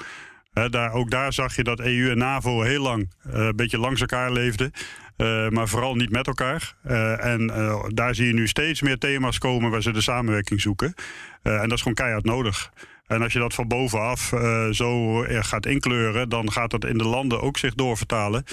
daar, 0.52 0.92
ook 0.92 1.10
daar 1.10 1.32
zag 1.32 1.56
je 1.56 1.64
dat 1.64 1.80
EU 1.80 2.10
en 2.10 2.18
NAVO 2.18 2.62
heel 2.62 2.82
lang 2.82 3.10
uh, 3.26 3.32
een 3.32 3.56
beetje 3.56 3.78
langs 3.78 4.00
elkaar 4.00 4.32
leefden. 4.32 4.72
Uh, 5.20 5.48
maar 5.48 5.68
vooral 5.68 5.94
niet 5.94 6.10
met 6.10 6.26
elkaar. 6.26 6.74
Uh, 6.86 7.24
en 7.24 7.42
uh, 7.42 7.84
daar 7.88 8.14
zie 8.14 8.26
je 8.26 8.32
nu 8.32 8.48
steeds 8.48 8.82
meer 8.82 8.98
thema's 8.98 9.38
komen 9.38 9.70
waar 9.70 9.82
ze 9.82 9.92
de 9.92 10.00
samenwerking 10.00 10.60
zoeken. 10.60 10.94
en 11.42 11.62
dat 11.62 11.72
is 11.72 11.78
gewoon 11.78 11.94
keihard 11.94 12.24
nodig. 12.24 12.70
En 13.06 13.22
als 13.22 13.32
je 13.32 13.38
dat 13.38 13.54
van 13.54 13.68
bovenaf 13.68 14.32
zo 14.70 15.18
gaat 15.28 15.66
inkleuren, 15.66 16.28
dan 16.28 16.52
gaat 16.52 16.70
dat 16.70 16.84
in 16.84 16.98
de 16.98 17.04
landen 17.04 17.40
ook 17.40 17.58
zich 17.58 17.74
doorvertalen. 17.74 18.44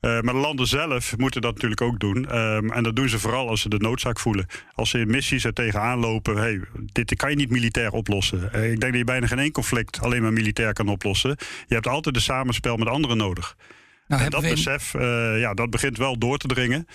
maar 0.00 0.22
de 0.22 0.32
landen 0.32 0.66
zelf 0.66 1.16
moeten 1.16 1.40
dat 1.40 1.54
natuurlijk 1.54 1.80
ook 1.80 2.00
doen. 2.00 2.38
Um, 2.38 2.72
en 2.72 2.82
dat 2.82 2.96
doen 2.96 3.08
ze 3.08 3.18
vooral 3.18 3.48
als 3.48 3.60
ze 3.60 3.68
de 3.68 3.78
noodzaak 3.78 4.18
voelen. 4.18 4.46
Als 4.72 4.90
ze 4.90 4.98
in 4.98 5.10
missies 5.10 5.44
er 5.44 5.52
tegenaan 5.52 5.98
lopen, 5.98 6.36
hey, 6.36 6.60
dit 6.92 7.16
kan 7.16 7.30
je 7.30 7.36
niet 7.36 7.50
militair 7.50 7.90
oplossen. 7.90 8.44
ik 8.44 8.52
denk 8.52 8.80
dat 8.80 8.94
je 8.94 9.04
bijna 9.04 9.26
geen 9.26 9.38
één 9.38 9.52
conflict 9.52 10.00
alleen 10.00 10.22
maar 10.22 10.32
militair 10.32 10.72
kan 10.72 10.88
oplossen. 10.88 11.36
Je 11.66 11.74
hebt 11.74 11.86
altijd 11.86 12.16
een 12.16 12.22
samenspel 12.22 12.76
met 12.76 12.88
anderen 12.88 13.16
nodig. 13.16 13.56
Nou, 14.06 14.22
en 14.22 14.30
dat 14.30 14.42
besef, 14.42 14.94
uh, 14.94 15.40
ja, 15.40 15.54
dat 15.54 15.70
begint 15.70 15.98
wel 15.98 16.18
door 16.18 16.38
te 16.38 16.46
dringen. 16.46 16.86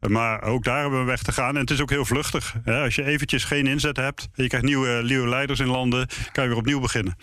Maar 0.00 0.42
ook 0.42 0.64
daar 0.64 0.80
hebben 0.80 1.00
we 1.00 1.04
weg 1.04 1.22
te 1.22 1.32
gaan. 1.32 1.54
En 1.54 1.60
het 1.60 1.70
is 1.70 1.80
ook 1.80 1.90
heel 1.90 2.04
vluchtig. 2.04 2.54
Hè? 2.64 2.82
Als 2.82 2.94
je 2.94 3.04
eventjes 3.04 3.44
geen 3.44 3.66
inzet 3.66 3.96
hebt, 3.96 4.28
en 4.34 4.42
je 4.42 4.48
krijgt 4.48 4.66
nieuwe, 4.66 5.02
nieuwe 5.02 5.28
leiders 5.28 5.60
in 5.60 5.66
landen, 5.66 6.08
kan 6.32 6.42
je 6.42 6.48
weer 6.48 6.58
opnieuw 6.58 6.80
beginnen. 6.80 7.16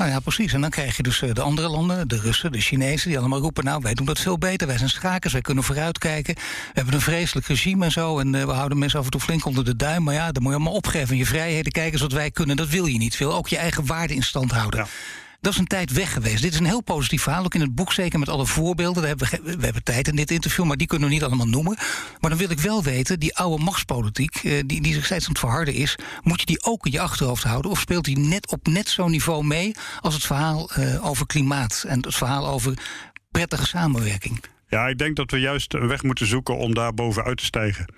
Nou 0.00 0.10
ja, 0.10 0.20
precies. 0.20 0.52
En 0.52 0.60
dan 0.60 0.70
krijg 0.70 0.96
je 0.96 1.02
dus 1.02 1.22
eh, 1.22 1.32
de 1.32 1.40
andere 1.40 1.68
landen, 1.68 2.08
de 2.08 2.20
Russen, 2.20 2.52
de 2.52 2.60
Chinezen, 2.60 3.08
die 3.08 3.18
allemaal 3.18 3.40
roepen: 3.40 3.64
Nou, 3.64 3.82
wij 3.82 3.94
doen 3.94 4.06
dat 4.06 4.18
veel 4.18 4.38
beter. 4.38 4.66
Wij 4.66 4.78
zijn 4.78 4.90
schakers, 4.90 5.32
wij 5.32 5.42
kunnen 5.42 5.64
vooruitkijken. 5.64 6.34
We 6.34 6.42
hebben 6.72 6.94
een 6.94 7.00
vreselijk 7.00 7.46
regime 7.46 7.84
en 7.84 7.90
zo. 7.90 8.18
En 8.18 8.34
uh, 8.34 8.44
we 8.44 8.52
houden 8.52 8.78
mensen 8.78 8.98
af 8.98 9.04
en 9.04 9.10
toe 9.10 9.20
flink 9.20 9.44
onder 9.44 9.64
de 9.64 9.76
duim. 9.76 10.02
Maar 10.02 10.14
ja, 10.14 10.32
dan 10.32 10.42
moet 10.42 10.52
je 10.52 10.58
allemaal 10.58 10.76
opgeven. 10.76 11.16
Je 11.16 11.26
vrijheden 11.26 11.72
kijken 11.72 11.98
zoals 11.98 12.14
wij 12.14 12.30
kunnen. 12.30 12.56
Dat 12.56 12.68
wil 12.68 12.86
je 12.86 12.98
niet. 12.98 13.18
Wil 13.18 13.34
ook 13.34 13.48
je 13.48 13.56
eigen 13.56 13.86
waarde 13.86 14.14
in 14.14 14.22
stand 14.22 14.50
houden. 14.50 14.80
Ja. 14.80 14.86
Dat 15.40 15.52
is 15.52 15.58
een 15.58 15.66
tijd 15.66 15.92
weg 15.92 16.12
geweest. 16.12 16.42
Dit 16.42 16.52
is 16.52 16.58
een 16.58 16.64
heel 16.64 16.82
positief 16.82 17.22
verhaal, 17.22 17.44
ook 17.44 17.54
in 17.54 17.60
het 17.60 17.74
boek 17.74 17.92
zeker 17.92 18.18
met 18.18 18.28
alle 18.28 18.46
voorbeelden. 18.46 19.02
We 19.02 19.08
hebben, 19.08 19.28
we 19.58 19.64
hebben 19.64 19.82
tijd 19.82 20.08
in 20.08 20.16
dit 20.16 20.30
interview, 20.30 20.64
maar 20.64 20.76
die 20.76 20.86
kunnen 20.86 21.08
we 21.08 21.14
niet 21.14 21.24
allemaal 21.24 21.46
noemen. 21.46 21.76
Maar 22.20 22.30
dan 22.30 22.38
wil 22.38 22.50
ik 22.50 22.58
wel 22.58 22.82
weten, 22.82 23.20
die 23.20 23.36
oude 23.36 23.64
machtspolitiek, 23.64 24.34
eh, 24.34 24.62
die, 24.66 24.82
die 24.82 24.94
zich 24.94 25.04
steeds 25.04 25.24
aan 25.24 25.30
het 25.30 25.40
verharden 25.40 25.74
is... 25.74 25.96
moet 26.22 26.40
je 26.40 26.46
die 26.46 26.64
ook 26.64 26.86
in 26.86 26.92
je 26.92 27.00
achterhoofd 27.00 27.42
houden? 27.42 27.70
Of 27.70 27.80
speelt 27.80 28.04
die 28.04 28.18
net 28.18 28.50
op 28.50 28.66
net 28.66 28.88
zo'n 28.88 29.10
niveau 29.10 29.44
mee 29.44 29.74
als 30.00 30.14
het 30.14 30.24
verhaal 30.24 30.70
uh, 30.78 31.06
over 31.06 31.26
klimaat... 31.26 31.84
en 31.86 32.00
het 32.00 32.14
verhaal 32.14 32.46
over 32.46 32.78
prettige 33.30 33.66
samenwerking? 33.66 34.40
Ja, 34.68 34.86
ik 34.86 34.98
denk 34.98 35.16
dat 35.16 35.30
we 35.30 35.38
juist 35.38 35.74
een 35.74 35.88
weg 35.88 36.02
moeten 36.02 36.26
zoeken 36.26 36.56
om 36.56 36.74
daar 36.74 36.94
bovenuit 36.94 37.36
te 37.36 37.44
stijgen. 37.44 37.94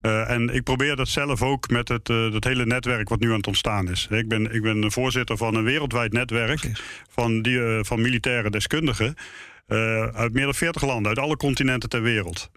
Uh, 0.00 0.30
en 0.30 0.48
ik 0.48 0.62
probeer 0.62 0.96
dat 0.96 1.08
zelf 1.08 1.42
ook 1.42 1.70
met 1.70 1.88
het, 1.88 2.08
uh, 2.08 2.32
dat 2.32 2.44
hele 2.44 2.66
netwerk 2.66 3.08
wat 3.08 3.20
nu 3.20 3.30
aan 3.30 3.36
het 3.36 3.46
ontstaan 3.46 3.90
is. 3.90 4.06
Ik 4.10 4.28
ben, 4.28 4.54
ik 4.54 4.62
ben 4.62 4.92
voorzitter 4.92 5.36
van 5.36 5.54
een 5.54 5.64
wereldwijd 5.64 6.12
netwerk 6.12 6.70
van, 7.08 7.42
die, 7.42 7.56
uh, 7.56 7.78
van 7.82 8.00
militaire 8.00 8.50
deskundigen 8.50 9.14
uit 10.14 10.32
meer 10.32 10.44
dan 10.44 10.54
40 10.54 10.82
landen, 10.82 11.08
uit 11.08 11.18
alle 11.18 11.36
continenten 11.36 11.88
ter 11.88 12.02
wereld. 12.02 12.50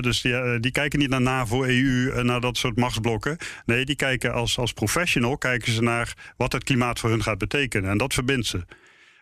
dus 0.00 0.20
die, 0.20 0.34
eh, 0.34 0.60
die, 0.60 0.72
kijken 0.72 0.98
niet 0.98 1.08
naar 1.08 1.20
NAVO, 1.20 1.64
EU 1.64 2.10
en 2.10 2.26
naar 2.26 2.40
dat 2.40 2.56
soort 2.56 2.76
machtsblokken. 2.76 3.36
Nee, 3.66 3.84
die 3.84 3.96
kijken 3.96 4.32
als, 4.32 4.58
als 4.58 4.72
professional 4.72 5.38
kijken 5.38 5.72
ze 5.72 5.82
naar 5.82 6.32
wat 6.36 6.52
het 6.52 6.64
klimaat 6.64 6.98
voor 6.98 7.10
hun 7.10 7.22
gaat 7.22 7.38
betekenen. 7.38 7.90
En 7.90 7.98
dat 7.98 8.14
verbindt 8.14 8.46
ze. 8.46 8.64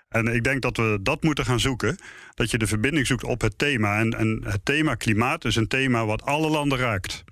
En 0.08 0.26
ik 0.26 0.44
denk 0.44 0.62
dat 0.62 0.76
we 0.76 0.98
dat 1.02 1.22
moeten 1.22 1.44
gaan 1.44 1.60
zoeken. 1.60 1.98
Dat 2.34 2.50
je 2.50 2.58
de 2.58 2.66
verbinding 2.66 3.06
zoekt 3.06 3.24
op 3.24 3.40
het 3.40 3.58
thema. 3.58 3.98
En, 3.98 4.10
en 4.10 4.40
het 4.44 4.64
thema 4.64 4.94
klimaat 4.94 5.44
is 5.44 5.56
een 5.56 5.68
thema 5.68 6.06
wat 6.06 6.22
alle 6.22 6.48
landen 6.48 6.78
raakt. 6.78 7.24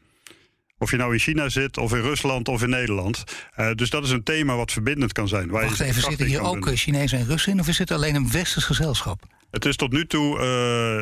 Of 0.78 0.90
je 0.90 0.96
nou 0.96 1.12
in 1.12 1.18
China 1.18 1.48
zit, 1.48 1.78
of 1.78 1.92
in 1.92 2.00
Rusland, 2.00 2.48
of 2.48 2.62
in 2.62 2.70
Nederland. 2.70 3.24
Uh, 3.56 3.70
dus 3.72 3.90
dat 3.90 4.04
is 4.04 4.10
een 4.10 4.22
thema 4.22 4.56
wat 4.56 4.72
verbindend 4.72 5.12
kan 5.12 5.28
zijn. 5.28 5.48
Waar 5.48 5.64
Wacht 5.64 5.80
even, 5.80 6.02
zitten 6.02 6.26
hier 6.26 6.40
ook 6.40 6.70
Chinezen 6.74 7.18
en 7.18 7.26
Russen 7.26 7.52
in? 7.52 7.60
Of 7.60 7.68
is 7.68 7.78
het 7.78 7.90
alleen 7.90 8.14
een 8.14 8.30
westers 8.30 8.64
gezelschap? 8.64 9.22
Het 9.50 9.64
is 9.64 9.76
tot 9.76 9.92
nu 9.92 10.06
toe 10.06 10.38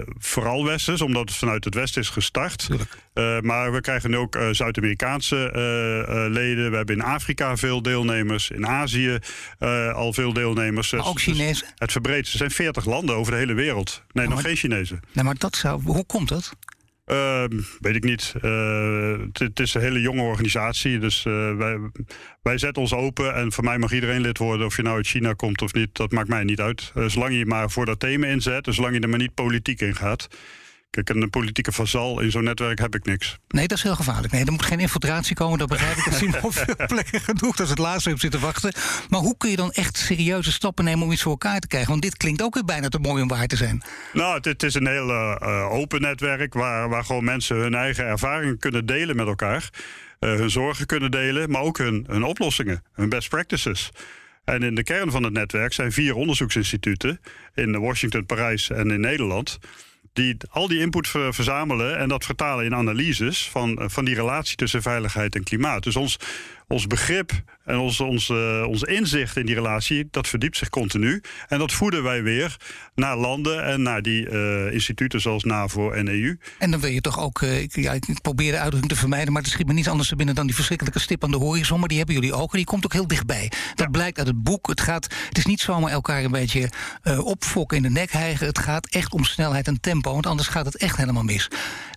uh, 0.07 0.15
vooral 0.19 0.65
westers, 0.65 1.01
omdat 1.01 1.29
het 1.29 1.39
vanuit 1.39 1.65
het 1.65 1.75
westen 1.75 2.03
is 2.03 2.09
gestart. 2.09 2.69
Uh, 2.71 3.41
maar 3.41 3.73
we 3.73 3.81
krijgen 3.81 4.11
nu 4.11 4.17
ook 4.17 4.37
uh, 4.37 4.49
Zuid-Amerikaanse 4.51 5.51
leden. 6.31 6.71
We 6.71 6.77
hebben 6.77 6.95
in 6.95 7.03
Afrika 7.03 7.57
veel 7.57 7.83
deelnemers. 7.83 8.51
In 8.51 8.67
Azië 8.67 9.19
al 9.95 10.13
veel 10.13 10.33
deelnemers. 10.33 10.93
Maar 10.93 11.07
ook 11.07 11.21
Chinezen? 11.21 11.67
Dus 11.67 11.75
het 11.77 11.93
verbreedt. 11.93 12.33
Er 12.33 12.39
zijn 12.39 12.51
40 12.51 12.85
landen 12.85 13.17
over 13.17 13.33
de 13.33 13.39
hele 13.39 13.55
wereld. 13.55 14.03
Nee, 14.13 14.29
nog 14.29 14.41
geen 14.41 14.57
Chinezen. 14.57 15.01
Nee, 15.13 15.25
maar 15.25 15.39
dat 15.39 15.57
zou, 15.57 15.83
hoe 15.83 16.05
komt 16.05 16.29
dat? 16.29 16.53
Uh, 17.07 17.45
weet 17.81 17.97
ik 17.97 18.05
niet. 18.05 18.35
Uh, 18.43 19.17
het 19.33 19.61
is 19.61 19.75
een 19.75 19.81
hele 19.81 20.01
jonge 20.01 20.23
organisatie. 20.23 20.99
Dus 20.99 21.25
uh, 21.25 21.57
wij, 21.57 21.79
wij 22.43 22.59
zetten 22.59 22.83
ons 22.83 22.93
open. 22.93 23.35
En 23.35 23.53
voor 23.53 23.65
mij 23.65 23.79
mag 23.79 23.93
iedereen 23.93 24.21
lid 24.21 24.39
worden. 24.39 24.67
Of 24.67 24.77
je 24.77 24.83
nou 24.83 24.97
uit 24.97 25.07
China 25.07 25.33
komt 25.33 25.63
of 25.63 25.73
niet. 25.73 25.97
Dat 25.97 26.13
maakt 26.13 26.29
mij 26.29 26.45
niet 26.45 26.61
uit. 26.61 26.93
Eh, 26.95 27.05
zolang 27.05 27.35
je 27.35 27.47
maar 27.47 27.71
voor 27.71 27.87
dat 27.87 28.01
thema 28.01 28.27
inzet. 28.27 28.67
Zolang 28.71 28.95
je 28.95 29.01
er 29.01 29.09
maar 29.09 29.19
niet 29.19 29.35
politiek 29.35 29.81
in 29.81 29.95
gaat. 29.95 30.29
Kijk, 30.95 31.09
een 31.09 31.31
politieke 31.31 31.73
vazal 31.73 32.21
in 32.21 32.31
zo'n 32.31 32.45
netwerk 32.45 32.79
heb 32.79 32.95
ik 32.95 33.05
niks. 33.05 33.39
Nee, 33.49 33.67
dat 33.67 33.77
is 33.77 33.83
heel 33.83 33.95
gevaarlijk. 33.95 34.33
Nee, 34.33 34.45
er 34.45 34.53
moet 34.53 34.65
geen 34.65 34.81
infiltratie 34.81 35.37
komen, 35.37 35.59
dat 35.59 35.69
begrijp 35.69 35.97
ik. 35.97 36.07
Er 36.13 36.13
zien 36.13 36.43
op 36.43 36.53
veel 36.53 36.87
plekken 36.87 37.21
genoeg, 37.21 37.57
dat 37.57 37.61
is 37.61 37.71
het 37.71 37.79
laatste 37.79 38.11
op 38.11 38.21
zitten 38.21 38.41
wachten. 38.41 38.73
Maar 39.09 39.21
hoe 39.21 39.37
kun 39.37 39.51
je 39.51 39.57
dan 39.57 39.73
echt 39.73 39.97
serieuze 39.97 40.53
stappen 40.53 40.85
nemen 40.85 41.05
om 41.05 41.13
iets 41.13 41.23
voor 41.23 41.31
elkaar 41.31 41.61
te 41.61 41.67
krijgen? 41.67 41.91
Want 41.91 42.03
dit 42.03 42.17
klinkt 42.17 42.43
ook 42.43 42.55
weer 42.55 42.65
bijna 42.65 42.89
te 42.89 42.99
mooi 42.99 43.23
om 43.23 43.29
waar 43.29 43.47
te 43.47 43.57
zijn. 43.57 43.83
Nou, 44.13 44.41
het, 44.41 44.63
is 44.63 44.75
een 44.75 44.87
heel 44.87 45.09
uh, 45.09 45.73
open 45.73 46.01
netwerk 46.01 46.55
waar, 46.55 46.89
waar 46.89 47.05
gewoon 47.05 47.25
mensen 47.25 47.57
hun 47.57 47.75
eigen 47.75 48.05
ervaringen 48.05 48.59
kunnen 48.59 48.87
delen 48.87 49.17
met 49.17 49.27
elkaar. 49.27 49.71
Uh, 50.21 50.35
hun 50.35 50.51
zorgen 50.51 50.87
kunnen 50.87 51.11
delen, 51.11 51.51
maar 51.51 51.63
ook 51.63 51.79
hun, 51.79 52.05
hun 52.09 52.23
oplossingen, 52.23 52.83
hun 52.93 53.09
best 53.09 53.29
practices. 53.29 53.91
En 54.45 54.63
in 54.63 54.75
de 54.75 54.83
kern 54.83 55.11
van 55.11 55.23
het 55.23 55.33
netwerk 55.33 55.73
zijn 55.73 55.93
vier 55.93 56.15
onderzoeksinstituten 56.15 57.21
in 57.55 57.81
Washington, 57.81 58.27
Parijs 58.27 58.71
en 58.71 58.91
in 58.91 59.01
Nederland 59.01 59.59
die 60.15 60.37
al 60.51 60.69
die 60.69 60.81
input 60.81 61.09
verzamelen 61.09 61.99
en 61.99 62.09
dat 62.09 62.25
vertalen 62.25 62.65
in 62.65 62.75
analyses 62.75 63.49
van, 63.51 63.81
van 63.87 64.05
die 64.05 64.15
relatie 64.15 64.57
tussen 64.57 64.83
veiligheid 64.83 65.35
en 65.35 65.43
klimaat. 65.43 65.83
Dus 65.83 65.97
ons, 65.97 66.19
ons 66.69 66.87
begrip 66.87 67.33
en 67.65 67.79
ons, 67.79 68.01
ons, 68.01 68.29
uh, 68.29 68.65
ons 68.69 68.83
inzicht 68.83 69.37
in 69.37 69.47
die 69.47 69.55
relatie, 69.55 70.09
dat 70.11 70.29
verdiept 70.29 70.57
zich 70.57 70.69
continu. 70.69 71.23
En 71.49 71.59
dat 71.59 71.73
voeden 71.73 72.03
wij 72.03 72.23
weer 72.23 72.57
naar 72.95 73.17
landen 73.17 73.65
en 73.65 73.83
naar 73.83 74.03
die 74.03 74.31
uh, 74.31 74.73
instituten 74.73 75.21
zoals 75.21 75.45
NAVO 75.45 75.91
en 75.91 76.09
EU. 76.09 76.39
En 76.59 76.71
dan 76.71 76.81
wil 76.81 76.91
je 76.91 77.01
toch 77.01 77.21
ook, 77.21 77.41
uh, 77.41 77.61
ik, 77.61 77.77
ja, 77.77 77.93
ik 77.93 78.21
probeer 78.23 78.53
de 78.53 78.59
uitdrukking 78.59 78.93
te 78.93 78.99
vermijden, 78.99 79.33
maar 79.33 79.43
het 79.43 79.51
schiet 79.51 79.67
me 79.67 79.73
niets 79.73 79.89
anders 79.89 80.09
te 80.09 80.17
binnen 80.17 80.35
dan 80.35 80.47
die 80.47 80.55
verschrikkelijke 80.55 80.99
stip 80.99 81.25
aan 81.25 81.31
de 81.31 81.37
horizon. 81.37 81.79
Maar 81.79 81.89
die 81.89 81.97
hebben 81.97 82.15
jullie 82.15 82.33
ook 82.33 82.51
en 82.51 82.57
die 82.57 82.67
komt 82.67 82.85
ook 82.85 82.93
heel 82.93 83.07
dichtbij. 83.07 83.53
Dat 83.75 83.91
blijkt 83.91 84.19
uit 84.19 84.27
het 84.27 84.43
boek. 84.43 84.67
Het, 84.67 84.81
gaat, 84.81 85.15
het 85.29 85.39
is 85.39 85.47
niet 85.47 85.61
zomaar 85.61 85.91
elkaar 85.91 86.25
een 86.25 86.31
beetje 86.31 86.71
opfokken 87.19 87.77
in 87.77 87.83
de 87.83 87.91
nek 87.91 88.13
hijgen. 88.13 88.47
Het 88.47 88.59
gaat 88.59 88.87
echt 88.87 89.13
om 89.13 89.25
snelheid 89.25 89.67
en 89.67 89.81
tempo, 89.81 90.13
want 90.13 90.27
anders 90.27 90.49
gaat 90.49 90.67
het 90.67 90.77
echt 90.77 90.97
helemaal 90.97 91.23
mis. 91.23 91.49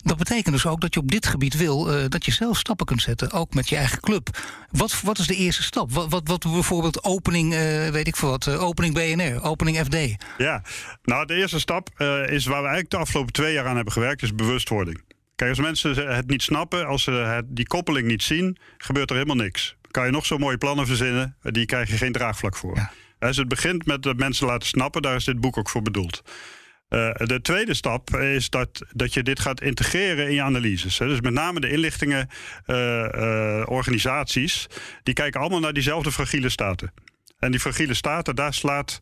Dat 0.02 0.16
betekent 0.16 0.54
dus 0.54 0.66
ook 0.66 0.80
dat 0.80 0.94
je 0.94 1.00
op 1.00 1.10
dit 1.10 1.26
gebied 1.26 1.56
wil 1.56 2.08
dat 2.08 2.24
je 2.24 2.32
zelf 2.32 2.58
stappen 2.58 2.86
kunt 2.86 3.02
zetten, 3.02 3.32
ook 3.32 3.54
met 3.54 3.68
je 3.68 3.76
eigen 3.76 4.00
club. 4.00 4.30
Wat, 4.70 5.00
wat 5.00 5.18
is 5.18 5.26
de 5.26 5.34
eerste 5.34 5.62
stap? 5.62 5.92
Wat, 5.92 6.10
wat, 6.10 6.28
wat 6.28 6.42
bijvoorbeeld 6.42 7.04
opening, 7.04 7.52
uh, 7.52 7.88
weet 7.88 8.06
ik 8.06 8.16
veel 8.16 8.28
wat, 8.28 8.46
uh, 8.46 8.62
opening 8.62 8.94
BNR, 8.94 9.42
opening 9.42 9.76
FD? 9.76 10.24
Ja, 10.38 10.62
nou 11.02 11.26
de 11.26 11.34
eerste 11.34 11.58
stap 11.60 11.88
uh, 11.98 12.30
is 12.30 12.44
waar 12.44 12.62
we 12.62 12.68
eigenlijk 12.68 12.90
de 12.90 12.96
afgelopen 12.96 13.32
twee 13.32 13.52
jaar 13.52 13.66
aan 13.66 13.74
hebben 13.74 13.92
gewerkt, 13.92 14.22
is 14.22 14.34
bewustwording. 14.34 15.02
Kijk, 15.34 15.50
als 15.50 15.58
mensen 15.58 16.14
het 16.14 16.26
niet 16.28 16.42
snappen, 16.42 16.86
als 16.86 17.02
ze 17.02 17.10
het, 17.10 17.44
die 17.48 17.66
koppeling 17.66 18.06
niet 18.06 18.22
zien, 18.22 18.58
gebeurt 18.78 19.10
er 19.10 19.16
helemaal 19.16 19.44
niks. 19.44 19.76
Kan 19.90 20.04
je 20.04 20.10
nog 20.10 20.26
zo 20.26 20.38
mooie 20.38 20.58
plannen 20.58 20.86
verzinnen, 20.86 21.36
die 21.42 21.66
krijg 21.66 21.90
je 21.90 21.96
geen 21.96 22.12
draagvlak 22.12 22.56
voor. 22.56 22.76
Ja. 22.76 22.92
Dus 23.18 23.36
het 23.36 23.48
begint 23.48 23.86
met 23.86 24.02
de 24.02 24.14
mensen 24.14 24.46
laten 24.46 24.68
snappen, 24.68 25.02
daar 25.02 25.16
is 25.16 25.24
dit 25.24 25.40
boek 25.40 25.56
ook 25.56 25.68
voor 25.68 25.82
bedoeld. 25.82 26.22
Uh, 26.88 27.14
de 27.14 27.40
tweede 27.42 27.74
stap 27.74 28.16
is 28.16 28.50
dat, 28.50 28.82
dat 28.92 29.14
je 29.14 29.22
dit 29.22 29.40
gaat 29.40 29.60
integreren 29.60 30.26
in 30.26 30.34
je 30.34 30.42
analyses. 30.42 30.96
Dus 30.96 31.20
met 31.20 31.32
name 31.32 31.60
de 31.60 31.70
inlichtingenorganisaties, 31.70 34.66
uh, 34.70 34.76
uh, 34.76 34.82
die 35.02 35.14
kijken 35.14 35.40
allemaal 35.40 35.60
naar 35.60 35.72
diezelfde 35.72 36.12
fragiele 36.12 36.48
staten. 36.48 36.92
En 37.38 37.50
die 37.50 37.60
fragiele 37.60 37.94
staten, 37.94 38.34
daar 38.34 38.54
slaat 38.54 39.00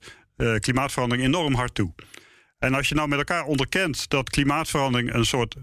klimaatverandering 0.60 1.26
enorm 1.26 1.54
hard 1.54 1.74
toe. 1.74 1.94
En 2.58 2.74
als 2.74 2.88
je 2.88 2.94
nou 2.94 3.08
met 3.08 3.18
elkaar 3.18 3.44
onderkent 3.44 4.08
dat 4.08 4.30
klimaatverandering 4.30 5.14
een 5.14 5.24
soort 5.24 5.56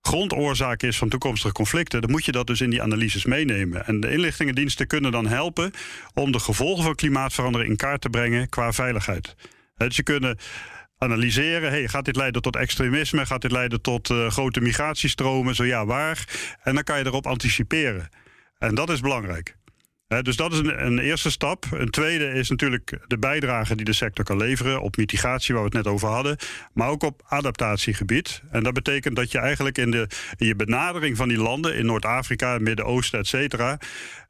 grondoorzaak 0.00 0.82
is 0.82 0.98
van 0.98 1.08
toekomstige 1.08 1.52
conflicten, 1.52 2.00
dan 2.00 2.10
moet 2.10 2.24
je 2.24 2.32
dat 2.32 2.46
dus 2.46 2.60
in 2.60 2.70
die 2.70 2.82
analyses 2.82 3.24
meenemen. 3.24 3.86
En 3.86 4.00
de 4.00 4.10
inlichtingendiensten 4.10 4.86
kunnen 4.86 5.12
dan 5.12 5.26
helpen 5.26 5.72
om 6.14 6.32
de 6.32 6.38
gevolgen 6.38 6.84
van 6.84 6.94
klimaatverandering 6.94 7.70
in 7.70 7.76
kaart 7.76 8.00
te 8.00 8.08
brengen 8.08 8.48
qua 8.48 8.72
veiligheid. 8.72 9.34
Dus 9.76 9.96
je 9.96 10.02
kunnen 10.02 10.38
analyseren. 11.02 11.70
Hey, 11.70 11.88
gaat 11.88 12.04
dit 12.04 12.16
leiden 12.16 12.42
tot 12.42 12.56
extremisme? 12.56 13.26
Gaat 13.26 13.42
dit 13.42 13.52
leiden 13.52 13.80
tot 13.80 14.10
uh, 14.10 14.30
grote 14.30 14.60
migratiestromen? 14.60 15.54
Zo 15.54 15.64
ja, 15.64 15.86
waar? 15.86 16.26
En 16.62 16.74
dan 16.74 16.84
kan 16.84 16.98
je 16.98 17.06
erop 17.06 17.26
anticiperen. 17.26 18.08
En 18.58 18.74
dat 18.74 18.90
is 18.90 19.00
belangrijk. 19.00 19.56
Dus 20.22 20.36
dat 20.36 20.52
is 20.52 20.58
een, 20.58 20.86
een, 20.86 20.98
eerste 20.98 21.30
stap. 21.30 21.64
Een 21.70 21.90
tweede 21.90 22.32
is 22.32 22.50
natuurlijk 22.50 22.98
de 23.06 23.18
bijdrage 23.18 23.74
die 23.74 23.84
de 23.84 23.92
sector 23.92 24.24
kan 24.24 24.36
leveren 24.36 24.80
op 24.80 24.96
mitigatie, 24.96 25.54
waar 25.54 25.62
we 25.62 25.76
het 25.76 25.84
net 25.84 25.92
over 25.92 26.08
hadden, 26.08 26.36
maar 26.72 26.88
ook 26.88 27.02
op 27.02 27.22
adaptatiegebied. 27.26 28.42
En 28.50 28.62
dat 28.62 28.72
betekent 28.72 29.16
dat 29.16 29.32
je 29.32 29.38
eigenlijk 29.38 29.78
in, 29.78 29.90
de, 29.90 30.08
je 30.36 30.56
benadering 30.56 31.16
van 31.16 31.28
die 31.28 31.38
landen 31.38 31.76
in 31.76 31.86
Noord-Afrika, 31.86 32.58
Midden-Oosten, 32.58 33.18
et 33.18 33.26
cetera, 33.26 33.78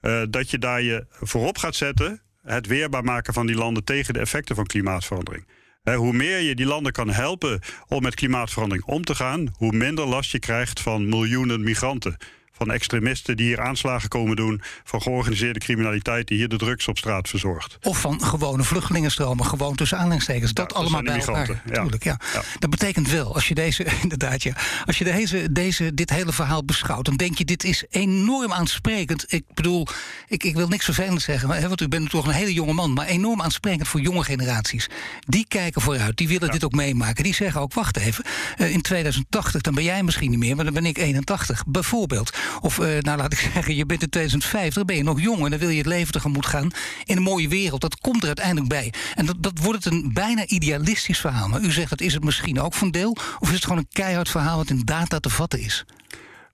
uh, 0.00 0.22
dat 0.30 0.50
je 0.50 0.58
daar 0.58 0.82
je 0.82 1.06
voorop 1.11 1.58
gaat 1.58 1.74
zetten 1.74 2.22
het 2.42 2.66
weerbaar 2.66 3.04
maken 3.04 3.32
van 3.32 3.46
die 3.46 3.56
landen 3.56 3.85
tegen 3.85 4.14
de 4.14 4.20
effecten 4.20 4.54
van 4.54 4.66
klimaatverandering 4.66 5.44
hoe 5.82 6.12
meer 6.12 6.40
je 6.40 6.54
die 6.54 6.66
landen 6.66 6.92
kan 6.92 7.10
helpen 7.10 7.60
om 7.88 8.02
met 8.02 8.14
klimaatverandering 8.14 8.84
om 8.86 9.04
te 9.04 9.14
gaan, 9.14 9.54
hoe 9.56 9.72
minder 9.72 10.06
last 10.06 10.32
je 10.32 10.38
krijgt 10.38 10.80
van 10.80 11.08
miljoenen 11.08 11.62
migranten 11.62 12.16
van 12.52 12.70
extremisten 12.70 13.36
die 13.36 13.46
hier 13.46 13.60
aanslagen 13.60 14.08
komen 14.08 14.36
doen, 14.36 14.62
van 14.84 15.02
georganiseerde 15.02 15.58
criminaliteit 15.58 16.28
die 16.28 16.36
hier 16.36 16.48
de 16.48 16.56
drugs 16.56 16.88
op 16.88 16.98
straat 16.98 17.28
verzorgt. 17.28 17.78
Of 17.82 18.00
van 18.00 18.24
gewone 18.24 18.62
vluchtelingenstromen, 18.62 19.46
gewoon 19.46 19.74
tussen 19.74 19.98
aanleidingstekens. 19.98 20.52
Dat 20.52 20.74
allemaal 20.74 21.02
bij 21.02 21.18
elkaar. 21.18 21.62
Ja. 21.66 21.80
Tuurlijk, 21.80 22.04
ja. 22.04 22.20
ja. 22.32 22.42
Dat 22.58 22.70
betekent 22.70 23.10
wel, 23.10 23.34
als 23.34 23.48
je 23.48 23.54
deze, 23.54 23.84
inderdaad, 24.02 24.42
ja, 24.42 24.54
als 24.84 24.98
je 24.98 25.04
deze, 25.04 25.52
deze, 25.52 25.94
dit 25.94 26.10
hele 26.10 26.32
verhaal 26.32 26.64
beschouwt, 26.64 27.04
dan 27.04 27.16
denk 27.16 27.38
je, 27.38 27.44
dit 27.44 27.64
is 27.64 27.84
enorm 27.90 28.52
aansprekend. 28.52 29.32
Ik 29.32 29.44
bedoel, 29.54 29.86
ik, 30.28 30.44
ik 30.44 30.54
wil 30.54 30.68
niks 30.68 30.84
vervelend 30.84 31.22
zeggen, 31.22 31.50
hè, 31.50 31.68
want 31.68 31.80
u 31.80 31.88
bent 31.88 32.10
toch 32.10 32.26
een 32.26 32.32
hele 32.32 32.52
jonge 32.52 32.72
man, 32.72 32.92
maar 32.92 33.06
enorm 33.06 33.42
aansprekend 33.42 33.88
voor 33.88 34.00
jonge 34.00 34.24
generaties. 34.24 34.88
Die 35.20 35.44
kijken 35.48 35.80
vooruit, 35.80 36.16
die 36.16 36.28
willen 36.28 36.50
dit 36.50 36.64
ook 36.64 36.72
meemaken. 36.72 37.24
Die 37.24 37.34
zeggen 37.34 37.60
ook, 37.60 37.74
wacht 37.74 37.96
even, 37.96 38.24
eh, 38.56 38.70
in 38.70 38.82
2080, 38.82 39.60
dan 39.60 39.74
ben 39.74 39.84
jij 39.84 40.02
misschien 40.02 40.30
niet 40.30 40.38
meer, 40.38 40.56
maar 40.56 40.64
dan 40.64 40.74
ben 40.74 40.86
ik 40.86 40.98
81, 40.98 41.64
bijvoorbeeld. 41.66 42.30
Of, 42.61 42.78
uh, 42.78 42.98
nou 42.98 43.18
laat 43.18 43.33
ik 43.33 43.38
zeggen, 43.55 43.74
je 43.74 43.87
bent 43.87 44.02
in 44.02 44.09
2050, 44.09 44.85
ben 44.85 44.96
je 44.96 45.02
nog 45.02 45.20
jong 45.20 45.44
en 45.44 45.50
dan 45.50 45.59
wil 45.59 45.68
je 45.68 45.76
het 45.76 45.87
leven 45.87 46.12
tegemoet 46.12 46.46
gaan 46.46 46.70
in 47.05 47.16
een 47.16 47.22
mooie 47.22 47.48
wereld. 47.48 47.81
Dat 47.81 48.00
komt 48.00 48.20
er 48.20 48.26
uiteindelijk 48.26 48.68
bij. 48.68 48.92
En 49.14 49.26
dat, 49.26 49.37
dat 49.38 49.59
wordt 49.59 49.85
het 49.85 49.92
een 49.92 50.11
bijna 50.12 50.46
idealistisch 50.46 51.20
verhaal. 51.20 51.48
Maar 51.48 51.61
u 51.61 51.70
zegt, 51.70 51.90
dat 51.90 52.00
is 52.00 52.14
het 52.14 52.24
misschien 52.24 52.61
ook 52.61 52.74
van 52.74 52.90
deel? 52.90 53.16
Of 53.38 53.48
is 53.48 53.55
het 53.55 53.64
gewoon 53.64 53.78
een 53.78 53.88
keihard 53.92 54.28
verhaal 54.28 54.57
wat 54.57 54.70
in 54.70 54.83
data 54.85 55.18
te 55.18 55.31
vatten 55.31 55.61
is? 55.61 55.85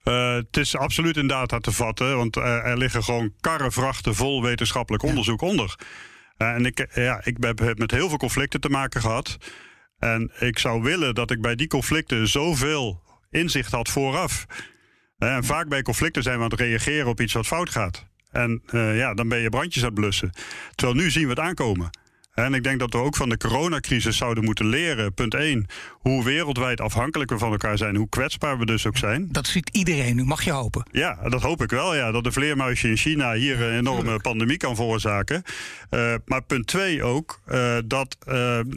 Uh, 0.04 0.34
het 0.34 0.56
is 0.56 0.76
absoluut 0.76 1.16
in 1.16 1.26
data 1.26 1.58
te 1.58 1.72
vatten, 1.72 2.16
want 2.16 2.36
er, 2.36 2.62
er 2.62 2.78
liggen 2.78 3.04
gewoon 3.04 3.32
karrevrachten 3.40 4.14
vol 4.14 4.42
wetenschappelijk 4.42 5.04
onderzoek 5.04 5.40
onder. 5.40 5.74
Uh, 6.38 6.48
en 6.48 6.66
ik, 6.66 6.88
ja, 6.94 7.20
ik 7.24 7.36
heb 7.40 7.78
met 7.78 7.90
heel 7.90 8.08
veel 8.08 8.18
conflicten 8.18 8.60
te 8.60 8.68
maken 8.68 9.00
gehad. 9.00 9.38
En 9.98 10.32
ik 10.38 10.58
zou 10.58 10.82
willen 10.82 11.14
dat 11.14 11.30
ik 11.30 11.40
bij 11.40 11.54
die 11.54 11.66
conflicten 11.66 12.28
zoveel 12.28 13.02
inzicht 13.30 13.72
had 13.72 13.88
vooraf. 13.88 14.46
En 15.18 15.44
vaak 15.44 15.68
bij 15.68 15.82
conflicten 15.82 16.22
zijn 16.22 16.36
we 16.36 16.44
aan 16.44 16.50
het 16.50 16.60
reageren 16.60 17.06
op 17.06 17.20
iets 17.20 17.32
wat 17.32 17.46
fout 17.46 17.70
gaat. 17.70 18.06
En 18.30 18.62
uh, 18.70 18.96
ja, 18.96 19.14
dan 19.14 19.28
ben 19.28 19.38
je 19.38 19.48
brandjes 19.48 19.82
aan 19.82 19.88
het 19.88 19.98
blussen. 19.98 20.32
Terwijl 20.74 20.98
nu 20.98 21.10
zien 21.10 21.22
we 21.22 21.30
het 21.30 21.38
aankomen. 21.38 21.90
En 22.34 22.54
ik 22.54 22.62
denk 22.62 22.78
dat 22.78 22.92
we 22.92 22.98
ook 22.98 23.16
van 23.16 23.28
de 23.28 23.36
coronacrisis 23.36 24.16
zouden 24.16 24.44
moeten 24.44 24.66
leren. 24.66 25.14
Punt 25.14 25.34
1. 25.34 25.66
Hoe 25.90 26.24
wereldwijd 26.24 26.80
afhankelijk 26.80 27.30
we 27.30 27.38
van 27.38 27.50
elkaar 27.50 27.78
zijn. 27.78 27.96
Hoe 27.96 28.08
kwetsbaar 28.08 28.58
we 28.58 28.66
dus 28.66 28.86
ook 28.86 28.96
zijn. 28.96 29.28
Dat 29.30 29.46
ziet 29.46 29.68
iedereen 29.72 30.16
nu, 30.16 30.24
mag 30.24 30.42
je 30.42 30.50
hopen. 30.50 30.88
Ja, 30.92 31.18
dat 31.28 31.42
hoop 31.42 31.62
ik 31.62 31.70
wel. 31.70 31.94
Ja. 31.94 32.10
Dat 32.10 32.24
de 32.24 32.32
vleermuisje 32.32 32.88
in 32.88 32.96
China 32.96 33.32
hier 33.32 33.62
een 33.62 33.78
enorme 33.78 34.00
Tuurlijk. 34.00 34.22
pandemie 34.22 34.56
kan 34.56 34.76
veroorzaken. 34.76 35.42
Uh, 35.90 36.14
maar 36.24 36.42
punt 36.42 36.66
2 36.66 37.02
ook. 37.02 37.40
Uh, 37.48 37.76
dat 37.84 38.16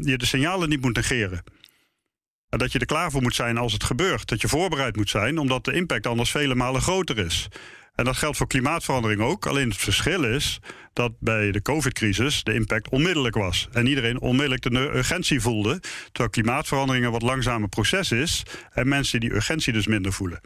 je 0.01 0.17
de 0.17 0.25
signalen 0.25 0.69
niet 0.69 0.81
moet 0.81 0.95
negeren. 0.95 1.43
Dat 2.59 2.71
je 2.71 2.79
er 2.79 2.85
klaar 2.85 3.11
voor 3.11 3.21
moet 3.21 3.35
zijn 3.35 3.57
als 3.57 3.73
het 3.73 3.83
gebeurt. 3.83 4.27
Dat 4.27 4.41
je 4.41 4.47
voorbereid 4.47 4.95
moet 4.95 5.09
zijn, 5.09 5.37
omdat 5.37 5.65
de 5.65 5.73
impact 5.73 6.07
anders 6.07 6.31
vele 6.31 6.55
malen 6.55 6.81
groter 6.81 7.17
is. 7.17 7.47
En 7.95 8.05
dat 8.05 8.17
geldt 8.17 8.37
voor 8.37 8.47
klimaatverandering 8.47 9.21
ook. 9.21 9.45
Alleen 9.45 9.69
het 9.69 9.77
verschil 9.77 10.23
is 10.23 10.59
dat 10.93 11.11
bij 11.19 11.51
de 11.51 11.61
COVID-crisis 11.61 12.43
de 12.43 12.53
impact 12.53 12.89
onmiddellijk 12.89 13.35
was. 13.35 13.67
En 13.71 13.87
iedereen 13.87 14.21
onmiddellijk 14.21 14.61
de 14.61 14.69
urgentie 14.95 15.41
voelde. 15.41 15.79
Terwijl 16.05 16.29
klimaatverandering 16.29 17.05
een 17.05 17.11
wat 17.11 17.21
langzamer 17.21 17.69
proces 17.69 18.11
is. 18.11 18.43
En 18.71 18.87
mensen 18.87 19.19
die 19.19 19.33
urgentie 19.33 19.73
dus 19.73 19.87
minder 19.87 20.13
voelen. 20.13 20.41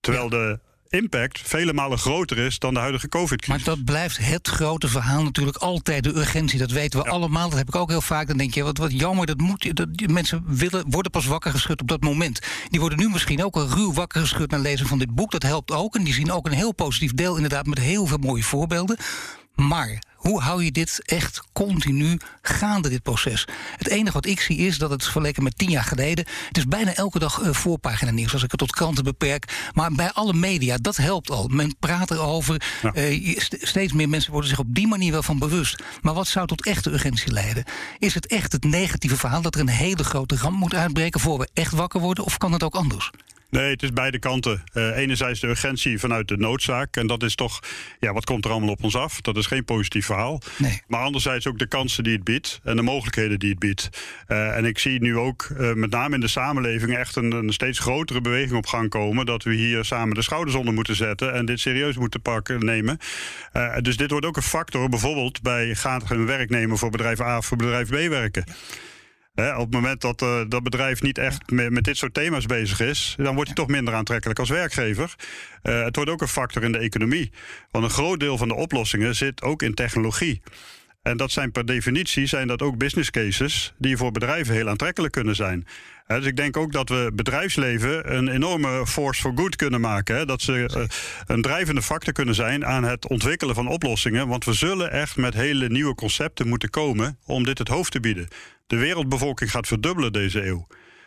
Terwijl 0.00 0.28
de 0.28 0.60
impact 0.92 1.40
vele 1.44 1.72
malen 1.72 1.98
groter 1.98 2.38
is 2.38 2.58
dan 2.58 2.74
de 2.74 2.80
huidige 2.80 3.08
COVID-crisis. 3.08 3.64
Maar 3.64 3.74
dat 3.74 3.84
blijft 3.84 4.18
het 4.18 4.48
grote 4.48 4.88
verhaal 4.88 5.22
natuurlijk 5.22 5.56
altijd, 5.56 6.04
de 6.04 6.16
urgentie. 6.16 6.58
Dat 6.58 6.70
weten 6.70 7.02
we 7.02 7.10
allemaal. 7.10 7.48
Dat 7.48 7.58
heb 7.58 7.68
ik 7.68 7.76
ook 7.76 7.88
heel 7.88 8.00
vaak. 8.00 8.26
Dan 8.26 8.36
denk 8.36 8.54
je, 8.54 8.62
wat, 8.62 8.78
wat 8.78 8.92
jammer, 8.92 9.26
dat 9.26 9.40
moet, 9.40 9.76
dat, 9.76 9.94
die 9.94 10.08
mensen 10.08 10.44
willen, 10.46 10.84
worden 10.90 11.10
pas 11.10 11.26
wakker 11.26 11.50
geschud 11.50 11.80
op 11.80 11.88
dat 11.88 12.02
moment. 12.02 12.40
Die 12.68 12.80
worden 12.80 12.98
nu 12.98 13.08
misschien 13.08 13.44
ook 13.44 13.56
al 13.56 13.68
ruw 13.68 13.92
wakker 13.92 14.20
geschud 14.20 14.50
naar 14.50 14.60
lezen 14.60 14.86
van 14.86 14.98
dit 14.98 15.14
boek. 15.14 15.30
Dat 15.30 15.42
helpt 15.42 15.70
ook. 15.72 15.94
En 15.94 16.04
die 16.04 16.14
zien 16.14 16.32
ook 16.32 16.46
een 16.46 16.52
heel 16.52 16.74
positief 16.74 17.14
deel, 17.14 17.34
inderdaad, 17.34 17.66
met 17.66 17.78
heel 17.78 18.06
veel 18.06 18.18
mooie 18.18 18.42
voorbeelden. 18.42 18.96
Maar 19.54 20.02
hoe 20.22 20.40
hou 20.40 20.64
je 20.64 20.72
dit 20.72 21.02
echt 21.04 21.42
continu 21.52 22.20
gaande, 22.42 22.88
dit 22.88 23.02
proces? 23.02 23.46
Het 23.76 23.88
enige 23.88 24.12
wat 24.12 24.26
ik 24.26 24.40
zie 24.40 24.56
is 24.56 24.78
dat 24.78 24.90
het 24.90 25.02
vergeleken 25.02 25.42
met 25.42 25.58
tien 25.58 25.70
jaar 25.70 25.84
geleden... 25.84 26.26
het 26.48 26.56
is 26.56 26.66
bijna 26.66 26.94
elke 26.94 27.18
dag 27.18 27.40
uh, 27.40 27.52
voorpagina 27.52 28.10
nieuws, 28.10 28.32
als 28.32 28.42
ik 28.42 28.50
het 28.50 28.60
tot 28.60 28.72
kranten 28.72 29.04
beperk. 29.04 29.70
Maar 29.72 29.92
bij 29.92 30.12
alle 30.12 30.32
media, 30.32 30.76
dat 30.76 30.96
helpt 30.96 31.30
al. 31.30 31.48
Men 31.48 31.76
praat 31.78 32.10
erover. 32.10 32.62
Ja. 32.82 32.94
Uh, 32.94 33.38
steeds 33.60 33.92
meer 33.92 34.08
mensen 34.08 34.32
worden 34.32 34.50
zich 34.50 34.58
op 34.58 34.74
die 34.74 34.86
manier 34.86 35.12
wel 35.12 35.22
van 35.22 35.38
bewust. 35.38 35.82
Maar 36.00 36.14
wat 36.14 36.26
zou 36.26 36.46
tot 36.46 36.66
echte 36.66 36.90
urgentie 36.90 37.32
leiden? 37.32 37.64
Is 37.98 38.14
het 38.14 38.26
echt 38.26 38.52
het 38.52 38.64
negatieve 38.64 39.16
verhaal 39.16 39.42
dat 39.42 39.54
er 39.54 39.60
een 39.60 39.68
hele 39.68 40.04
grote 40.04 40.36
ramp 40.36 40.58
moet 40.58 40.74
uitbreken... 40.74 41.20
voor 41.20 41.38
we 41.38 41.48
echt 41.52 41.72
wakker 41.72 42.00
worden, 42.00 42.24
of 42.24 42.38
kan 42.38 42.52
het 42.52 42.62
ook 42.62 42.74
anders? 42.74 43.10
Nee, 43.52 43.70
het 43.70 43.82
is 43.82 43.92
beide 43.92 44.18
kanten. 44.18 44.62
Uh, 44.74 44.96
enerzijds 44.96 45.40
de 45.40 45.46
urgentie 45.46 45.98
vanuit 45.98 46.28
de 46.28 46.36
noodzaak. 46.36 46.96
En 46.96 47.06
dat 47.06 47.22
is 47.22 47.34
toch, 47.34 47.60
ja, 48.00 48.12
wat 48.12 48.24
komt 48.24 48.44
er 48.44 48.50
allemaal 48.50 48.70
op 48.70 48.84
ons 48.84 48.96
af? 48.96 49.20
Dat 49.20 49.36
is 49.36 49.46
geen 49.46 49.64
positief 49.64 50.06
verhaal. 50.06 50.40
Nee. 50.58 50.82
Maar 50.86 51.00
anderzijds 51.00 51.46
ook 51.46 51.58
de 51.58 51.66
kansen 51.66 52.04
die 52.04 52.12
het 52.12 52.24
biedt 52.24 52.60
en 52.64 52.76
de 52.76 52.82
mogelijkheden 52.82 53.38
die 53.38 53.50
het 53.50 53.58
biedt. 53.58 53.88
Uh, 54.28 54.56
en 54.56 54.64
ik 54.64 54.78
zie 54.78 55.00
nu 55.00 55.16
ook, 55.16 55.48
uh, 55.58 55.72
met 55.72 55.90
name 55.90 56.14
in 56.14 56.20
de 56.20 56.28
samenleving, 56.28 56.96
echt 56.96 57.16
een, 57.16 57.32
een, 57.32 57.52
steeds 57.52 57.78
grotere 57.78 58.20
beweging 58.20 58.56
op 58.56 58.66
gang 58.66 58.88
komen. 58.88 59.26
Dat 59.26 59.42
we 59.42 59.54
hier 59.54 59.84
samen 59.84 60.14
de 60.14 60.22
schouders 60.22 60.56
onder 60.56 60.74
moeten 60.74 60.96
zetten 60.96 61.34
en 61.34 61.46
dit 61.46 61.60
serieus 61.60 61.96
moeten 61.96 62.22
pakken, 62.22 62.64
nemen. 62.64 62.98
dus 63.80 63.96
dit 63.96 64.10
wordt 64.10 64.26
ook 64.26 64.36
een 64.36 64.42
factor, 64.42 64.88
bijvoorbeeld 64.88 65.42
bij 65.42 65.74
gaat 65.74 66.10
een 66.10 66.26
werknemer 66.26 66.78
voor 66.78 66.90
bedrijf 66.90 67.20
A 67.20 67.36
of 67.36 67.46
voor 67.46 67.56
bedrijf 67.56 67.88
B 67.88 68.08
werken. 68.08 68.44
He, 69.34 69.52
op 69.56 69.64
het 69.64 69.74
moment 69.74 70.00
dat 70.00 70.22
uh, 70.22 70.40
dat 70.48 70.62
bedrijf 70.62 71.02
niet 71.02 71.18
echt 71.18 71.50
met, 71.50 71.70
met, 71.70 71.84
dit 71.84 71.96
soort 71.96 72.14
thema's 72.14 72.46
bezig 72.46 72.80
is, 72.80 73.14
dan 73.16 73.34
wordt 73.34 73.46
hij 73.46 73.54
toch 73.54 73.66
minder 73.68 73.94
aantrekkelijk 73.94 74.38
als 74.38 74.48
werkgever. 74.48 75.14
Uh, 75.62 75.84
het 75.84 75.96
wordt 75.96 76.10
ook 76.10 76.20
een 76.20 76.28
factor 76.28 76.62
in 76.62 76.72
de 76.72 76.78
economie. 76.78 77.32
Want 77.70 77.84
een 77.84 77.90
groot 77.90 78.20
deel 78.20 78.38
van 78.38 78.48
de 78.48 78.54
oplossingen 78.54 79.14
zit 79.14 79.42
ook 79.42 79.62
in 79.62 79.74
technologie. 79.74 80.42
En 81.02 81.16
dat 81.16 81.30
zijn 81.30 81.52
per 81.52 81.66
definitie 81.66 82.26
zijn 82.26 82.46
dat 82.46 82.62
ook 82.62 82.78
business 82.78 83.10
cases 83.10 83.74
die 83.78 83.96
voor 83.96 84.12
bedrijven 84.12 84.54
heel 84.54 84.68
aantrekkelijk 84.68 85.12
kunnen 85.12 85.34
zijn. 85.34 85.66
He, 86.06 86.18
dus 86.18 86.26
ik 86.26 86.36
denk 86.36 86.56
ook 86.56 86.72
dat 86.72 86.88
we 86.88 87.10
bedrijfsleven 87.14 88.16
een 88.16 88.28
enorme 88.28 88.86
force 88.86 89.20
for 89.20 89.32
good 89.34 89.56
kunnen 89.56 89.80
maken. 89.80 90.16
He, 90.16 90.26
dat 90.26 90.42
ze 90.42 90.52
uh, 90.76 90.84
een 91.26 91.42
drijvende 91.42 91.82
factor 91.82 92.12
kunnen 92.12 92.34
zijn 92.34 92.66
aan 92.66 92.84
het 92.84 93.08
ontwikkelen 93.08 93.54
van 93.54 93.68
oplossingen. 93.68 94.28
Want 94.28 94.44
we 94.44 94.52
zullen 94.52 94.90
echt 94.90 95.16
met 95.16 95.34
hele 95.34 95.68
nieuwe 95.68 95.94
concepten 95.94 96.48
moeten 96.48 96.70
komen 96.70 97.18
om 97.26 97.44
dit 97.44 97.58
het 97.58 97.68
hoofd 97.68 97.92
te 97.92 98.00
bieden. 98.00 98.28
De 98.72 98.78
wereldbevolking 98.78 99.50
gaat 99.50 99.66
verdubbelen 99.66 100.12
deze 100.12 100.46
eeuw. 100.46 100.66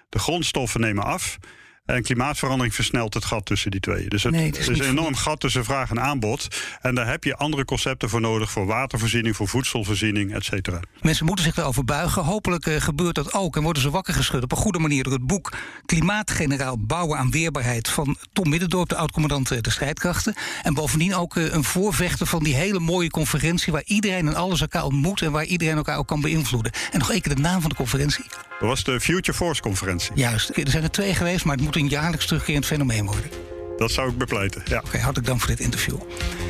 De 0.10 0.20
grondstoffen 0.20 0.82
nemen 0.82 1.04
af. 1.04 1.38
En 1.86 2.04
klimaatverandering 2.04 2.76
versnelt 2.76 3.14
het 3.14 3.26
gat 3.26 3.46
tussen 3.46 3.72
die 3.72 3.80
twee. 3.80 4.10
Dus 4.10 4.24
het, 4.24 4.34
nee, 4.34 4.46
het 4.46 4.58
is, 4.58 4.68
is 4.68 4.80
een 4.80 4.86
enorm 4.86 5.16
gat 5.16 5.40
tussen 5.40 5.66
vraag 5.66 5.90
en 5.90 6.00
aanbod. 6.00 6.48
En 6.82 6.96
daar 6.96 7.08
heb 7.08 7.24
je 7.24 7.36
andere 7.36 7.66
concepten 7.66 8.10
voor 8.10 8.22
nodig. 8.22 8.52
Voor 8.52 8.66
watervoorziening, 8.66 9.36
voor 9.36 9.48
voedselvoorziening, 9.48 10.34
et 10.34 10.44
cetera. 10.44 10.80
Mensen 11.02 11.26
moeten 11.26 11.46
zich 11.46 11.58
erover 11.58 11.86
buigen. 11.86 12.24
Hopelijk 12.24 12.66
uh, 12.66 12.82
gebeurt 12.82 13.16
dat 13.16 13.34
ook. 13.34 13.56
En 13.56 13.64
worden 13.64 13.82
ze 13.82 13.90
wakker 13.90 14.14
geschud 14.14 14.44
op 14.44 14.52
een 14.52 14.58
goede 14.58 14.80
manier 14.80 15.04
door 15.04 15.14
het 15.14 15.28
boek... 15.28 15.54
Klimaatgeneraal 15.86 16.80
bouwen 16.80 17.18
aan 17.18 17.32
weerbaarheid... 17.32 17.90
van 17.90 18.18
Tom 18.34 18.50
Middendorp, 18.50 18.90
de 18.90 18.96
oud-commandant 18.96 19.52
uh, 19.52 19.62
de 19.62 19.70
strijdkrachten. 19.70 20.36
En 20.64 20.74
bovendien 20.74 21.16
ook 21.16 21.36
uh, 21.36 21.54
een 21.54 21.64
voorvechter 21.64 22.28
van 22.28 22.44
die 22.44 22.56
hele 22.56 22.80
mooie 22.80 23.10
conferentie... 23.10 23.74
waar 23.74 23.84
iedereen 23.86 24.28
en 24.28 24.36
alles 24.36 24.62
elkaar 24.62 24.84
ontmoet... 24.84 25.22
en 25.22 25.32
waar 25.32 25.46
iedereen 25.46 25.76
elkaar 25.76 25.98
ook 25.98 26.08
kan 26.08 26.22
beïnvloeden. 26.22 26.72
En 26.92 27.00
nog 27.00 27.12
één 27.12 27.22
keer 27.22 27.36
de 27.36 27.42
naam 27.42 27.62
van 27.62 27.70
de 27.70 27.76
conferentie. 27.76 28.26
Dat 28.60 28.70
was 28.70 28.84
de 28.84 29.00
Future 29.00 29.38
Force 29.38 29.62
conferentie. 29.62 30.12
Juist. 30.16 30.50
Er 30.50 30.70
zijn 30.70 30.84
er 30.84 30.92
twee 30.92 31.16
geweest, 31.16 31.46
maar 31.46 31.56
het 31.56 31.64
moet 31.64 31.75
een 31.76 31.88
jaarlijks 31.88 32.26
terugkerend 32.26 32.66
fenomeen 32.66 33.06
worden. 33.06 33.30
Dat 33.78 33.92
zou 33.92 34.10
ik 34.10 34.18
bepleiten, 34.18 34.62
ja. 34.66 34.78
Oké, 34.78 34.88
okay, 34.88 35.00
hartelijk 35.00 35.28
dank 35.28 35.40
voor 35.40 35.50
dit 35.50 35.60
interview. 35.60 35.98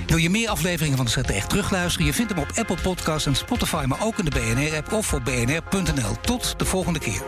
Wil 0.07 0.17
je 0.17 0.29
meer 0.29 0.49
afleveringen 0.49 0.95
van 0.95 1.05
de 1.05 1.11
Stratege 1.11 1.47
terugluisteren? 1.47 2.07
Je 2.07 2.13
vindt 2.13 2.31
hem 2.31 2.41
op 2.41 2.51
Apple 2.55 2.77
Podcasts 2.83 3.25
en 3.25 3.35
Spotify, 3.35 3.83
maar 3.87 4.03
ook 4.03 4.17
in 4.17 4.25
de 4.25 4.31
BNR-app 4.31 4.91
of 4.91 5.13
op 5.13 5.23
bnr.nl. 5.23 6.15
Tot 6.21 6.59
de 6.59 6.65
volgende 6.65 6.99
keer. 6.99 7.21